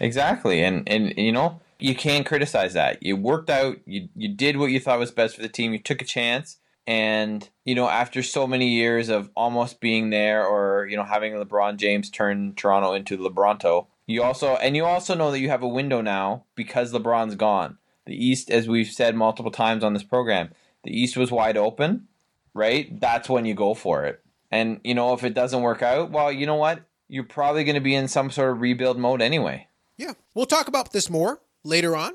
exactly. 0.00 0.64
And 0.64 0.88
and 0.88 1.14
you 1.16 1.30
know 1.30 1.60
you 1.80 1.94
can't 1.94 2.26
criticize 2.26 2.74
that. 2.74 3.02
You 3.02 3.16
worked 3.16 3.50
out. 3.50 3.78
You 3.86 4.08
you 4.14 4.28
did 4.28 4.56
what 4.56 4.70
you 4.70 4.80
thought 4.80 4.98
was 4.98 5.10
best 5.10 5.36
for 5.36 5.42
the 5.42 5.48
team. 5.48 5.72
You 5.72 5.78
took 5.78 6.02
a 6.02 6.06
chance. 6.06 6.58
And 6.86 7.48
you 7.64 7.74
know, 7.74 7.88
after 7.88 8.22
so 8.22 8.46
many 8.46 8.68
years 8.68 9.08
of 9.08 9.30
almost 9.36 9.80
being 9.80 10.10
there, 10.10 10.44
or 10.44 10.86
you 10.86 10.96
know, 10.96 11.04
having 11.04 11.34
LeBron 11.34 11.76
James 11.76 12.10
turn 12.10 12.54
Toronto 12.54 12.94
into 12.94 13.16
LeBronto, 13.18 13.86
you 14.06 14.22
also 14.22 14.56
and 14.56 14.76
you 14.76 14.84
also 14.84 15.14
know 15.14 15.30
that 15.30 15.40
you 15.40 15.48
have 15.50 15.62
a 15.62 15.68
window 15.68 16.00
now 16.00 16.44
because 16.54 16.92
LeBron's 16.92 17.36
gone. 17.36 17.78
The 18.06 18.14
East, 18.14 18.50
as 18.50 18.66
we've 18.66 18.90
said 18.90 19.14
multiple 19.14 19.52
times 19.52 19.84
on 19.84 19.94
this 19.94 20.02
program, 20.02 20.50
the 20.82 20.90
East 20.90 21.16
was 21.16 21.30
wide 21.30 21.56
open, 21.56 22.08
right? 22.54 22.98
That's 22.98 23.28
when 23.28 23.44
you 23.44 23.54
go 23.54 23.74
for 23.74 24.04
it. 24.04 24.20
And 24.50 24.80
you 24.82 24.94
know, 24.94 25.12
if 25.12 25.22
it 25.22 25.34
doesn't 25.34 25.62
work 25.62 25.82
out, 25.82 26.10
well, 26.10 26.32
you 26.32 26.46
know 26.46 26.56
what? 26.56 26.82
You're 27.08 27.24
probably 27.24 27.64
going 27.64 27.74
to 27.74 27.80
be 27.80 27.94
in 27.94 28.08
some 28.08 28.30
sort 28.30 28.50
of 28.50 28.60
rebuild 28.60 28.98
mode 28.98 29.22
anyway. 29.22 29.68
Yeah. 29.96 30.14
We'll 30.34 30.46
talk 30.46 30.66
about 30.66 30.92
this 30.92 31.10
more 31.10 31.40
later 31.64 31.96
on, 31.96 32.12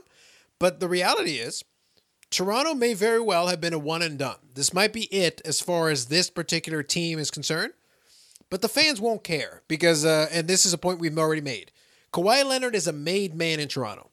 but 0.60 0.80
the 0.80 0.88
reality 0.88 1.36
is 1.36 1.64
Toronto 2.30 2.74
may 2.74 2.94
very 2.94 3.20
well 3.20 3.48
have 3.48 3.62
been 3.62 3.74
a 3.74 3.80
one 3.80 4.02
and 4.02 4.18
done. 4.18 4.38
This 4.54 4.74
might 4.74 4.94
be 4.94 5.04
it 5.06 5.42
as 5.46 5.62
far 5.62 5.90
as 5.90 6.06
this 6.06 6.30
particular 6.30 6.84
team 6.84 7.20
is 7.20 7.32
concerned, 7.32 7.74
but 8.50 8.62
the 8.62 8.70
fans 8.70 9.00
won't 9.00 9.24
care 9.24 9.62
because, 9.68 10.06
uh, 10.06 10.28
and 10.32 10.48
this 10.48 10.66
is 10.66 10.74
a 10.74 10.78
point 10.78 11.00
we've 11.00 11.18
already 11.18 11.42
made. 11.42 11.72
Kawhi 12.12 12.46
Leonard 12.46 12.76
is 12.76 12.88
a 12.88 12.94
made 12.94 13.36
man 13.36 13.60
in 13.60 13.68
Toronto. 13.68 14.10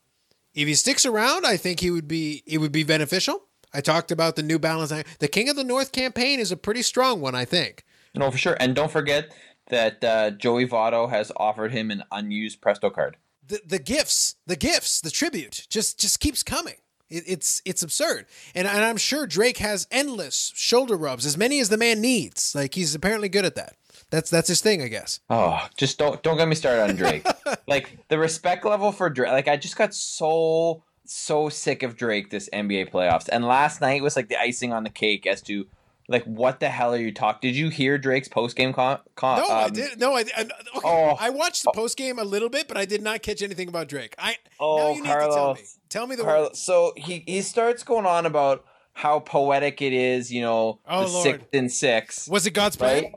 If 0.55 0.69
he 0.69 0.75
sticks 0.75 1.07
around, 1.07 1.47
I 1.47 1.57
think 1.57 1.81
he 1.81 1.91
would 1.91 2.09
be 2.09 2.43
it 2.47 2.59
would 2.59 2.73
be 2.73 2.85
beneficial. 2.85 3.45
I 3.73 3.81
talked 3.81 4.11
about 4.11 4.37
the 4.37 4.43
New 4.43 4.59
Balance. 4.59 4.93
The 5.19 5.29
King 5.29 5.49
of 5.49 5.57
the 5.57 5.65
North 5.65 5.93
campaign 5.93 6.41
is 6.41 6.53
a 6.53 6.57
pretty 6.57 6.83
strong 6.83 7.21
one, 7.21 7.35
I 7.35 7.45
think. 7.45 7.85
No, 8.15 8.31
for 8.31 8.37
sure. 8.37 8.57
And 8.61 8.75
don't 8.75 8.91
forget 8.91 9.33
that 9.69 10.05
uh, 10.05 10.31
Joey 10.33 10.67
Votto 10.67 11.09
has 11.09 11.33
offered 11.37 11.73
him 11.73 11.91
an 11.91 12.03
unused 12.13 12.61
Presto 12.61 12.91
card. 12.91 13.17
The 13.47 13.61
the 13.67 13.79
gifts, 13.79 14.37
the 14.47 14.57
gifts, 14.57 15.01
the 15.01 15.11
tribute 15.11 15.67
just 15.69 15.99
just 15.99 16.21
keeps 16.21 16.43
coming. 16.43 16.77
It, 17.11 17.25
it's 17.27 17.63
it's 17.65 17.83
absurd, 17.83 18.27
and 18.55 18.67
and 18.67 18.85
I'm 18.85 18.97
sure 18.97 19.27
Drake 19.27 19.59
has 19.59 19.87
endless 19.91 20.53
shoulder 20.55 20.97
rubs, 20.97 21.27
as 21.27 21.37
many 21.37 21.61
as 21.61 21.69
the 21.69 21.77
man 21.77 22.01
needs. 22.01 22.55
Like 22.55 22.75
he's 22.75 22.95
apparently 22.95 23.29
good 23.29 23.45
at 23.45 23.55
that. 23.57 23.77
That's 24.11 24.31
that's 24.31 24.49
his 24.49 24.61
thing, 24.61 24.83
I 24.83 24.89
guess. 24.89 25.21
Oh, 25.29 25.67
just 25.77 25.99
don't 25.99 26.23
don't 26.23 26.37
get 26.37 26.49
me 26.49 26.55
started 26.55 26.83
on 26.83 26.97
Drake. 26.97 27.27
like 27.67 27.99
the 28.09 28.19
respect 28.19 28.65
level 28.65 28.93
for 28.93 29.11
Drake. 29.11 29.33
Like 29.33 29.49
I 29.49 29.57
just 29.57 29.77
got 29.77 29.95
so 29.95 30.85
so 31.05 31.49
sick 31.49 31.83
of 31.83 31.97
Drake 31.97 32.31
this 32.31 32.49
NBA 32.53 32.91
playoffs, 32.91 33.29
and 33.31 33.45
last 33.45 33.81
night 33.81 34.03
was 34.03 34.17
like 34.17 34.29
the 34.29 34.41
icing 34.41 34.73
on 34.73 34.85
the 34.85 34.91
cake 34.91 35.27
as 35.27 35.43
to 35.43 35.67
like 36.09 36.25
what 36.25 36.61
the 36.61 36.69
hell 36.69 36.93
are 36.93 36.99
you 36.99 37.13
talking? 37.13 37.51
Did 37.51 37.57
you 37.57 37.69
hear 37.69 37.99
Drake's 37.99 38.29
post 38.29 38.57
game 38.57 38.73
con-, 38.73 39.01
con? 39.17 39.39
No, 39.39 39.45
um, 39.47 39.65
I 39.65 39.69
did. 39.69 40.01
No, 40.01 40.15
I. 40.15 40.25
I 40.37 40.43
okay. 40.43 40.51
Oh. 40.85 41.17
I 41.19 41.31
watched 41.31 41.63
the 41.65 41.73
post 41.75 41.97
game 41.97 42.19
a 42.19 42.25
little 42.25 42.49
bit, 42.49 42.69
but 42.69 42.77
I 42.77 42.85
did 42.85 43.03
not 43.03 43.23
catch 43.23 43.43
anything 43.43 43.69
about 43.69 43.89
Drake. 43.89 44.15
I. 44.19 44.37
Oh, 44.61 44.77
now 44.77 44.89
you 44.91 45.03
need 45.03 45.09
Carlos, 45.09 45.29
to 45.35 45.35
tell 45.35 45.55
me. 45.55 45.61
Tell 45.89 46.07
me 46.07 46.17
the 46.17 46.23
Carlos, 46.25 46.49
words. 46.51 46.59
So 46.63 46.93
he 46.97 47.25
he 47.27 47.43
starts 47.43 47.83
going 47.83 48.07
on 48.07 48.27
about 48.27 48.65
how 48.95 49.21
poetic 49.21 49.81
it 49.81 49.93
is, 49.93 50.31
you 50.33 50.43
know, 50.43 50.81
Oh, 50.87 51.05
the 51.05 51.11
Lord. 51.11 51.23
sixth 51.23 51.49
and 51.55 51.73
six, 51.73 52.29
Was 52.29 52.47
it 52.47 52.51
God's 52.53 52.77
plan? 52.77 53.13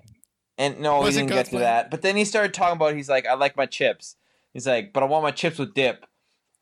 And 0.58 0.80
no, 0.80 1.00
Was 1.02 1.16
he 1.16 1.22
didn't 1.22 1.32
God's 1.32 1.40
get 1.40 1.46
to 1.46 1.52
plan? 1.52 1.62
that. 1.64 1.92
But 1.92 2.02
then 2.02 2.16
he 2.16 2.24
started 2.24 2.54
talking 2.54 2.78
about 2.78 2.96
he's 2.96 3.10
like, 3.10 3.28
I 3.28 3.34
like 3.34 3.58
my 3.58 3.66
chips. 3.66 4.16
He's 4.54 4.66
like, 4.66 4.94
but 4.94 5.04
I 5.04 5.06
want 5.08 5.24
my 5.24 5.32
chips 5.32 5.58
with 5.60 5.74
dip. 5.74 6.06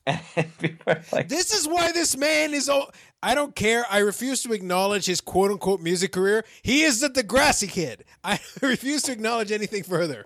And 0.08 0.58
people 0.58 0.94
are 0.94 1.02
like, 1.12 1.30
This 1.30 1.54
is 1.54 1.68
why 1.68 1.92
this 1.92 2.18
man 2.18 2.54
is. 2.54 2.68
Oh, 2.70 2.90
I 3.24 3.36
don't 3.36 3.56
care. 3.56 3.86
I 3.90 4.00
refuse 4.00 4.44
to 4.44 4.52
acknowledge 4.52 5.06
his 5.06 5.22
quote 5.22 5.50
unquote 5.50 5.80
music 5.80 6.12
career. 6.12 6.44
He 6.62 6.84
is 6.84 7.00
the 7.00 7.08
Degrassi 7.10 7.70
kid. 7.70 8.04
I 8.24 8.40
refuse 8.62 9.02
to 9.04 9.14
acknowledge 9.14 9.52
anything 9.52 9.84
further. 9.84 10.26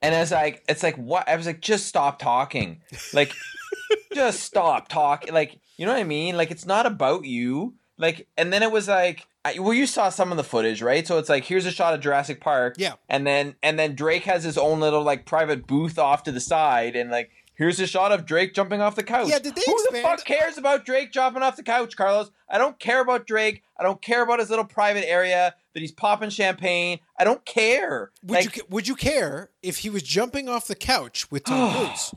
And 0.00 0.14
I 0.14 0.20
was 0.20 0.32
like, 0.32 0.64
it's 0.66 0.82
like 0.82 0.96
what? 0.96 1.28
I 1.28 1.36
was 1.36 1.46
like, 1.46 1.60
just 1.60 1.86
stop 1.86 2.18
talking. 2.18 2.80
Like, 3.12 3.34
just 4.14 4.40
stop 4.40 4.88
talking. 4.88 5.34
Like, 5.34 5.60
you 5.76 5.84
know 5.84 5.92
what 5.92 6.00
I 6.00 6.04
mean? 6.04 6.36
Like, 6.36 6.50
it's 6.50 6.64
not 6.64 6.86
about 6.86 7.26
you. 7.26 7.74
Like, 7.98 8.28
and 8.38 8.50
then 8.52 8.62
it 8.62 8.72
was 8.72 8.88
like, 8.88 9.26
well, 9.58 9.74
you 9.74 9.86
saw 9.86 10.08
some 10.08 10.30
of 10.30 10.36
the 10.36 10.44
footage, 10.44 10.80
right? 10.80 11.06
So 11.06 11.18
it's 11.18 11.28
like, 11.28 11.44
here's 11.44 11.66
a 11.66 11.70
shot 11.70 11.94
of 11.94 12.00
Jurassic 12.00 12.40
Park. 12.40 12.76
Yeah. 12.78 12.94
And 13.08 13.26
then, 13.26 13.56
and 13.62 13.78
then 13.78 13.94
Drake 13.94 14.24
has 14.24 14.44
his 14.44 14.56
own 14.56 14.80
little 14.80 15.02
like 15.02 15.26
private 15.26 15.66
booth 15.66 15.98
off 15.98 16.22
to 16.22 16.32
the 16.32 16.40
side, 16.40 16.96
and 16.96 17.10
like, 17.10 17.30
here's 17.58 17.78
a 17.80 17.86
shot 17.86 18.12
of 18.12 18.24
Drake 18.24 18.54
jumping 18.54 18.80
off 18.80 18.94
the 18.96 19.02
couch. 19.02 19.28
Yeah, 19.28 19.38
did 19.38 19.54
they 19.54 19.62
Who 19.66 19.74
expand- 19.74 19.96
the 19.96 20.00
fuck 20.08 20.24
cares 20.24 20.56
about 20.56 20.86
Drake 20.86 21.12
jumping 21.12 21.42
off 21.42 21.56
the 21.56 21.62
couch, 21.62 21.96
Carlos? 21.96 22.30
I 22.48 22.56
don't 22.56 22.78
care 22.78 23.02
about 23.02 23.26
Drake. 23.26 23.62
I 23.78 23.82
don't 23.82 24.00
care 24.00 24.22
about 24.22 24.38
his 24.38 24.48
little 24.48 24.64
private 24.64 25.06
area 25.06 25.54
that 25.74 25.80
he's 25.80 25.92
popping 25.92 26.30
champagne. 26.30 27.00
I 27.18 27.24
don't 27.24 27.44
care. 27.44 28.12
Would 28.22 28.34
Like, 28.36 28.56
you 28.56 28.62
Would 28.70 28.88
you 28.88 28.94
care 28.94 29.50
if 29.62 29.78
he 29.78 29.90
was 29.90 30.02
jumping 30.02 30.48
off 30.48 30.66
the 30.66 30.74
couch 30.74 31.30
with 31.30 31.44
Tom 31.44 31.74
Cruise? 31.86 32.14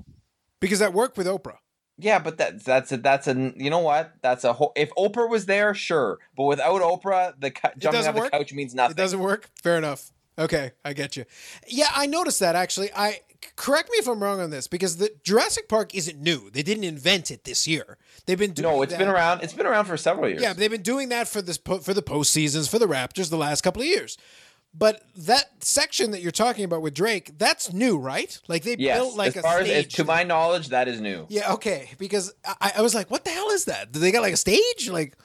Because 0.62 0.80
that 0.80 0.94
worked 0.94 1.18
with 1.18 1.28
Oprah. 1.28 1.58
Yeah, 1.98 2.18
but 2.20 2.38
that 2.40 2.64
that's 2.64 2.92
a 2.92 2.98
that's 2.98 3.28
a 3.28 3.54
you 3.58 3.70
know 3.70 3.80
what? 3.80 4.14
That's 4.24 4.44
a 4.44 4.54
whole. 4.54 4.72
If 4.76 4.90
Oprah 4.98 5.30
was 5.30 5.46
there, 5.46 5.76
sure, 5.76 6.18
but 6.36 6.46
without 6.46 6.82
Oprah, 6.82 7.34
the 7.40 7.52
cou- 7.52 7.70
jumping 7.78 8.08
off 8.08 8.16
the 8.16 8.22
work? 8.22 8.32
couch 8.32 8.54
means 8.54 8.74
nothing. 8.74 8.92
It 8.92 8.98
doesn't 8.98 9.20
work. 9.20 9.50
Fair 9.62 9.78
enough. 9.78 10.12
Okay, 10.42 10.72
I 10.84 10.94
get 10.94 11.16
you. 11.16 11.26
Yeah, 11.68 11.90
I 11.94 12.06
noticed 12.06 12.40
that 12.40 12.56
actually. 12.56 12.90
I 12.96 13.22
correct 13.56 13.90
me 13.92 13.98
if 13.98 14.08
I'm 14.08 14.22
wrong 14.22 14.40
on 14.40 14.50
this 14.50 14.68
because 14.68 14.98
the 14.98 15.10
Jurassic 15.24 15.68
Park 15.68 15.96
isn't 15.96 16.20
new. 16.20 16.50
They 16.52 16.64
didn't 16.64 16.84
invent 16.84 17.32
it 17.32 17.44
this 17.44 17.68
year. 17.68 17.98
They've 18.26 18.38
been 18.38 18.54
doing 18.54 18.70
No, 18.70 18.82
it's 18.82 18.92
that- 18.92 19.00
been 19.00 19.08
around. 19.08 19.42
It's 19.42 19.54
been 19.54 19.66
around 19.66 19.86
for 19.86 19.98
several 19.98 20.30
years. 20.30 20.42
Yeah, 20.42 20.54
they've 20.54 20.72
been 20.72 20.82
doing 20.84 21.10
that 21.10 21.28
for 21.28 21.42
this 21.42 21.58
for 21.58 21.94
the 21.94 22.02
postseasons 22.04 22.70
for 22.70 22.80
the 22.80 22.88
Raptors 22.88 23.30
the 23.30 23.38
last 23.38 23.62
couple 23.62 23.82
of 23.82 23.88
years. 23.88 24.18
But 24.74 25.02
that 25.18 25.64
section 25.64 26.12
that 26.12 26.22
you're 26.22 26.32
talking 26.32 26.64
about 26.64 26.82
with 26.82 26.94
Drake, 26.94 27.38
that's 27.38 27.74
new, 27.74 27.98
right? 27.98 28.40
Like 28.48 28.64
they 28.64 28.78
yes. 28.80 28.98
built 28.98 29.18
like 29.18 29.36
as 29.36 29.38
a 29.38 29.42
far 29.42 29.60
as, 29.60 29.68
stage. 29.68 29.88
as 29.88 29.94
to 29.96 30.06
my 30.06 30.24
knowledge, 30.24 30.70
that 30.70 30.88
is 30.88 31.02
new. 31.02 31.26
yeah, 31.30 31.52
okay. 31.54 31.90
Because 31.98 32.34
I, 32.46 32.72
I 32.78 32.82
was 32.82 32.96
like, 32.96 33.12
what 33.12 33.26
the 33.26 33.32
hell 33.32 33.50
is 33.50 33.66
that? 33.66 33.92
Do 33.92 34.00
they 34.00 34.12
got 34.14 34.22
like 34.22 34.34
a 34.34 34.38
stage? 34.38 34.90
Like, 34.90 35.18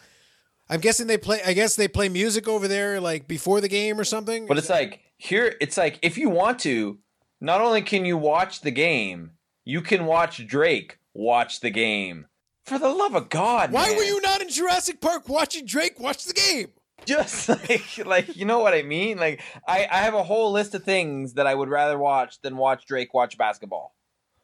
I'm 0.68 0.80
guessing 0.80 1.06
they 1.06 1.16
play. 1.16 1.40
I 1.46 1.52
guess 1.52 1.76
they 1.76 1.86
play 1.86 2.08
music 2.08 2.48
over 2.48 2.66
there, 2.66 3.00
like 3.00 3.28
before 3.28 3.60
the 3.60 3.68
game 3.68 4.00
or 4.00 4.04
something. 4.04 4.46
But 4.46 4.58
it's 4.58 4.68
like 4.68 5.00
here. 5.16 5.54
It's 5.60 5.76
like 5.76 5.98
if 6.02 6.18
you 6.18 6.28
want 6.28 6.58
to, 6.60 6.98
not 7.40 7.60
only 7.60 7.82
can 7.82 8.04
you 8.04 8.16
watch 8.16 8.60
the 8.60 8.70
game, 8.70 9.32
you 9.64 9.80
can 9.80 10.06
watch 10.06 10.46
Drake 10.46 10.98
watch 11.14 11.60
the 11.60 11.70
game. 11.70 12.26
For 12.64 12.78
the 12.78 12.88
love 12.88 13.14
of 13.14 13.28
God, 13.28 13.70
why 13.70 13.88
man. 13.88 13.96
were 13.96 14.02
you 14.02 14.20
not 14.22 14.42
in 14.42 14.48
Jurassic 14.48 15.00
Park 15.00 15.28
watching 15.28 15.66
Drake 15.66 16.00
watch 16.00 16.24
the 16.24 16.32
game? 16.32 16.68
just 17.04 17.48
like 17.48 18.06
like 18.06 18.36
you 18.36 18.44
know 18.44 18.58
what 18.58 18.74
I 18.74 18.82
mean? 18.82 19.18
Like 19.18 19.40
I 19.66 19.86
I 19.90 19.98
have 19.98 20.14
a 20.14 20.22
whole 20.22 20.52
list 20.52 20.74
of 20.74 20.84
things 20.84 21.34
that 21.34 21.46
I 21.46 21.54
would 21.54 21.68
rather 21.68 21.98
watch 21.98 22.40
than 22.42 22.56
watch 22.56 22.86
Drake 22.86 23.12
watch 23.12 23.36
basketball. 23.36 23.94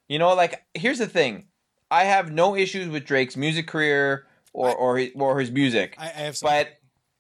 You 0.09 0.19
know, 0.19 0.35
like 0.35 0.63
here's 0.75 0.99
the 0.99 1.07
thing. 1.07 1.47
I 1.91 2.05
have 2.05 2.33
no 2.33 2.57
issues 2.57 2.89
with 2.89 3.05
Drake's 3.05 3.37
music 3.37 3.67
career 3.67 4.27
or 4.53 4.75
or 4.75 4.99
his, 4.99 5.11
or 5.15 5.41
his 5.41 5.51
music. 5.51 5.95
I, 5.99 6.07
I 6.07 6.09
have 6.09 6.37
some. 6.37 6.49
but 6.49 6.69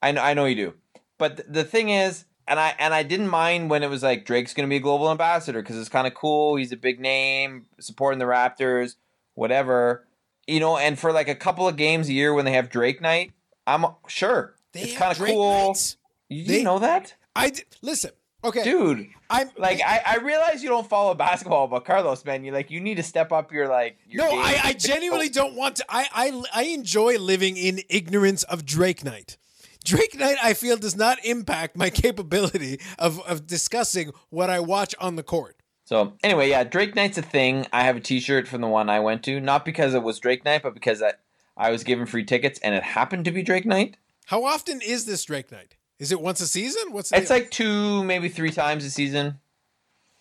I 0.01 0.13
know 0.13 0.23
I 0.23 0.35
know 0.35 0.45
you 0.45 0.57
do. 0.57 0.75
But 1.19 1.37
th- 1.37 1.49
the 1.51 1.65
thing 1.65 1.91
is 1.91 2.25
and 2.49 2.59
I 2.61 2.75
and 2.79 2.93
I 2.95 3.03
didn't 3.03 3.29
mind 3.29 3.71
when 3.71 3.83
it 3.83 3.91
was 3.91 4.03
like 4.03 4.25
Drake's 4.25 4.55
going 4.55 4.67
to 4.69 4.71
be 4.71 4.77
a 4.77 4.81
global 4.81 5.11
ambassador 5.11 5.63
cuz 5.63 5.77
it's 5.77 5.89
kind 5.89 6.07
of 6.07 6.15
cool. 6.15 6.57
He's 6.57 6.73
a 6.73 6.77
big 6.77 7.01
name 7.01 7.67
supporting 7.81 8.19
the 8.19 8.25
Raptors, 8.27 8.97
whatever. 9.35 10.07
You 10.47 10.61
know, 10.61 10.77
and 10.77 10.99
for 10.99 11.13
like 11.13 11.29
a 11.29 11.35
couple 11.35 11.69
of 11.69 11.77
games 11.77 12.09
a 12.09 12.13
year 12.13 12.35
when 12.35 12.45
they 12.45 12.53
have 12.53 12.69
Drake 12.69 13.01
night, 13.01 13.33
I'm 13.67 13.85
sure. 14.09 14.55
They 14.73 14.83
it's 14.83 14.97
kind 14.97 15.13
of 15.13 15.25
cool. 15.25 15.69
nights? 15.69 15.97
You, 16.29 16.45
They- 16.47 16.63
know 16.63 16.79
that? 16.79 17.15
I 17.37 17.51
d- 17.51 17.63
listen. 17.81 18.11
Okay, 18.45 18.65
Dude, 18.65 19.07
I'm 19.31 19.51
like 19.57 19.81
I, 19.87 20.03
I 20.05 20.17
realize 20.17 20.65
you 20.65 20.69
don't 20.69 20.89
follow 20.89 21.15
basketball, 21.15 21.69
but 21.69 21.85
Carlos, 21.85 22.25
man, 22.25 22.43
you 22.45 22.51
like 22.51 22.73
you 22.73 22.81
need 22.81 22.97
to 22.97 23.03
step 23.05 23.31
up 23.31 23.53
your 23.53 23.69
like 23.69 23.99
your 24.09 24.25
No, 24.25 24.31
game. 24.33 24.41
I, 24.41 24.61
I 24.65 24.73
genuinely 24.73 25.29
don't 25.29 25.55
want 25.55 25.77
to. 25.77 25.85
I, 25.89 26.09
I 26.13 26.43
I 26.53 26.63
enjoy 26.65 27.19
living 27.19 27.57
in 27.57 27.83
ignorance 27.89 28.43
of 28.43 28.67
Drake 28.67 29.05
Night. 29.05 29.37
Drake 29.83 30.19
Night, 30.19 30.37
I 30.43 30.55
feel, 30.55 30.77
does 30.77 30.97
not 30.97 31.25
impact 31.25 31.77
my 31.77 31.91
capability 32.05 32.81
of, 32.99 33.21
of 33.27 33.47
discussing 33.47 34.13
what 34.31 34.51
I 34.51 34.61
watch 34.61 34.95
on 35.01 35.17
the 35.17 35.23
court. 35.23 35.57
So 35.85 36.15
anyway, 36.23 36.49
yeah, 36.51 36.65
Drake 36.65 36.95
Night's 36.95 37.19
a 37.19 37.23
thing. 37.23 37.67
I 37.73 37.83
have 37.85 37.97
a 37.97 38.01
T-shirt 38.01 38.49
from 38.49 38.61
the 38.61 38.69
one 38.69 38.89
I 38.89 39.01
went 39.01 39.23
to, 39.25 39.41
not 39.41 39.65
because 39.65 39.95
it 39.95 40.03
was 40.03 40.19
Drake 40.21 40.45
Night, 40.45 40.63
but 40.63 40.75
because 40.75 41.03
I 41.03 41.13
I 41.55 41.71
was 41.71 41.85
given 41.85 42.07
free 42.07 42.25
tickets 42.25 42.59
and 42.61 42.75
it 42.75 42.83
happened 42.83 43.27
to 43.27 43.31
be 43.31 43.43
Drake 43.43 43.67
Night. 43.67 43.97
How 44.27 44.45
often 44.45 44.81
is 44.81 45.05
this 45.05 45.23
Drake 45.25 45.53
night? 45.53 45.77
Is 45.99 46.11
it 46.11 46.21
once 46.21 46.41
a 46.41 46.47
season? 46.47 46.93
What's 46.93 47.13
It's 47.13 47.29
like 47.29 47.51
two, 47.51 48.03
maybe 48.05 48.29
three 48.31 48.51
times 48.51 48.85
a 48.87 48.91
season. 48.91 49.39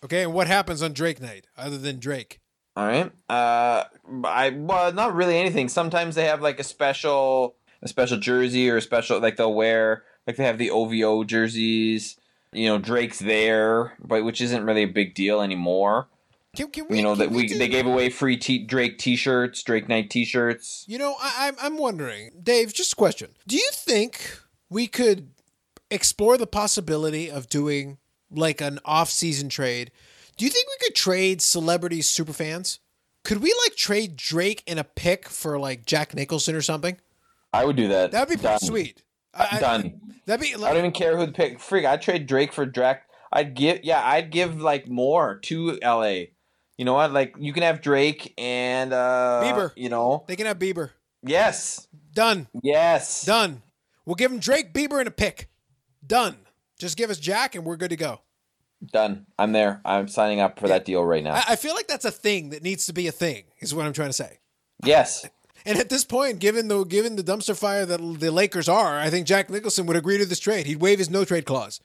okay? 0.04 0.24
And 0.24 0.34
what 0.34 0.46
happens 0.46 0.82
on 0.82 0.92
Drake 0.92 1.20
night 1.22 1.46
other 1.56 1.78
than 1.78 1.98
Drake? 2.00 2.40
All 2.76 2.86
right. 2.86 3.10
Uh, 3.30 3.84
I 4.24 4.50
well, 4.50 4.92
not 4.92 5.14
really 5.14 5.38
anything. 5.38 5.68
Sometimes 5.70 6.16
they 6.16 6.26
have 6.26 6.42
like 6.42 6.60
a 6.60 6.64
special, 6.64 7.54
a 7.82 7.88
special 7.88 8.18
jersey 8.18 8.70
or 8.70 8.76
a 8.76 8.82
special 8.82 9.18
like 9.20 9.36
they'll 9.36 9.52
wear 9.54 10.04
like 10.26 10.36
they 10.36 10.44
have 10.44 10.58
the 10.58 10.70
OVO 10.70 11.24
jerseys. 11.24 12.16
You 12.52 12.66
know, 12.66 12.78
Drake's 12.78 13.18
there, 13.18 13.94
but 13.98 14.24
which 14.24 14.40
isn't 14.40 14.64
really 14.64 14.82
a 14.82 14.88
big 14.88 15.14
deal 15.14 15.40
anymore. 15.40 16.08
Can, 16.54 16.68
can 16.68 16.86
we? 16.88 16.98
You 16.98 17.02
know 17.02 17.14
that 17.14 17.30
we 17.30 17.46
do- 17.46 17.56
they 17.56 17.68
gave 17.68 17.86
away 17.86 18.10
free 18.10 18.36
t- 18.36 18.58
Drake 18.64 18.98
T-shirts, 18.98 19.62
Drake 19.62 19.88
Night 19.88 20.10
T-shirts. 20.10 20.84
You 20.86 20.98
know, 20.98 21.16
I, 21.20 21.48
I'm 21.48 21.56
I'm 21.62 21.78
wondering, 21.78 22.30
Dave. 22.42 22.74
Just 22.74 22.92
a 22.92 22.96
question. 22.96 23.30
Do 23.46 23.56
you 23.56 23.68
think 23.72 24.38
we 24.68 24.86
could 24.86 25.30
explore 25.90 26.36
the 26.36 26.46
possibility 26.46 27.30
of 27.30 27.48
doing 27.48 27.96
like 28.30 28.60
an 28.60 28.80
off-season 28.84 29.48
trade? 29.48 29.90
Do 30.36 30.44
you 30.44 30.50
think 30.50 30.66
we 30.68 30.86
could 30.86 30.94
trade 30.94 31.40
celebrity 31.40 32.00
superfans? 32.00 32.78
Could 33.24 33.38
we 33.42 33.54
like 33.64 33.76
trade 33.76 34.16
Drake 34.16 34.62
in 34.66 34.76
a 34.78 34.84
pick 34.84 35.28
for 35.28 35.58
like 35.58 35.86
Jack 35.86 36.14
Nicholson 36.14 36.54
or 36.54 36.60
something? 36.62 36.98
I 37.52 37.64
would 37.64 37.76
do 37.76 37.88
that. 37.88 38.12
That'd 38.12 38.28
be 38.28 38.34
pretty 38.36 38.58
Done. 38.58 38.58
sweet. 38.60 39.02
I, 39.34 39.48
I- 39.52 39.60
Done. 39.60 40.00
That'd 40.26 40.40
be 40.40 40.54
I 40.54 40.68
don't 40.68 40.76
even 40.78 40.92
care 40.92 41.16
who 41.16 41.26
the 41.26 41.32
pick. 41.32 41.58
Freak, 41.58 41.84
I'd 41.84 42.00
trade 42.00 42.26
Drake 42.26 42.52
for 42.52 42.64
Drake. 42.64 42.98
I'd 43.32 43.54
give, 43.54 43.80
yeah, 43.82 44.00
I'd 44.06 44.30
give 44.30 44.60
like 44.60 44.88
more 44.88 45.36
to 45.44 45.78
LA. 45.82 46.26
You 46.78 46.84
know 46.84 46.94
what? 46.94 47.12
Like 47.12 47.34
you 47.38 47.52
can 47.52 47.62
have 47.64 47.80
Drake 47.80 48.32
and 48.38 48.92
uh 48.92 49.40
Bieber. 49.44 49.72
You 49.76 49.88
know, 49.88 50.24
they 50.28 50.36
can 50.36 50.46
have 50.46 50.58
Bieber. 50.58 50.90
yes, 51.22 51.88
Done. 52.14 52.46
yes. 52.62 53.24
Done. 53.24 53.62
We'll 54.06 54.14
give 54.16 54.30
him 54.32 54.38
Drake, 54.38 54.72
Bieber, 54.72 54.98
and 54.98 55.08
a 55.08 55.12
pick. 55.12 55.48
Done. 56.06 56.36
Just 56.78 56.96
give 56.96 57.10
us 57.10 57.18
Jack, 57.18 57.54
and 57.54 57.64
we're 57.64 57.76
good 57.76 57.90
to 57.90 57.96
go. 57.96 58.20
Done. 58.92 59.26
I'm 59.38 59.52
there. 59.52 59.80
I'm 59.84 60.08
signing 60.08 60.40
up 60.40 60.58
for 60.58 60.66
that 60.68 60.84
deal 60.84 61.04
right 61.04 61.22
now. 61.22 61.34
I, 61.34 61.44
I 61.50 61.56
feel 61.56 61.74
like 61.74 61.86
that's 61.86 62.04
a 62.04 62.10
thing 62.10 62.50
that 62.50 62.62
needs 62.64 62.86
to 62.86 62.92
be 62.92 63.06
a 63.06 63.12
thing. 63.12 63.44
Is 63.60 63.74
what 63.74 63.86
I'm 63.86 63.92
trying 63.92 64.08
to 64.08 64.12
say. 64.14 64.38
yes. 64.84 65.24
And 65.64 65.78
at 65.78 65.88
this 65.88 66.04
point, 66.04 66.38
given 66.38 66.68
the 66.68 66.84
given 66.84 67.16
the 67.16 67.22
dumpster 67.22 67.56
fire 67.56 67.86
that 67.86 67.98
the 68.20 68.30
Lakers 68.30 68.68
are, 68.68 68.98
I 68.98 69.10
think 69.10 69.26
Jack 69.26 69.48
Nicholson 69.50 69.86
would 69.86 69.96
agree 69.96 70.18
to 70.18 70.24
this 70.26 70.40
trade. 70.40 70.66
He'd 70.66 70.80
waive 70.80 70.98
his 70.98 71.10
no 71.10 71.24
trade 71.24 71.44
clause. 71.44 71.80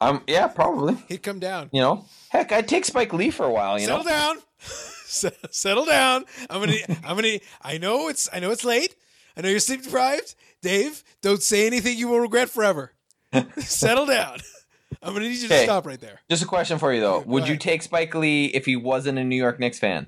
Um. 0.00 0.22
Yeah. 0.26 0.48
Probably. 0.48 0.96
He'd 1.08 1.22
come 1.22 1.38
down. 1.38 1.70
You 1.72 1.80
know. 1.80 2.04
Heck, 2.30 2.52
I'd 2.52 2.68
take 2.68 2.84
Spike 2.84 3.12
Lee 3.12 3.30
for 3.30 3.44
a 3.46 3.50
while. 3.50 3.78
You 3.78 3.86
Settle 3.86 4.04
know. 4.04 4.10
down. 4.10 4.36
S- 4.62 5.24
Settle 5.50 5.84
down. 5.84 6.24
I'm 6.50 6.60
gonna. 6.60 6.76
I'm 7.04 7.16
gonna. 7.16 7.38
I 7.62 7.78
know 7.78 8.08
it's. 8.08 8.28
I 8.32 8.40
know 8.40 8.50
it's 8.50 8.64
late. 8.64 8.94
I 9.36 9.40
know 9.40 9.48
you're 9.48 9.60
sleep 9.60 9.82
deprived, 9.82 10.34
Dave. 10.60 11.02
Don't 11.22 11.42
say 11.42 11.66
anything 11.66 11.96
you 11.96 12.08
will 12.08 12.20
regret 12.20 12.50
forever. 12.50 12.92
Settle 13.58 14.06
down. 14.06 14.38
I'm 15.02 15.14
gonna 15.14 15.26
need 15.28 15.38
you 15.38 15.48
to 15.48 15.62
stop 15.64 15.86
right 15.86 16.00
there. 16.00 16.20
Just 16.30 16.42
a 16.42 16.46
question 16.46 16.78
for 16.78 16.92
you 16.92 17.00
though. 17.00 17.20
Would 17.20 17.48
you 17.48 17.56
take 17.56 17.82
Spike 17.82 18.14
Lee 18.14 18.46
if 18.46 18.66
he 18.66 18.76
wasn't 18.76 19.18
a 19.18 19.24
New 19.24 19.36
York 19.36 19.58
Knicks 19.58 19.78
fan? 19.78 20.06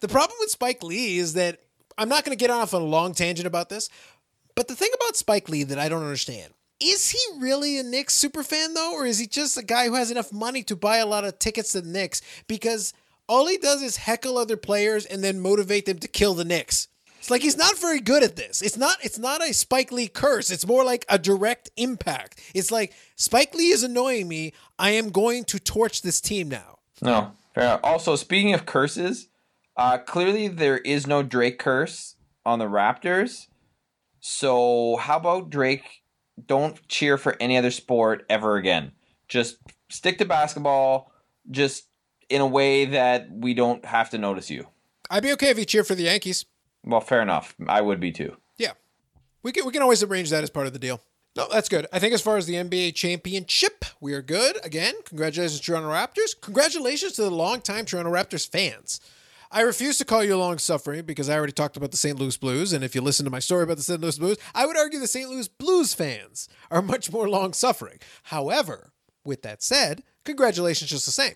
The 0.00 0.08
problem 0.08 0.36
with 0.40 0.50
Spike 0.50 0.82
Lee 0.82 1.18
is 1.18 1.34
that 1.34 1.58
I'm 2.00 2.08
not 2.08 2.24
going 2.24 2.36
to 2.36 2.42
get 2.42 2.50
off 2.50 2.72
on 2.72 2.80
a 2.80 2.86
long 2.86 3.12
tangent 3.12 3.46
about 3.46 3.68
this, 3.68 3.90
but 4.54 4.68
the 4.68 4.74
thing 4.74 4.90
about 4.94 5.16
Spike 5.16 5.50
Lee 5.50 5.64
that 5.64 5.78
I 5.78 5.90
don't 5.90 6.02
understand 6.02 6.54
is 6.80 7.10
he 7.10 7.18
really 7.38 7.78
a 7.78 7.82
Knicks 7.82 8.14
super 8.14 8.42
fan 8.42 8.72
though, 8.72 8.94
or 8.94 9.04
is 9.04 9.18
he 9.18 9.26
just 9.26 9.58
a 9.58 9.62
guy 9.62 9.86
who 9.86 9.94
has 9.94 10.10
enough 10.10 10.32
money 10.32 10.62
to 10.62 10.74
buy 10.74 10.96
a 10.96 11.06
lot 11.06 11.26
of 11.26 11.38
tickets 11.38 11.72
to 11.72 11.82
the 11.82 11.88
Knicks 11.90 12.22
because 12.48 12.94
all 13.28 13.46
he 13.46 13.58
does 13.58 13.82
is 13.82 13.98
heckle 13.98 14.38
other 14.38 14.56
players 14.56 15.04
and 15.04 15.22
then 15.22 15.40
motivate 15.40 15.84
them 15.84 15.98
to 15.98 16.08
kill 16.08 16.32
the 16.32 16.44
Knicks. 16.44 16.88
It's 17.18 17.30
like 17.30 17.42
he's 17.42 17.58
not 17.58 17.78
very 17.78 18.00
good 18.00 18.22
at 18.22 18.36
this. 18.36 18.62
It's 18.62 18.78
not 18.78 18.96
it's 19.02 19.18
not 19.18 19.46
a 19.46 19.52
Spike 19.52 19.92
Lee 19.92 20.08
curse. 20.08 20.50
It's 20.50 20.66
more 20.66 20.84
like 20.84 21.04
a 21.10 21.18
direct 21.18 21.70
impact. 21.76 22.40
It's 22.54 22.70
like 22.70 22.94
Spike 23.16 23.54
Lee 23.54 23.72
is 23.72 23.82
annoying 23.82 24.26
me. 24.26 24.54
I 24.78 24.92
am 24.92 25.10
going 25.10 25.44
to 25.44 25.58
torch 25.58 26.00
this 26.00 26.18
team 26.22 26.48
now. 26.48 26.78
No. 27.02 27.32
Also, 27.84 28.16
speaking 28.16 28.54
of 28.54 28.64
curses, 28.64 29.28
uh, 29.80 29.96
clearly 29.96 30.46
there 30.46 30.76
is 30.76 31.06
no 31.06 31.22
Drake 31.22 31.58
curse 31.58 32.16
on 32.44 32.58
the 32.58 32.66
Raptors. 32.66 33.46
So 34.20 34.98
how 34.98 35.16
about 35.16 35.48
Drake? 35.48 36.02
Don't 36.46 36.86
cheer 36.86 37.16
for 37.16 37.34
any 37.40 37.56
other 37.56 37.70
sport 37.70 38.26
ever 38.28 38.56
again. 38.56 38.92
Just 39.26 39.56
stick 39.88 40.18
to 40.18 40.26
basketball. 40.26 41.10
Just 41.50 41.86
in 42.28 42.42
a 42.42 42.46
way 42.46 42.84
that 42.84 43.28
we 43.30 43.54
don't 43.54 43.82
have 43.86 44.10
to 44.10 44.18
notice 44.18 44.50
you. 44.50 44.66
I'd 45.08 45.22
be 45.22 45.32
okay 45.32 45.48
if 45.48 45.56
he 45.56 45.64
cheered 45.64 45.86
for 45.86 45.94
the 45.94 46.04
Yankees. 46.04 46.44
Well, 46.84 47.00
fair 47.00 47.22
enough. 47.22 47.54
I 47.66 47.80
would 47.80 48.00
be 48.00 48.12
too. 48.12 48.36
Yeah. 48.58 48.72
We 49.42 49.50
can 49.50 49.64
we 49.64 49.72
can 49.72 49.80
always 49.80 50.02
arrange 50.02 50.28
that 50.28 50.44
as 50.44 50.50
part 50.50 50.66
of 50.66 50.74
the 50.74 50.78
deal. 50.78 51.00
No, 51.36 51.46
that's 51.50 51.70
good. 51.70 51.86
I 51.90 51.98
think 51.98 52.12
as 52.12 52.20
far 52.20 52.36
as 52.36 52.44
the 52.46 52.54
NBA 52.54 52.94
championship, 52.94 53.86
we 53.98 54.12
are 54.12 54.20
good. 54.22 54.58
Again, 54.62 54.94
congratulations, 55.06 55.60
to 55.60 55.64
Toronto 55.64 55.88
Raptors. 55.88 56.38
Congratulations 56.38 57.12
to 57.12 57.22
the 57.22 57.30
longtime 57.30 57.86
Toronto 57.86 58.12
Raptors 58.12 58.46
fans. 58.46 59.00
I 59.52 59.62
refuse 59.62 59.98
to 59.98 60.04
call 60.04 60.22
you 60.22 60.36
long 60.36 60.58
suffering 60.58 61.04
because 61.04 61.28
I 61.28 61.36
already 61.36 61.52
talked 61.52 61.76
about 61.76 61.90
the 61.90 61.96
St. 61.96 62.18
Louis 62.18 62.36
Blues. 62.36 62.72
And 62.72 62.84
if 62.84 62.94
you 62.94 63.00
listen 63.00 63.24
to 63.24 63.30
my 63.30 63.40
story 63.40 63.64
about 63.64 63.78
the 63.78 63.82
St. 63.82 64.00
Louis 64.00 64.16
Blues, 64.16 64.36
I 64.54 64.64
would 64.64 64.76
argue 64.76 65.00
the 65.00 65.08
St. 65.08 65.28
Louis 65.28 65.48
Blues 65.48 65.92
fans 65.92 66.48
are 66.70 66.80
much 66.80 67.10
more 67.10 67.28
long 67.28 67.52
suffering. 67.52 67.98
However, 68.24 68.92
with 69.24 69.42
that 69.42 69.60
said, 69.60 70.04
congratulations 70.24 70.90
just 70.90 71.04
the 71.04 71.10
same. 71.10 71.34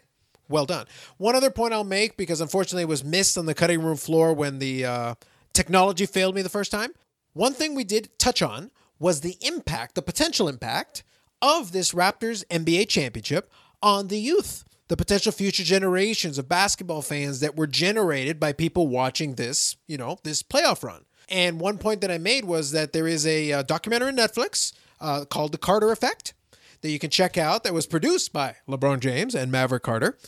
Well 0.48 0.64
done. 0.64 0.86
One 1.16 1.34
other 1.34 1.50
point 1.50 1.74
I'll 1.74 1.82
make, 1.82 2.16
because 2.16 2.40
unfortunately 2.40 2.82
it 2.82 2.88
was 2.88 3.02
missed 3.02 3.36
on 3.36 3.46
the 3.46 3.54
cutting 3.54 3.82
room 3.82 3.96
floor 3.96 4.32
when 4.32 4.60
the 4.60 4.84
uh, 4.84 5.14
technology 5.52 6.06
failed 6.06 6.36
me 6.36 6.42
the 6.42 6.48
first 6.48 6.70
time. 6.70 6.92
One 7.32 7.52
thing 7.52 7.74
we 7.74 7.82
did 7.82 8.16
touch 8.18 8.42
on 8.42 8.70
was 9.00 9.22
the 9.22 9.36
impact, 9.40 9.96
the 9.96 10.02
potential 10.02 10.48
impact 10.48 11.02
of 11.42 11.72
this 11.72 11.92
Raptors 11.92 12.44
NBA 12.46 12.88
championship 12.88 13.50
on 13.82 14.06
the 14.06 14.18
youth, 14.18 14.64
the 14.88 14.96
potential 14.96 15.32
future 15.32 15.62
generations 15.62 16.38
of 16.38 16.48
basketball 16.48 17.02
fans 17.02 17.40
that 17.40 17.56
were 17.56 17.66
generated 17.66 18.38
by 18.38 18.52
people 18.52 18.88
watching 18.88 19.34
this, 19.34 19.76
you 19.86 19.96
know, 19.96 20.18
this 20.24 20.42
playoff 20.42 20.82
run. 20.82 21.04
And 21.28 21.58
one 21.58 21.78
point 21.78 22.02
that 22.02 22.10
I 22.10 22.18
made 22.18 22.44
was 22.44 22.72
that 22.72 22.92
there 22.92 23.06
is 23.06 23.26
a 23.26 23.52
uh, 23.52 23.62
documentary 23.62 24.08
on 24.08 24.16
Netflix 24.16 24.74
uh, 25.00 25.24
called 25.24 25.52
The 25.52 25.58
Carter 25.58 25.90
Effect 25.90 26.34
that 26.82 26.90
you 26.90 26.98
can 26.98 27.10
check 27.10 27.38
out 27.38 27.64
that 27.64 27.72
was 27.72 27.86
produced 27.86 28.32
by 28.32 28.56
LeBron 28.68 29.00
James 29.00 29.34
and 29.34 29.50
Maverick 29.50 29.82
Carter. 29.82 30.18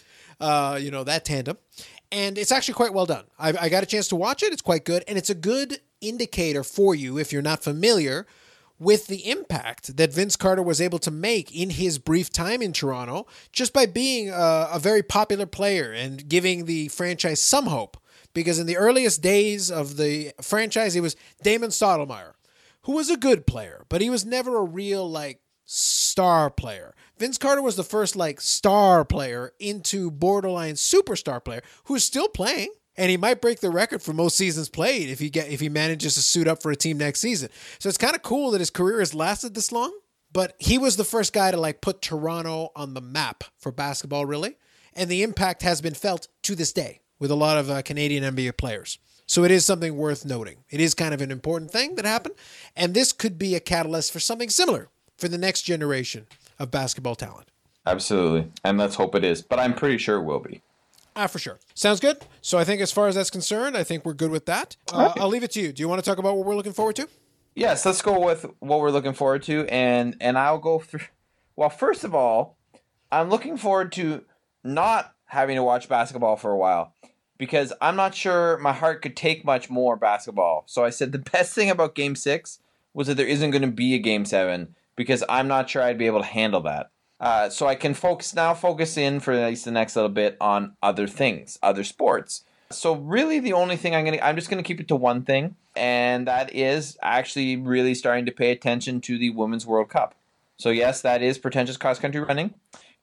Uh, 0.41 0.79
you 0.81 0.91
know, 0.91 1.05
that 1.05 1.25
tandem. 1.25 1.59
And 2.11 2.39
it's 2.39 2.53
actually 2.53 2.75
quite 2.75 2.95
well 2.95 3.07
done. 3.07 3.25
I, 3.39 3.55
I 3.61 3.69
got 3.69 3.83
a 3.83 3.87
chance 3.87 4.09
to 4.09 4.17
watch 4.17 4.43
it. 4.43 4.53
It's 4.53 4.63
quite 4.63 4.85
good. 4.85 5.05
And 5.09 5.19
it's 5.19 5.31
a 5.31 5.35
good 5.35 5.81
indicator 6.01 6.63
for 6.63 6.95
you 6.95 7.19
if 7.19 7.33
you're 7.33 7.43
not 7.43 7.63
familiar 7.63 8.27
with 8.79 9.07
the 9.07 9.31
impact 9.31 9.97
that 9.97 10.12
Vince 10.12 10.37
Carter 10.37 10.62
was 10.62 10.81
able 10.81 10.99
to 11.01 11.11
make 11.11 11.55
in 11.55 11.70
his 11.70 11.99
brief 11.99 12.31
time 12.31 12.61
in 12.62 12.72
Toronto 12.72 13.27
just 13.53 13.72
by 13.72 13.87
being 13.87 14.31
a, 14.31 14.68
a 14.72 14.79
very 14.79 15.03
popular 15.03 15.47
player 15.47 15.93
and 15.93 16.29
giving 16.29 16.64
the 16.64 16.89
franchise 16.89 17.41
some 17.41 17.66
hope. 17.66 17.97
Because 18.35 18.59
in 18.59 18.66
the 18.66 18.77
earliest 18.77 19.22
days 19.22 19.70
of 19.70 19.97
the 19.97 20.33
franchise, 20.43 20.95
it 20.95 21.01
was 21.01 21.16
Damon 21.43 21.70
Stoudamire, 21.70 22.35
who 22.83 22.93
was 22.93 23.09
a 23.09 23.16
good 23.16 23.47
player, 23.47 23.87
but 23.89 24.03
he 24.03 24.11
was 24.11 24.27
never 24.27 24.59
a 24.59 24.64
real, 24.64 25.11
like, 25.11 25.41
star 25.64 26.51
player. 26.51 26.95
Vince 27.18 27.39
Carter 27.39 27.62
was 27.62 27.77
the 27.77 27.83
first 27.83 28.14
like 28.14 28.41
star 28.41 29.05
player 29.05 29.53
into 29.59 30.11
borderline 30.11 30.74
superstar 30.74 31.45
player 31.45 31.62
who's 31.85 32.05
still 32.05 32.29
playing 32.29 32.70
and 32.97 33.11
he 33.11 33.17
might 33.17 33.41
break 33.41 33.61
the 33.61 33.71
record 33.71 34.03
for 34.03 34.13
most 34.13 34.37
seasons 34.37 34.69
played 34.69 35.09
if 35.09 35.19
he 35.19 35.31
get 35.31 35.49
if 35.49 35.61
he 35.61 35.69
manages 35.69 36.15
to 36.15 36.23
suit 36.23 36.49
up 36.49 36.63
for 36.63 36.71
a 36.71 36.77
team 36.77 36.99
next 36.99 37.21
season. 37.21 37.51
So 37.79 37.89
it's 37.89 37.99
kind 37.99 38.15
of 38.15 38.23
cool 38.23 38.51
that 38.53 38.61
his 38.61 38.71
career 38.71 38.99
has 39.01 39.15
lasted 39.15 39.55
this 39.55 39.73
long, 39.73 39.93
but 40.33 40.55
he 40.59 40.79
was 40.79 40.97
the 40.97 41.05
first 41.05 41.33
guy 41.33 41.51
to 41.51 41.57
like 41.57 41.81
put 41.81 42.03
Toronto 42.03 42.71
on 42.75 42.95
the 42.95 43.01
map 43.01 43.45
for 43.59 43.73
basketball 43.73 44.27
really, 44.27 44.57
and 44.95 45.11
the 45.11 45.23
impact 45.23 45.63
has 45.63 45.81
been 45.81 45.95
felt 45.95 46.29
to 46.43 46.55
this 46.55 46.73
day 46.73 47.01
with 47.19 47.31
a 47.31 47.37
lot 47.37 47.59
of 47.59 47.71
uh, 47.71 47.83
Canadian 47.83 48.35
NBA 48.35 48.57
players. 48.57 48.99
So 49.29 49.43
it 49.43 49.51
is 49.51 49.65
something 49.65 49.97
worth 49.97 50.25
noting. 50.25 50.59
It 50.71 50.81
is 50.81 50.95
kind 50.95 51.13
of 51.13 51.21
an 51.21 51.33
important 51.33 51.73
thing 51.73 51.97
that 51.97 52.05
happened, 52.05 52.37
and 52.77 52.95
this 52.95 53.13
could 53.13 53.39
be 53.39 53.55
a 53.55 53.61
catalyst 53.61 54.13
for 54.13 54.21
something 54.21 54.51
similar 54.51 54.89
for 55.17 55.29
the 55.29 55.39
next 55.39 55.63
generation 55.63 56.27
of 56.59 56.71
basketball 56.71 57.17
talent. 57.17 57.51
Absolutely. 57.87 58.51
And 58.65 58.79
let's 58.79 58.97
hope 58.97 59.15
it 59.15 59.25
is. 59.25 59.43
But 59.43 59.59
I'm 59.59 59.75
pretty 59.75 59.99
sure 59.99 60.17
it 60.17 60.25
will 60.25 60.41
be. 60.41 60.61
Ah, 61.17 61.27
for 61.27 61.39
sure. 61.39 61.59
Sounds 61.75 61.99
good. 61.99 62.19
So 62.43 62.59
I 62.59 62.64
think 62.64 62.83
as 62.83 62.93
far 62.93 63.09
as 63.09 63.14
that's 63.14 63.31
concerned, 63.31 63.75
I 63.77 63.83
think 63.85 64.05
we're 64.05 64.12
good 64.12 64.31
with 64.31 64.45
that. 64.47 64.77
Uh, 64.93 65.14
I'll 65.17 65.29
leave 65.29 65.43
it 65.43 65.51
to 65.53 65.61
you. 65.61 65.73
Do 65.73 65.81
you 65.81 65.89
want 65.89 66.05
to 66.05 66.09
talk 66.09 66.19
about 66.19 66.37
what 66.37 66.47
we're 66.47 66.55
looking 66.55 66.75
forward 66.75 66.97
to? 66.97 67.09
Yes, 67.55 67.87
let's 67.87 68.03
go 68.03 68.21
with 68.21 68.45
what 68.59 68.81
we're 68.81 68.91
looking 68.91 69.14
forward 69.14 69.43
to, 69.45 69.67
and 69.69 70.14
and 70.21 70.39
I'll 70.39 70.59
go 70.59 70.79
through. 70.79 71.01
Well, 71.59 71.71
first 71.71 72.05
of 72.05 72.14
all, 72.14 72.59
I'm 73.11 73.31
looking 73.31 73.57
forward 73.57 73.91
to 73.93 74.27
not 74.62 75.14
having 75.25 75.57
to 75.57 75.62
watch 75.62 75.89
basketball 75.89 76.37
for 76.37 76.51
a 76.51 76.57
while 76.59 76.93
because 77.39 77.73
I'm 77.81 77.97
not 77.97 78.14
sure 78.14 78.59
my 78.59 78.75
heart 78.75 79.01
could 79.01 79.17
take 79.17 79.43
much 79.43 79.71
more 79.71 79.97
basketball. 79.97 80.64
So 80.67 80.85
I 80.85 80.91
said 80.91 81.12
the 81.12 81.19
best 81.19 81.55
thing 81.55 81.71
about 81.71 81.95
Game 81.95 82.14
Six 82.14 82.59
was 82.93 83.07
that 83.07 83.14
there 83.17 83.27
isn't 83.27 83.53
going 83.53 83.62
to 83.62 83.69
be 83.69 83.95
a 83.95 83.99
Game 83.99 84.27
Seven 84.27 84.75
because 84.97 85.25
I'm 85.31 85.49
not 85.49 85.71
sure 85.71 85.81
I'd 85.83 85.97
be 85.97 86.05
able 86.05 86.21
to 86.21 86.27
handle 86.27 86.61
that. 86.64 86.91
Uh, 87.19 87.49
so 87.49 87.67
I 87.67 87.75
can 87.75 87.95
focus 87.95 88.35
now, 88.35 88.53
focus 88.55 88.97
in 88.97 89.21
for 89.21 89.33
at 89.33 89.49
least 89.49 89.64
the 89.64 89.71
next 89.71 89.97
little 89.97 90.11
bit 90.11 90.37
on 90.41 90.77
other 90.83 91.07
things, 91.07 91.59
other 91.62 91.85
sports. 91.85 92.45
So 92.71 92.95
really, 92.95 93.39
the 93.39 93.53
only 93.53 93.77
thing 93.77 93.95
I'm 93.95 94.05
gonna 94.05 94.19
I'm 94.23 94.37
just 94.37 94.51
gonna 94.51 94.62
keep 94.62 94.81
it 94.81 94.89
to 94.89 94.97
one 94.97 95.23
thing, 95.23 95.57
and 95.75 96.27
that 96.27 96.55
is 96.55 96.99
actually 97.01 97.57
really 97.57 97.95
starting 97.95 98.27
to 98.27 98.33
pay 98.33 98.51
attention 98.51 99.01
to 99.03 99.19
the 99.19 99.31
Women's 99.31 99.67
World 99.67 99.89
Cup. 99.89 100.14
So 100.59 100.71
yes, 100.71 101.01
that 101.03 101.23
is 101.23 101.39
pretentious 101.39 101.77
cross 101.77 101.99
country 101.99 102.21
running, 102.21 102.55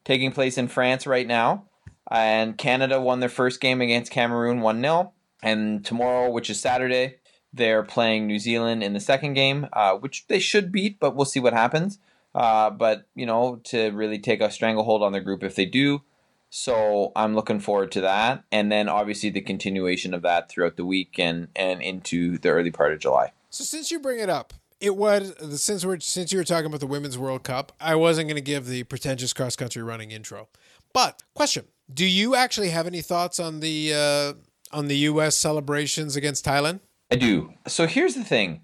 taking 0.04 0.32
place 0.32 0.58
in 0.58 0.68
France 0.68 1.08
right 1.08 1.26
now, 1.26 1.64
and 2.12 2.58
Canada 2.58 3.00
won 3.02 3.20
their 3.20 3.30
first 3.30 3.62
game 3.62 3.82
against 3.82 4.12
Cameroon 4.12 4.62
one 4.62 4.82
0 4.82 5.14
and 5.44 5.84
tomorrow, 5.84 6.30
which 6.30 6.50
is 6.50 6.60
Saturday, 6.60 7.18
they're 7.52 7.84
playing 7.84 8.26
New 8.26 8.40
Zealand 8.40 8.82
in 8.82 8.94
the 8.94 9.00
second 9.00 9.34
game, 9.34 9.68
uh, 9.74 9.94
which 9.96 10.26
they 10.28 10.40
should 10.40 10.72
beat, 10.72 11.00
but 11.00 11.16
we'll 11.16 11.26
see 11.26 11.40
what 11.40 11.54
happens. 11.54 12.00
Uh, 12.36 12.70
but 12.70 13.08
you 13.16 13.26
know, 13.26 13.62
to 13.66 13.90
really 13.92 14.20
take 14.20 14.42
a 14.42 14.52
stranglehold 14.52 15.04
on 15.04 15.12
their 15.12 15.22
group 15.22 15.44
if 15.44 15.56
they 15.56 15.66
do. 15.66 16.02
So 16.50 17.12
I'm 17.16 17.34
looking 17.34 17.60
forward 17.60 17.92
to 17.94 18.02
that, 18.02 18.44
and 18.52 18.72
then 18.72 18.88
obviously 18.88 19.32
the 19.32 19.42
continuation 19.42 20.14
of 20.14 20.22
that 20.22 20.50
throughout 20.50 20.78
the 20.78 20.86
week 20.86 21.18
and 21.18 21.48
and 21.56 21.82
into 21.82 22.38
the 22.38 22.50
early 22.50 22.72
part 22.72 22.94
of 22.94 23.00
July. 23.00 23.32
So 23.50 23.64
since 23.64 23.90
you 23.90 24.00
bring 24.00 24.20
it 24.20 24.30
up, 24.30 24.54
it 24.80 24.96
was 24.96 25.34
since 25.62 25.86
we're 25.86 26.00
since 26.00 26.32
you 26.32 26.38
were 26.38 26.44
talking 26.44 26.66
about 26.66 26.80
the 26.80 26.88
Women's 26.88 27.18
World 27.18 27.44
Cup, 27.44 27.72
I 27.80 27.96
wasn't 27.96 28.28
going 28.28 28.36
to 28.36 28.42
give 28.42 28.68
the 28.68 28.84
pretentious 28.84 29.34
cross 29.34 29.56
country 29.56 29.82
running 29.82 30.12
intro. 30.12 30.50
But 30.94 31.24
question: 31.34 31.66
Do 31.92 32.06
you 32.06 32.36
actually 32.36 32.70
have 32.70 32.86
any 32.86 33.02
thoughts 33.02 33.40
on 33.40 33.60
the 33.60 33.94
uh, 33.94 34.34
on 34.76 34.88
the 34.90 34.98
U.S. 34.98 35.38
celebrations 35.38 36.16
against 36.16 36.46
Thailand? 36.46 36.82
I 37.10 37.16
do. 37.16 37.54
So 37.68 37.88
here's 37.88 38.16
the 38.16 38.24
thing. 38.24 38.62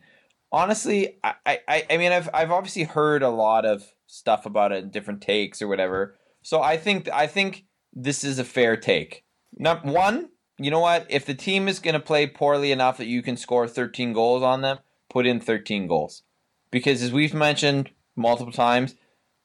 Honestly, 0.52 1.18
I, 1.24 1.60
I, 1.68 1.86
I 1.90 1.98
mean, 1.98 2.12
I've, 2.12 2.30
I've 2.34 2.52
obviously 2.52 2.84
heard 2.84 3.22
a 3.22 3.30
lot 3.30 3.66
of 3.66 3.84
stuff 4.08 4.46
about 4.46 4.72
it, 4.72 4.92
different 4.92 5.22
takes 5.22 5.62
or 5.62 5.68
whatever. 5.68 6.16
So 6.42 6.62
I 6.62 6.78
think, 6.78 7.08
I 7.10 7.28
think 7.28 7.66
this 7.94 8.24
is 8.24 8.40
a 8.40 8.44
fair 8.44 8.76
take. 8.76 9.24
Number 9.58 9.92
one, 9.92 10.30
you 10.58 10.72
know 10.72 10.80
what? 10.80 11.06
If 11.10 11.26
the 11.26 11.36
team 11.36 11.68
is 11.68 11.80
going 11.80 11.94
to 11.94 12.00
play 12.00 12.28
poorly 12.28 12.72
enough 12.72 12.98
that 12.98 13.06
you 13.06 13.22
can 13.22 13.38
score 13.38 13.68
13 13.68 14.14
goals 14.14 14.44
on 14.44 14.62
them, 14.62 14.80
put 15.10 15.26
in 15.26 15.40
13 15.40 15.88
goals. 15.88 16.24
Because 16.72 17.02
as 17.02 17.12
we've 17.12 17.34
mentioned 17.34 17.92
multiple 18.16 18.54
times, 18.54 18.96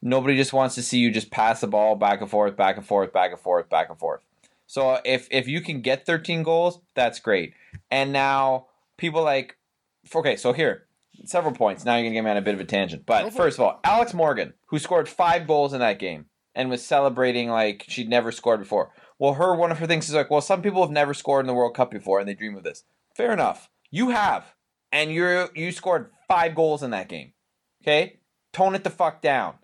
nobody 0.03 0.37
just 0.37 0.53
wants 0.53 0.75
to 0.75 0.83
see 0.83 0.99
you 0.99 1.11
just 1.11 1.31
pass 1.31 1.61
the 1.61 1.67
ball 1.67 1.97
back 1.97 2.21
and 2.21 2.31
forth, 2.31 2.57
back 2.57 2.77
and 2.77 2.87
forth, 2.87 3.13
back 3.13 3.31
and 3.31 3.41
forth, 3.41 3.69
back 3.69 3.89
and 3.89 3.99
forth. 3.99 4.21
So 4.67 5.01
if 5.05 5.29
if 5.31 5.47
you 5.47 5.61
can 5.61 5.81
get 5.81 6.07
13 6.07 6.43
goals, 6.43 6.81
that's 6.95 7.21
great. 7.21 7.55
And 7.91 8.13
now 8.13 8.67
people 8.97 9.23
like 9.23 9.57
okay, 10.15 10.37
so 10.37 10.53
here 10.53 10.84
several 11.25 11.55
points. 11.55 11.85
Now 11.85 11.97
you're 11.97 12.05
gonna 12.05 12.15
get 12.15 12.25
me 12.25 12.31
on 12.31 12.37
a 12.37 12.43
bit 12.43 12.55
of 12.55 12.61
a 12.61 12.65
tangent. 12.65 13.07
But 13.07 13.33
first 13.33 13.59
of 13.59 13.65
all, 13.65 13.81
Alex 13.85 14.15
Morgan, 14.15 14.55
who 14.67 14.79
scored 14.79 15.09
five 15.09 15.47
goals 15.47 15.73
in 15.73 15.81
that 15.81 15.99
game 15.99 16.27
and 16.55 16.71
was 16.71 16.85
celebrating 16.85 17.49
like 17.49 17.85
she'd 17.89 18.09
never 18.09 18.33
scored 18.33 18.61
before. 18.61 18.93
Well, 19.19 19.35
her 19.35 19.55
one 19.55 19.71
of 19.71 19.79
her 19.79 19.87
things 19.87 20.09
is 20.09 20.15
like, 20.15 20.31
well, 20.31 20.41
some 20.41 20.63
people 20.63 20.83
have 20.83 20.91
never 20.91 21.15
scored 21.15 21.45
in 21.45 21.47
the 21.47 21.55
World 21.55 21.75
Cup 21.75 21.91
before 21.91 22.21
and 22.21 22.29
they 22.29 22.35
dream 22.35 22.57
of 22.57 22.65
this. 22.65 22.85
Fair 23.17 23.33
enough. 23.33 23.71
You 23.91 24.11
have, 24.11 24.55
and 24.91 25.13
you 25.13 25.49
you 25.55 25.73
scored 25.73 26.11
five 26.29 26.55
goals 26.55 26.83
in 26.83 26.91
that 26.91 27.09
game. 27.09 27.33
Okay, 27.83 28.21
tone 28.53 28.75
it 28.75 28.85
the 28.85 28.91
fuck 28.91 29.23
down. 29.23 29.55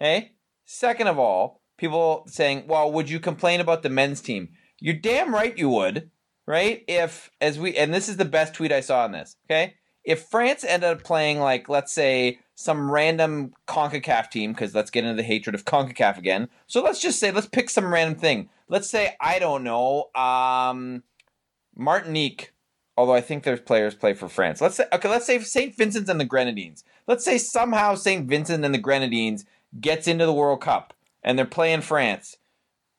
Okay. 0.00 0.32
Second 0.66 1.08
of 1.08 1.18
all, 1.18 1.60
people 1.76 2.24
saying, 2.26 2.64
well, 2.66 2.90
would 2.90 3.10
you 3.10 3.20
complain 3.20 3.60
about 3.60 3.82
the 3.82 3.90
men's 3.90 4.20
team? 4.20 4.48
You're 4.80 4.94
damn 4.94 5.32
right 5.32 5.56
you 5.56 5.68
would 5.68 6.10
right? 6.46 6.84
If 6.88 7.30
as 7.40 7.58
we 7.58 7.76
and 7.76 7.92
this 7.92 8.08
is 8.08 8.16
the 8.16 8.24
best 8.24 8.54
tweet 8.54 8.72
I 8.72 8.80
saw 8.80 9.04
on 9.04 9.12
this, 9.12 9.36
okay? 9.46 9.74
If 10.04 10.22
France 10.22 10.64
ended 10.64 10.90
up 10.90 11.02
playing 11.02 11.40
like 11.40 11.68
let's 11.68 11.92
say 11.92 12.38
some 12.54 12.90
random 12.90 13.52
CONCACAF 13.66 14.30
team 14.30 14.52
because 14.52 14.74
let's 14.74 14.90
get 14.90 15.04
into 15.04 15.16
the 15.16 15.26
hatred 15.26 15.54
of 15.54 15.64
CONCACAF 15.64 16.18
again. 16.18 16.48
So 16.66 16.82
let's 16.82 17.00
just 17.00 17.18
say 17.18 17.30
let's 17.30 17.46
pick 17.46 17.70
some 17.70 17.92
random 17.92 18.18
thing. 18.18 18.48
Let's 18.68 18.88
say 18.88 19.16
I 19.20 19.38
don't 19.38 19.64
know, 19.64 20.10
um 20.14 21.02
Martinique 21.76 22.52
although 22.96 23.14
I 23.14 23.20
think 23.20 23.42
their 23.42 23.56
players 23.56 23.94
play 23.94 24.14
for 24.14 24.28
France. 24.28 24.60
Let's 24.60 24.76
say 24.76 24.84
okay, 24.92 25.08
let's 25.08 25.26
say 25.26 25.38
St. 25.40 25.76
Vincent's 25.76 26.10
and 26.10 26.20
the 26.20 26.24
Grenadines. 26.24 26.84
Let's 27.06 27.24
say 27.24 27.38
somehow 27.38 27.94
St. 27.94 28.28
Vincent 28.28 28.64
and 28.64 28.74
the 28.74 28.78
Grenadines 28.78 29.44
gets 29.80 30.06
into 30.06 30.26
the 30.26 30.32
World 30.32 30.60
Cup 30.60 30.94
and 31.22 31.38
they're 31.38 31.46
playing 31.46 31.80
France 31.80 32.36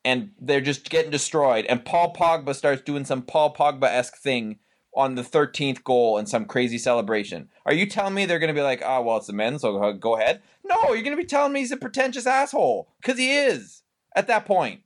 and 0.03 0.31
they're 0.39 0.61
just 0.61 0.89
getting 0.89 1.11
destroyed. 1.11 1.65
And 1.65 1.85
Paul 1.85 2.13
Pogba 2.13 2.53
starts 2.53 2.81
doing 2.81 3.05
some 3.05 3.21
Paul 3.21 3.53
Pogba 3.53 3.85
esque 3.85 4.17
thing 4.17 4.59
on 4.95 5.15
the 5.15 5.21
13th 5.21 5.83
goal 5.83 6.17
and 6.17 6.27
some 6.27 6.45
crazy 6.45 6.77
celebration. 6.77 7.49
Are 7.65 7.73
you 7.73 7.85
telling 7.85 8.13
me 8.13 8.25
they're 8.25 8.39
going 8.39 8.53
to 8.53 8.59
be 8.59 8.63
like, 8.63 8.81
oh, 8.85 9.01
well, 9.01 9.17
it's 9.17 9.27
the 9.27 9.33
men, 9.33 9.59
so 9.59 9.93
go 9.93 10.15
ahead? 10.15 10.41
No, 10.63 10.93
you're 10.93 11.03
going 11.03 11.15
to 11.15 11.21
be 11.21 11.25
telling 11.25 11.53
me 11.53 11.59
he's 11.59 11.71
a 11.71 11.77
pretentious 11.77 12.25
asshole. 12.25 12.89
Because 13.01 13.17
he 13.17 13.35
is 13.35 13.83
at 14.15 14.27
that 14.27 14.45
point. 14.45 14.81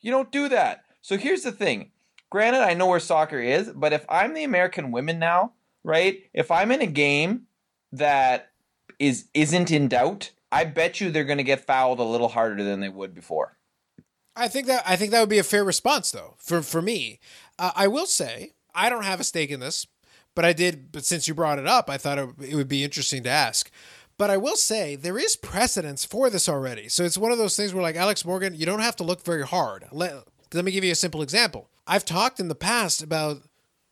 You 0.00 0.10
don't 0.10 0.32
do 0.32 0.48
that. 0.48 0.84
So 1.02 1.16
here's 1.16 1.42
the 1.42 1.52
thing. 1.52 1.90
Granted, 2.30 2.60
I 2.60 2.74
know 2.74 2.86
where 2.86 3.00
soccer 3.00 3.40
is, 3.40 3.70
but 3.74 3.92
if 3.92 4.06
I'm 4.08 4.34
the 4.34 4.44
American 4.44 4.92
women 4.92 5.18
now, 5.18 5.52
right? 5.82 6.22
If 6.32 6.50
I'm 6.50 6.70
in 6.70 6.80
a 6.80 6.86
game 6.86 7.46
that 7.92 8.52
is 8.98 9.26
isn't 9.34 9.70
in 9.70 9.88
doubt, 9.88 10.30
I 10.52 10.64
bet 10.64 11.00
you 11.00 11.10
they're 11.10 11.24
going 11.24 11.38
to 11.38 11.44
get 11.44 11.66
fouled 11.66 11.98
a 11.98 12.04
little 12.04 12.28
harder 12.28 12.62
than 12.62 12.80
they 12.80 12.88
would 12.88 13.14
before. 13.14 13.56
I 14.36 14.48
think 14.48 14.68
that 14.68 14.84
I 14.86 14.96
think 14.96 15.10
that 15.10 15.20
would 15.20 15.28
be 15.28 15.38
a 15.38 15.44
fair 15.44 15.64
response, 15.64 16.12
though. 16.12 16.36
For 16.38 16.62
for 16.62 16.80
me, 16.80 17.18
uh, 17.58 17.72
I 17.74 17.88
will 17.88 18.06
say 18.06 18.52
I 18.74 18.88
don't 18.88 19.04
have 19.04 19.20
a 19.20 19.24
stake 19.24 19.50
in 19.50 19.60
this, 19.60 19.86
but 20.34 20.44
I 20.44 20.52
did. 20.52 20.92
But 20.92 21.04
since 21.04 21.28
you 21.28 21.34
brought 21.34 21.58
it 21.58 21.66
up, 21.66 21.90
I 21.90 21.98
thought 21.98 22.18
it, 22.18 22.54
would 22.54 22.68
be 22.68 22.84
interesting 22.84 23.22
to 23.24 23.30
ask. 23.30 23.70
But 24.18 24.30
I 24.30 24.36
will 24.36 24.56
say 24.56 24.96
there 24.96 25.18
is 25.18 25.36
precedence 25.36 26.04
for 26.04 26.28
this 26.28 26.48
already. 26.48 26.88
So 26.88 27.04
it's 27.04 27.16
one 27.16 27.32
of 27.32 27.38
those 27.38 27.56
things 27.56 27.72
where, 27.72 27.82
like 27.82 27.96
Alex 27.96 28.24
Morgan, 28.24 28.54
you 28.54 28.66
don't 28.66 28.80
have 28.80 28.96
to 28.96 29.04
look 29.04 29.24
very 29.24 29.46
hard. 29.46 29.86
Let, 29.92 30.24
let 30.52 30.64
me 30.64 30.72
give 30.72 30.84
you 30.84 30.92
a 30.92 30.96
simple 30.96 31.22
example. 31.22 31.68
I've 31.86 32.04
talked 32.04 32.38
in 32.38 32.48
the 32.48 32.54
past 32.54 33.02
about 33.02 33.42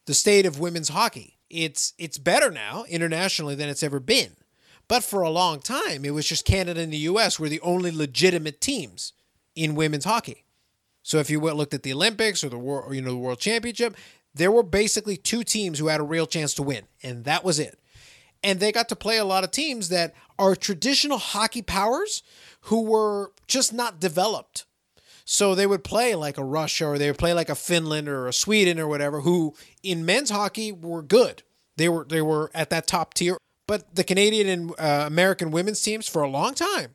the 0.06 0.14
state 0.14 0.46
of 0.46 0.60
women's 0.60 0.90
hockey. 0.90 1.38
It's 1.50 1.94
it's 1.98 2.18
better 2.18 2.50
now 2.50 2.84
internationally 2.88 3.54
than 3.54 3.68
it's 3.68 3.82
ever 3.82 4.00
been. 4.00 4.36
But 4.86 5.04
for 5.04 5.22
a 5.22 5.30
long 5.30 5.60
time, 5.60 6.04
it 6.04 6.14
was 6.14 6.26
just 6.26 6.46
Canada 6.46 6.80
and 6.80 6.92
the 6.92 6.98
US 6.98 7.38
were 7.38 7.48
the 7.48 7.60
only 7.60 7.90
legitimate 7.90 8.60
teams 8.60 9.12
in 9.54 9.74
women's 9.74 10.04
hockey. 10.04 10.44
So 11.02 11.18
if 11.18 11.30
you 11.30 11.40
looked 11.40 11.74
at 11.74 11.82
the 11.82 11.92
Olympics 11.92 12.44
or 12.44 12.48
the 12.48 12.58
world, 12.58 12.84
or, 12.88 12.94
you 12.94 13.00
know, 13.00 13.10
the 13.10 13.16
World 13.16 13.40
Championship, 13.40 13.96
there 14.38 14.50
were 14.50 14.62
basically 14.62 15.16
two 15.16 15.44
teams 15.44 15.78
who 15.78 15.88
had 15.88 16.00
a 16.00 16.04
real 16.04 16.26
chance 16.26 16.54
to 16.54 16.62
win, 16.62 16.84
and 17.02 17.24
that 17.24 17.44
was 17.44 17.58
it. 17.58 17.78
And 18.42 18.60
they 18.60 18.72
got 18.72 18.88
to 18.88 18.96
play 18.96 19.18
a 19.18 19.24
lot 19.24 19.44
of 19.44 19.50
teams 19.50 19.88
that 19.88 20.14
are 20.38 20.54
traditional 20.54 21.18
hockey 21.18 21.62
powers 21.62 22.22
who 22.62 22.82
were 22.82 23.32
just 23.46 23.72
not 23.72 24.00
developed. 24.00 24.64
So 25.24 25.54
they 25.54 25.66
would 25.66 25.84
play 25.84 26.14
like 26.14 26.38
a 26.38 26.44
Russia 26.44 26.86
or 26.86 26.98
they 26.98 27.10
would 27.10 27.18
play 27.18 27.34
like 27.34 27.50
a 27.50 27.54
Finland 27.54 28.08
or 28.08 28.28
a 28.28 28.32
Sweden 28.32 28.78
or 28.78 28.88
whatever, 28.88 29.20
who 29.20 29.54
in 29.82 30.06
men's 30.06 30.30
hockey 30.30 30.72
were 30.72 31.02
good. 31.02 31.42
They 31.76 31.88
were 31.88 32.06
they 32.08 32.22
were 32.22 32.50
at 32.54 32.70
that 32.70 32.86
top 32.86 33.14
tier. 33.14 33.36
But 33.66 33.94
the 33.94 34.04
Canadian 34.04 34.48
and 34.48 34.70
uh, 34.78 35.04
American 35.06 35.50
women's 35.50 35.82
teams 35.82 36.08
for 36.08 36.22
a 36.22 36.30
long 36.30 36.54
time 36.54 36.94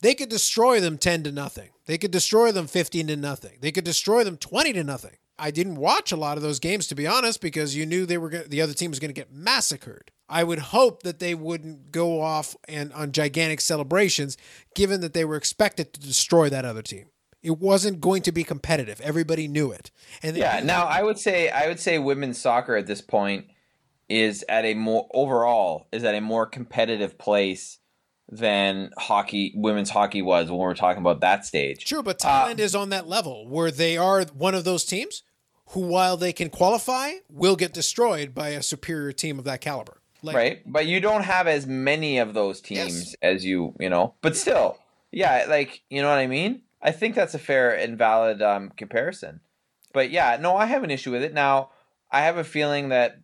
they 0.00 0.14
could 0.14 0.28
destroy 0.28 0.80
them 0.80 0.98
10 0.98 1.22
to 1.24 1.32
nothing. 1.32 1.70
They 1.86 1.98
could 1.98 2.10
destroy 2.10 2.52
them 2.52 2.66
15 2.66 3.08
to 3.08 3.16
nothing. 3.16 3.58
They 3.60 3.72
could 3.72 3.84
destroy 3.84 4.24
them 4.24 4.36
20 4.36 4.72
to 4.74 4.84
nothing. 4.84 5.16
I 5.38 5.50
didn't 5.50 5.76
watch 5.76 6.12
a 6.12 6.16
lot 6.16 6.36
of 6.36 6.42
those 6.42 6.58
games 6.58 6.86
to 6.88 6.94
be 6.94 7.06
honest 7.06 7.40
because 7.40 7.76
you 7.76 7.86
knew 7.86 8.06
they 8.06 8.18
were 8.18 8.30
gonna, 8.30 8.44
the 8.44 8.62
other 8.62 8.72
team 8.72 8.90
was 8.90 8.98
going 8.98 9.10
to 9.10 9.20
get 9.20 9.32
massacred. 9.32 10.10
I 10.28 10.44
would 10.44 10.58
hope 10.58 11.02
that 11.02 11.18
they 11.18 11.34
wouldn't 11.34 11.92
go 11.92 12.20
off 12.20 12.56
and 12.68 12.92
on 12.92 13.12
gigantic 13.12 13.60
celebrations 13.60 14.36
given 14.74 15.00
that 15.02 15.12
they 15.12 15.24
were 15.24 15.36
expected 15.36 15.92
to 15.92 16.00
destroy 16.00 16.48
that 16.48 16.64
other 16.64 16.82
team. 16.82 17.06
It 17.42 17.58
wasn't 17.58 18.00
going 18.00 18.22
to 18.22 18.32
be 18.32 18.42
competitive. 18.42 19.00
Everybody 19.00 19.46
knew 19.46 19.70
it. 19.70 19.92
And 20.22 20.36
yeah, 20.36 20.60
now 20.64 20.86
I 20.86 21.02
would 21.02 21.18
say 21.18 21.48
I 21.48 21.68
would 21.68 21.78
say 21.78 21.98
women's 21.98 22.38
soccer 22.38 22.74
at 22.74 22.86
this 22.86 23.00
point 23.00 23.46
is 24.08 24.44
at 24.48 24.64
a 24.64 24.74
more 24.74 25.08
overall 25.14 25.86
is 25.92 26.04
at 26.04 26.14
a 26.14 26.20
more 26.20 26.46
competitive 26.46 27.18
place 27.18 27.78
than 28.28 28.90
hockey, 28.98 29.52
women's 29.54 29.90
hockey 29.90 30.22
was 30.22 30.50
when 30.50 30.58
we're 30.58 30.74
talking 30.74 31.00
about 31.00 31.20
that 31.20 31.44
stage. 31.44 31.84
True, 31.84 32.02
but 32.02 32.18
Thailand 32.18 32.58
uh, 32.58 32.64
is 32.64 32.74
on 32.74 32.90
that 32.90 33.06
level 33.06 33.48
where 33.48 33.70
they 33.70 33.96
are 33.96 34.22
one 34.24 34.54
of 34.54 34.64
those 34.64 34.84
teams 34.84 35.22
who, 35.70 35.80
while 35.80 36.16
they 36.16 36.32
can 36.32 36.50
qualify, 36.50 37.12
will 37.30 37.56
get 37.56 37.72
destroyed 37.72 38.34
by 38.34 38.50
a 38.50 38.62
superior 38.62 39.12
team 39.12 39.38
of 39.38 39.44
that 39.44 39.60
caliber. 39.60 40.00
Like, 40.22 40.36
right, 40.36 40.62
but 40.66 40.86
you 40.86 41.00
don't 41.00 41.22
have 41.22 41.46
as 41.46 41.66
many 41.66 42.18
of 42.18 42.34
those 42.34 42.60
teams 42.60 42.98
yes. 42.98 43.16
as 43.22 43.44
you, 43.44 43.74
you 43.78 43.88
know. 43.88 44.14
But 44.22 44.36
still, 44.36 44.78
yeah, 45.12 45.44
like 45.48 45.82
you 45.88 46.02
know 46.02 46.08
what 46.08 46.18
I 46.18 46.26
mean. 46.26 46.62
I 46.82 46.90
think 46.90 47.14
that's 47.14 47.34
a 47.34 47.38
fair 47.38 47.76
and 47.76 47.96
valid 47.96 48.42
um, 48.42 48.70
comparison. 48.76 49.40
But 49.92 50.10
yeah, 50.10 50.36
no, 50.40 50.56
I 50.56 50.66
have 50.66 50.84
an 50.84 50.90
issue 50.90 51.12
with 51.12 51.22
it. 51.22 51.32
Now, 51.32 51.70
I 52.10 52.22
have 52.22 52.38
a 52.38 52.44
feeling 52.44 52.88
that 52.88 53.18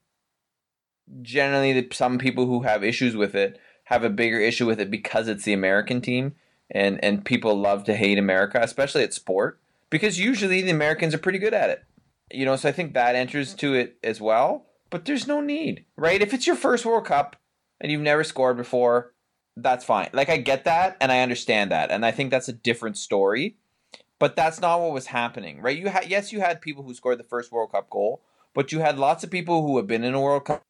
generally 1.23 1.89
some 1.93 2.19
people 2.19 2.47
who 2.47 2.63
have 2.63 2.85
issues 2.85 3.17
with 3.17 3.35
it 3.35 3.59
have 3.93 4.05
a 4.05 4.11
bigger 4.11 4.41
issue 4.41 4.67
with 4.67 4.81
it 4.81 4.91
because 4.91 5.29
it's 5.29 5.45
the 5.45 5.53
American 5.53 6.01
team 6.01 6.35
and 6.71 7.03
and 7.05 7.25
people 7.25 7.55
love 7.61 7.85
to 7.85 7.95
hate 7.95 8.19
America, 8.19 8.59
especially 8.63 9.03
at 9.05 9.15
sport, 9.15 9.61
because 9.91 10.19
usually 10.19 10.63
the 10.63 10.71
Americans 10.71 11.15
are 11.15 11.19
pretty 11.19 11.39
good 11.39 11.55
at 11.55 11.71
it. 11.71 11.85
You 12.33 12.45
know, 12.47 12.57
so 12.57 12.69
I 12.69 12.73
think 12.73 12.95
that 12.95 13.15
enters 13.15 13.55
to 13.57 13.75
it 13.75 13.99
as 14.03 14.21
well. 14.21 14.67
But 14.91 15.05
there's 15.05 15.27
no 15.27 15.41
need, 15.41 15.85
right? 15.97 16.23
If 16.23 16.33
it's 16.35 16.47
your 16.47 16.57
first 16.57 16.85
World 16.87 17.07
Cup 17.07 17.37
and 17.81 17.93
you've 17.93 18.01
never 18.01 18.25
scored 18.25 18.57
before, 18.57 19.13
that's 19.57 19.85
fine. 19.85 20.09
Like 20.13 20.31
I 20.31 20.39
get 20.39 20.65
that 20.65 20.97
and 21.01 21.13
I 21.13 21.21
understand 21.21 21.71
that, 21.73 21.91
and 21.91 22.07
I 22.07 22.11
think 22.13 22.31
that's 22.31 22.49
a 22.49 22.53
different 22.53 22.97
story. 22.99 23.57
but 24.19 24.37
that's 24.37 24.61
not 24.61 24.81
what 24.81 24.93
was 24.93 25.07
happening, 25.07 25.61
right? 25.61 25.77
You 25.77 25.89
had 25.89 26.09
yes, 26.09 26.33
you 26.33 26.41
had 26.41 26.61
people 26.61 26.85
who 26.85 26.95
scored 26.95 27.19
the 27.19 27.25
first 27.25 27.51
World 27.51 27.73
Cup 27.73 27.91
goal, 27.91 28.23
but 28.55 28.71
you 28.71 28.79
had 28.81 28.99
lots 28.99 29.25
of 29.25 29.31
people 29.31 29.67
who 29.67 29.77
have 29.79 29.89
been 29.89 30.05
in 30.05 30.15
a 30.15 30.21
World 30.21 30.45
Cup, 30.45 30.63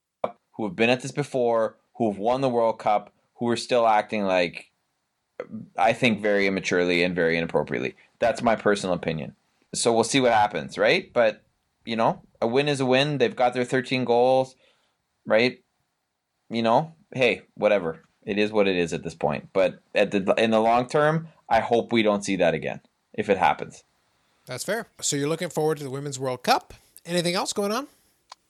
who 0.53 0.65
have 0.65 0.75
been 0.75 0.91
at 0.91 1.03
this 1.03 1.13
before, 1.13 1.77
who 2.03 2.11
have 2.11 2.19
won 2.19 2.41
the 2.41 2.49
World 2.49 2.81
Cup, 2.81 3.13
who 3.37 3.49
are 3.49 3.57
still 3.57 3.87
acting 3.87 4.25
like 4.25 4.73
I 5.79 5.93
think 5.93 6.21
very 6.21 6.49
immaturely 6.49 7.05
and 7.05 7.15
very 7.15 7.39
inappropriately. 7.39 7.95
That's 8.19 8.43
my 8.43 8.57
personal 8.57 8.95
opinion. 8.97 9.37
So 9.73 9.93
we'll 9.93 10.03
see 10.03 10.21
what 10.21 10.33
happens, 10.33 10.77
right? 10.77 11.13
But 11.13 11.45
you 11.85 11.95
know, 11.95 12.21
a 12.41 12.49
win 12.49 12.67
is 12.67 12.81
a 12.81 12.87
win. 12.87 13.19
They've 13.19 13.37
got 13.37 13.55
their 13.55 13.65
13 13.65 14.05
goals, 14.05 14.57
right? 15.27 15.63
You 16.51 16.63
know, 16.63 16.93
hey, 17.15 17.43
whatever. 17.55 18.03
It 18.27 18.37
is 18.37 18.51
what 18.51 18.67
it 18.67 18.75
is 18.75 18.93
at 18.93 19.05
this 19.05 19.15
point. 19.15 19.51
But 19.53 19.79
at 19.95 20.11
the 20.11 20.35
in 20.39 20.51
the 20.51 20.61
long 20.61 20.89
term, 20.89 21.29
I 21.49 21.61
hope 21.61 21.93
we 21.93 22.03
don't 22.03 22.25
see 22.25 22.35
that 22.37 22.53
again 22.53 22.81
if 23.15 23.31
it 23.31 23.39
happens. 23.39 23.85
That's 24.47 24.65
fair. 24.65 24.89
So 25.01 25.15
you're 25.15 25.29
looking 25.29 25.51
forward 25.51 25.79
to 25.79 25.85
the 25.85 25.91
Women's 25.91 26.19
World 26.19 26.43
Cup. 26.43 26.75
Anything 27.07 27.37
else 27.37 27.53
going 27.53 27.71
on? 27.71 27.87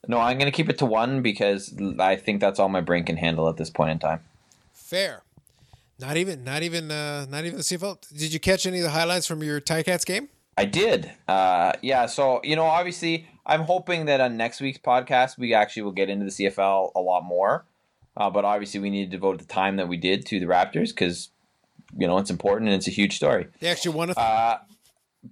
No, 0.09 0.18
I'm 0.18 0.38
going 0.38 0.50
to 0.50 0.57
keep 0.57 0.68
it 0.68 0.78
to 0.78 0.86
one 0.86 1.22
because 1.22 1.72
I 1.98 2.16
think 2.16 2.40
that's 2.40 2.59
all 2.59 2.68
my 2.68 2.80
brain 2.80 3.05
can 3.05 3.16
handle 3.16 3.48
at 3.48 3.57
this 3.57 3.70
point 3.70 3.90
in 3.92 3.98
time. 3.98 4.20
Fair. 4.72 5.22
Not 6.00 6.16
even, 6.16 6.42
not 6.42 6.62
even, 6.62 6.90
uh, 6.90 7.26
not 7.30 7.44
even 7.44 7.57
the 7.59 7.62
CFL. 7.62 7.98
Did 8.16 8.32
you 8.32 8.40
catch 8.40 8.66
any 8.66 8.78
of 8.78 8.84
the 8.84 8.90
highlights 8.90 9.26
from 9.26 9.42
your 9.42 9.61
Ticats 9.61 10.05
game? 10.05 10.28
I 10.59 10.64
did. 10.64 11.11
Uh, 11.28 11.72
yeah. 11.82 12.07
So 12.07 12.40
you 12.44 12.57
know, 12.57 12.64
obviously, 12.64 13.26
I'm 13.46 13.62
hoping 13.62 14.07
that 14.07 14.20
on 14.20 14.36
next 14.36 14.61
week's 14.61 14.78
podcast 14.78 15.38
we 15.38 15.55
actually 15.55 15.82
will 15.84 15.92
get 15.92 16.11
into 16.11 16.24
the 16.26 16.30
CFL 16.30 16.92
a 16.94 17.00
lot 17.00 17.22
more. 17.24 17.64
Uh, 18.16 18.28
but 18.28 18.44
obviously, 18.44 18.78
we 18.80 18.90
need 18.90 19.07
to 19.07 19.11
devote 19.16 19.38
the 19.38 19.46
time 19.46 19.76
that 19.76 19.88
we 19.88 19.96
did 19.96 20.26
to 20.26 20.38
the 20.40 20.46
Raptors 20.46 20.88
because 20.88 21.30
you 21.96 22.07
know 22.07 22.18
it's 22.18 22.30
important 22.30 22.68
and 22.68 22.76
it's 22.76 22.86
a 22.88 22.90
huge 22.90 23.16
story. 23.16 23.46
They 23.61 23.68
actually 23.68 23.94
won 23.94 24.11
a. 24.11 24.14
Th- 24.14 24.26
Uh, 24.26 24.59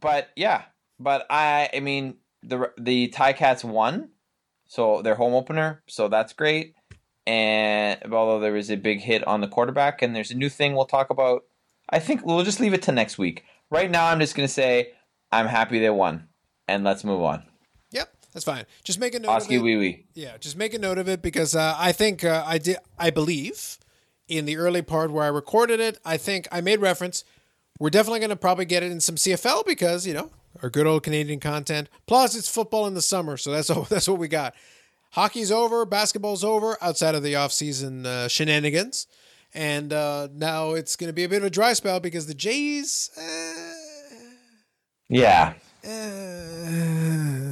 but 0.01 0.31
yeah, 0.37 0.63
but 0.99 1.27
I, 1.29 1.69
I 1.75 1.81
mean, 1.81 2.15
the 2.43 2.71
the 2.79 3.09
Ticats 3.09 3.63
won, 3.63 4.09
so 4.71 5.03
their 5.03 5.17
home 5.17 5.35
opener, 5.35 5.83
so 5.89 6.07
that's 6.07 6.33
great. 6.33 6.75
And 7.27 8.01
although 8.13 8.39
there 8.39 8.53
was 8.53 8.71
a 8.71 8.77
big 8.77 9.01
hit 9.01 9.27
on 9.27 9.41
the 9.41 9.49
quarterback, 9.49 10.01
and 10.01 10.15
there's 10.15 10.31
a 10.31 10.37
new 10.37 10.49
thing 10.49 10.75
we'll 10.75 10.85
talk 10.85 11.11
about, 11.11 11.43
I 11.89 11.99
think 11.99 12.25
we'll 12.25 12.45
just 12.45 12.61
leave 12.61 12.73
it 12.73 12.83
to 12.83 12.93
next 12.93 13.19
week. 13.19 13.45
Right 13.69 13.91
now, 13.91 14.07
I'm 14.07 14.21
just 14.21 14.37
gonna 14.37 14.47
say 14.47 14.93
I'm 15.33 15.47
happy 15.47 15.81
they 15.81 15.91
won, 15.91 16.29
and 16.69 16.85
let's 16.85 17.03
move 17.03 17.21
on. 17.21 17.43
yep, 17.91 18.15
that's 18.33 18.45
fine. 18.45 18.65
Just 18.85 19.01
make 19.01 19.13
a 19.17 19.19
note. 19.19 19.31
of 19.31 19.37
Oski 19.39 19.57
it. 19.57 19.63
wee 19.63 19.77
wee. 19.77 20.07
Yeah, 20.15 20.39
just 20.39 20.57
make 20.57 20.73
a 20.73 20.79
note 20.79 20.99
of 20.99 21.09
it 21.09 21.21
because 21.21 21.57
uh, 21.57 21.75
I 21.77 21.91
think 21.91 22.25
uh, 22.25 22.45
I 22.47 22.59
did. 22.59 22.79
I 22.97 23.11
believe 23.11 23.77
in 24.29 24.45
the 24.45 24.57
early 24.57 24.83
part 24.83 25.11
where 25.11 25.25
I 25.25 25.29
recorded 25.29 25.81
it, 25.81 25.99
I 26.05 26.17
think 26.17 26.47
I 26.53 26.61
made 26.61 26.81
reference. 26.81 27.25
We're 27.81 27.91
definitely 27.91 28.21
going 28.21 28.31
to 28.31 28.37
probably 28.37 28.67
get 28.67 28.85
it 28.85 28.93
in 28.93 29.01
some 29.01 29.17
CFL 29.17 29.67
because 29.67 30.07
you 30.07 30.15
know 30.15 30.31
our 30.63 30.71
good 30.71 30.87
old 30.87 31.03
Canadian 31.03 31.41
content. 31.41 31.89
Plus, 32.07 32.37
it's 32.37 32.49
football 32.49 32.87
in 32.87 32.95
the 32.95 33.03
summer, 33.03 33.37
so 33.37 33.51
that's 33.51 33.71
all, 33.71 33.83
that's 33.85 34.09
what 34.09 34.19
we 34.19 34.29
got. 34.29 34.55
Hockey's 35.13 35.51
over, 35.51 35.85
basketball's 35.85 36.45
over, 36.45 36.77
outside 36.81 37.15
of 37.15 37.23
the 37.23 37.35
off-season 37.35 38.07
uh, 38.07 38.29
shenanigans, 38.29 39.07
and 39.53 39.93
uh, 39.93 40.29
now 40.33 40.73
it's 40.73 40.95
going 40.95 41.09
to 41.09 41.13
be 41.13 41.25
a 41.25 41.29
bit 41.29 41.39
of 41.39 41.45
a 41.45 41.51
dry 41.51 41.73
spell 41.73 41.99
because 41.99 42.27
the 42.27 42.35
Jays. 42.35 43.11
Uh, 43.19 43.23
Yeah, 45.09 45.55
uh, 45.85 47.50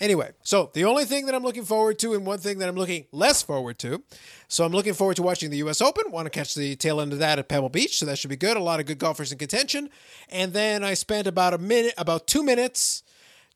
anyway, 0.00 0.32
so 0.42 0.70
the 0.74 0.84
only 0.84 1.04
thing 1.04 1.26
that 1.26 1.34
I'm 1.34 1.42
looking 1.42 1.64
forward 1.64 1.98
to, 2.00 2.14
and 2.14 2.26
one 2.26 2.38
thing 2.38 2.58
that 2.58 2.68
I'm 2.68 2.76
looking 2.76 3.06
less 3.12 3.42
forward 3.42 3.78
to, 3.80 4.02
so 4.48 4.64
I'm 4.64 4.72
looking 4.72 4.94
forward 4.94 5.16
to 5.16 5.22
watching 5.22 5.50
the 5.50 5.58
U.S. 5.58 5.80
Open. 5.80 6.10
Want 6.10 6.26
to 6.26 6.30
catch 6.30 6.54
the 6.54 6.76
tail 6.76 7.00
end 7.00 7.12
of 7.12 7.18
that 7.18 7.38
at 7.38 7.48
Pebble 7.48 7.68
Beach, 7.68 7.98
so 7.98 8.06
that 8.06 8.18
should 8.18 8.30
be 8.30 8.36
good. 8.36 8.56
A 8.56 8.62
lot 8.62 8.80
of 8.80 8.86
good 8.86 8.98
golfers 8.98 9.32
in 9.32 9.38
contention. 9.38 9.90
And 10.28 10.52
then 10.52 10.82
I 10.84 10.94
spent 10.94 11.26
about 11.26 11.54
a 11.54 11.58
minute, 11.58 11.94
about 11.98 12.26
two 12.26 12.42
minutes, 12.42 13.02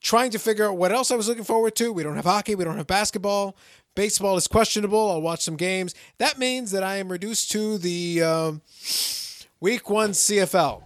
trying 0.00 0.30
to 0.32 0.38
figure 0.38 0.68
out 0.68 0.76
what 0.76 0.92
else 0.92 1.10
I 1.10 1.16
was 1.16 1.28
looking 1.28 1.44
forward 1.44 1.76
to. 1.76 1.92
We 1.92 2.02
don't 2.02 2.16
have 2.16 2.24
hockey, 2.24 2.54
we 2.54 2.64
don't 2.64 2.76
have 2.76 2.86
basketball. 2.86 3.56
Baseball 3.94 4.38
is 4.38 4.46
questionable. 4.46 5.10
I'll 5.10 5.20
watch 5.20 5.42
some 5.42 5.56
games. 5.56 5.94
That 6.16 6.38
means 6.38 6.70
that 6.70 6.82
I 6.82 6.96
am 6.96 7.12
reduced 7.12 7.50
to 7.52 7.76
the 7.76 8.22
um, 8.22 8.62
week 9.60 9.90
one 9.90 10.12
CFL. 10.12 10.82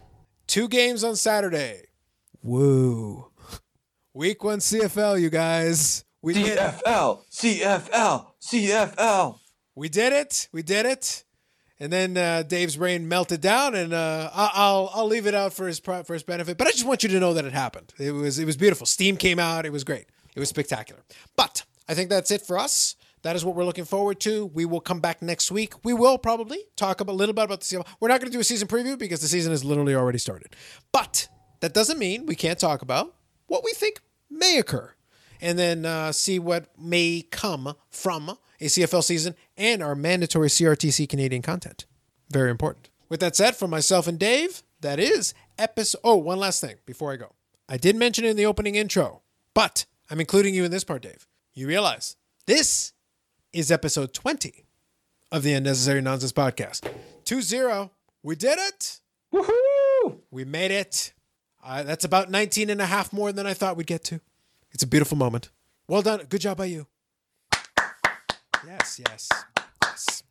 Two 0.48 0.68
games 0.68 1.04
on 1.04 1.14
Saturday. 1.14 1.86
Woo. 2.42 3.26
Week 4.16 4.42
one 4.42 4.60
CFL, 4.60 5.20
you 5.20 5.28
guys. 5.28 6.02
We 6.22 6.32
did, 6.32 6.58
CFL, 6.58 7.20
CFL, 7.30 8.26
CFL. 8.40 9.38
we 9.74 9.90
did 9.90 10.14
it. 10.14 10.48
We 10.52 10.62
did 10.62 10.86
it. 10.86 11.22
And 11.78 11.92
then 11.92 12.16
uh, 12.16 12.42
Dave's 12.42 12.78
brain 12.78 13.08
melted 13.08 13.42
down, 13.42 13.74
and 13.74 13.92
uh, 13.92 14.30
I- 14.32 14.52
I'll 14.54 14.90
I'll 14.94 15.06
leave 15.06 15.26
it 15.26 15.34
out 15.34 15.52
for 15.52 15.66
his 15.66 15.80
for 15.80 16.14
his 16.14 16.22
benefit. 16.22 16.56
But 16.56 16.66
I 16.66 16.70
just 16.70 16.86
want 16.86 17.02
you 17.02 17.10
to 17.10 17.20
know 17.20 17.34
that 17.34 17.44
it 17.44 17.52
happened. 17.52 17.92
It 17.98 18.12
was 18.12 18.38
it 18.38 18.46
was 18.46 18.56
beautiful. 18.56 18.86
Steam 18.86 19.18
came 19.18 19.38
out. 19.38 19.66
It 19.66 19.70
was 19.70 19.84
great. 19.84 20.06
It 20.34 20.40
was 20.40 20.48
spectacular. 20.48 21.02
But 21.36 21.64
I 21.86 21.92
think 21.92 22.08
that's 22.08 22.30
it 22.30 22.40
for 22.40 22.58
us. 22.58 22.96
That 23.20 23.36
is 23.36 23.44
what 23.44 23.54
we're 23.54 23.66
looking 23.66 23.84
forward 23.84 24.18
to. 24.20 24.46
We 24.46 24.64
will 24.64 24.80
come 24.80 25.00
back 25.00 25.20
next 25.20 25.50
week. 25.50 25.74
We 25.84 25.92
will 25.92 26.16
probably 26.16 26.60
talk 26.74 27.02
about, 27.02 27.12
a 27.12 27.16
little 27.16 27.34
bit 27.34 27.44
about 27.44 27.60
the 27.60 27.66
CFL. 27.66 27.86
We're 28.00 28.08
not 28.08 28.20
going 28.22 28.32
to 28.32 28.34
do 28.34 28.40
a 28.40 28.44
season 28.44 28.66
preview 28.66 28.98
because 28.98 29.20
the 29.20 29.28
season 29.28 29.52
has 29.52 29.62
literally 29.62 29.94
already 29.94 30.18
started. 30.18 30.56
But 30.90 31.28
that 31.60 31.74
doesn't 31.74 31.98
mean 31.98 32.24
we 32.24 32.34
can't 32.34 32.58
talk 32.58 32.80
about 32.80 33.12
what 33.48 33.62
we 33.62 33.72
think 33.72 34.00
may 34.30 34.58
occur 34.58 34.94
and 35.40 35.58
then 35.58 35.84
uh, 35.84 36.12
see 36.12 36.38
what 36.38 36.66
may 36.78 37.24
come 37.30 37.74
from 37.90 38.30
a 38.60 38.66
CFL 38.66 39.04
season 39.04 39.34
and 39.56 39.82
our 39.82 39.94
mandatory 39.94 40.48
CRTC 40.48 41.08
Canadian 41.08 41.42
content. 41.42 41.86
Very 42.30 42.50
important. 42.50 42.90
With 43.08 43.20
that 43.20 43.36
said, 43.36 43.56
from 43.56 43.70
myself 43.70 44.06
and 44.06 44.18
Dave, 44.18 44.62
that 44.80 44.98
is 44.98 45.34
episode. 45.58 46.00
Oh, 46.02 46.16
one 46.16 46.38
last 46.38 46.60
thing 46.60 46.76
before 46.86 47.12
I 47.12 47.16
go. 47.16 47.32
I 47.68 47.76
did 47.76 47.96
mention 47.96 48.24
it 48.24 48.30
in 48.30 48.36
the 48.36 48.46
opening 48.46 48.74
intro, 48.74 49.22
but 49.54 49.86
I'm 50.10 50.20
including 50.20 50.54
you 50.54 50.64
in 50.64 50.70
this 50.70 50.84
part, 50.84 51.02
Dave. 51.02 51.26
You 51.54 51.66
realize 51.66 52.16
this 52.46 52.92
is 53.52 53.70
episode 53.70 54.12
20 54.12 54.66
of 55.32 55.42
the 55.42 55.52
Unnecessary 55.54 56.00
Nonsense 56.00 56.32
Podcast. 56.32 56.88
2 57.24 57.42
0. 57.42 57.90
We 58.22 58.36
did 58.36 58.58
it. 58.58 59.00
Woohoo! 59.32 60.18
We 60.30 60.44
made 60.44 60.70
it. 60.70 61.12
Uh, 61.66 61.82
that's 61.82 62.04
about 62.04 62.30
19 62.30 62.70
and 62.70 62.80
a 62.80 62.86
half 62.86 63.12
more 63.12 63.32
than 63.32 63.44
I 63.44 63.52
thought 63.52 63.76
we'd 63.76 63.88
get 63.88 64.04
to. 64.04 64.20
It's 64.70 64.84
a 64.84 64.86
beautiful 64.86 65.16
moment. 65.18 65.50
Well 65.88 66.00
done. 66.00 66.24
Good 66.28 66.40
job 66.40 66.58
by 66.58 66.66
you. 66.66 66.86
Yes, 68.64 69.00
yes, 69.08 69.28
yes. 69.82 70.22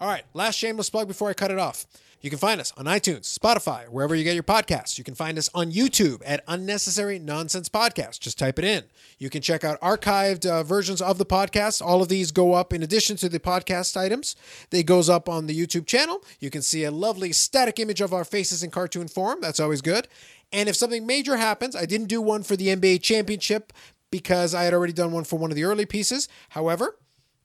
All 0.00 0.08
right, 0.08 0.24
last 0.34 0.56
shameless 0.56 0.90
plug 0.90 1.06
before 1.06 1.30
I 1.30 1.34
cut 1.34 1.50
it 1.50 1.58
off. 1.58 1.86
You 2.26 2.30
can 2.30 2.40
find 2.40 2.60
us 2.60 2.72
on 2.76 2.86
iTunes, 2.86 3.38
Spotify, 3.38 3.88
wherever 3.88 4.12
you 4.12 4.24
get 4.24 4.34
your 4.34 4.42
podcasts. 4.42 4.98
You 4.98 5.04
can 5.04 5.14
find 5.14 5.38
us 5.38 5.48
on 5.54 5.70
YouTube 5.70 6.22
at 6.26 6.42
Unnecessary 6.48 7.20
Nonsense 7.20 7.68
Podcast. 7.68 8.18
Just 8.18 8.36
type 8.36 8.58
it 8.58 8.64
in. 8.64 8.82
You 9.16 9.30
can 9.30 9.42
check 9.42 9.62
out 9.62 9.80
archived 9.80 10.44
uh, 10.44 10.64
versions 10.64 11.00
of 11.00 11.18
the 11.18 11.24
podcast. 11.24 11.80
All 11.80 12.02
of 12.02 12.08
these 12.08 12.32
go 12.32 12.54
up 12.54 12.72
in 12.72 12.82
addition 12.82 13.16
to 13.18 13.28
the 13.28 13.38
podcast 13.38 13.96
items. 13.96 14.34
They 14.70 14.82
goes 14.82 15.08
up 15.08 15.28
on 15.28 15.46
the 15.46 15.56
YouTube 15.56 15.86
channel. 15.86 16.24
You 16.40 16.50
can 16.50 16.62
see 16.62 16.82
a 16.82 16.90
lovely 16.90 17.32
static 17.32 17.78
image 17.78 18.00
of 18.00 18.12
our 18.12 18.24
faces 18.24 18.64
in 18.64 18.72
cartoon 18.72 19.06
form. 19.06 19.38
That's 19.40 19.60
always 19.60 19.80
good. 19.80 20.08
And 20.50 20.68
if 20.68 20.74
something 20.74 21.06
major 21.06 21.36
happens, 21.36 21.76
I 21.76 21.86
didn't 21.86 22.08
do 22.08 22.20
one 22.20 22.42
for 22.42 22.56
the 22.56 22.74
NBA 22.74 23.02
championship 23.02 23.72
because 24.10 24.52
I 24.52 24.64
had 24.64 24.74
already 24.74 24.92
done 24.92 25.12
one 25.12 25.22
for 25.22 25.38
one 25.38 25.52
of 25.52 25.56
the 25.56 25.62
early 25.62 25.86
pieces. 25.86 26.28
However, 26.48 26.98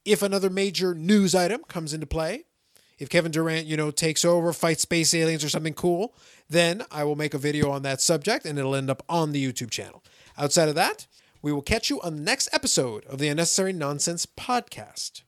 if 0.05 0.23
another 0.23 0.49
major 0.49 0.95
news 0.95 1.35
item 1.35 1.61
comes 1.67 1.93
into 1.93 2.07
play, 2.07 2.45
if 3.01 3.09
Kevin 3.09 3.31
Durant, 3.31 3.65
you 3.65 3.75
know, 3.75 3.89
takes 3.89 4.23
over, 4.23 4.53
fights 4.53 4.83
space 4.83 5.15
aliens 5.15 5.43
or 5.43 5.49
something 5.49 5.73
cool, 5.73 6.13
then 6.47 6.85
I 6.91 7.03
will 7.03 7.15
make 7.15 7.33
a 7.33 7.39
video 7.39 7.71
on 7.71 7.81
that 7.81 7.99
subject 7.99 8.45
and 8.45 8.59
it'll 8.59 8.75
end 8.75 8.91
up 8.91 9.01
on 9.09 9.31
the 9.31 9.43
YouTube 9.43 9.71
channel. 9.71 10.03
Outside 10.37 10.69
of 10.69 10.75
that, 10.75 11.07
we 11.41 11.51
will 11.51 11.63
catch 11.63 11.89
you 11.89 11.99
on 12.01 12.17
the 12.17 12.21
next 12.21 12.47
episode 12.53 13.03
of 13.05 13.17
the 13.17 13.27
Unnecessary 13.27 13.73
Nonsense 13.73 14.27
podcast. 14.27 15.23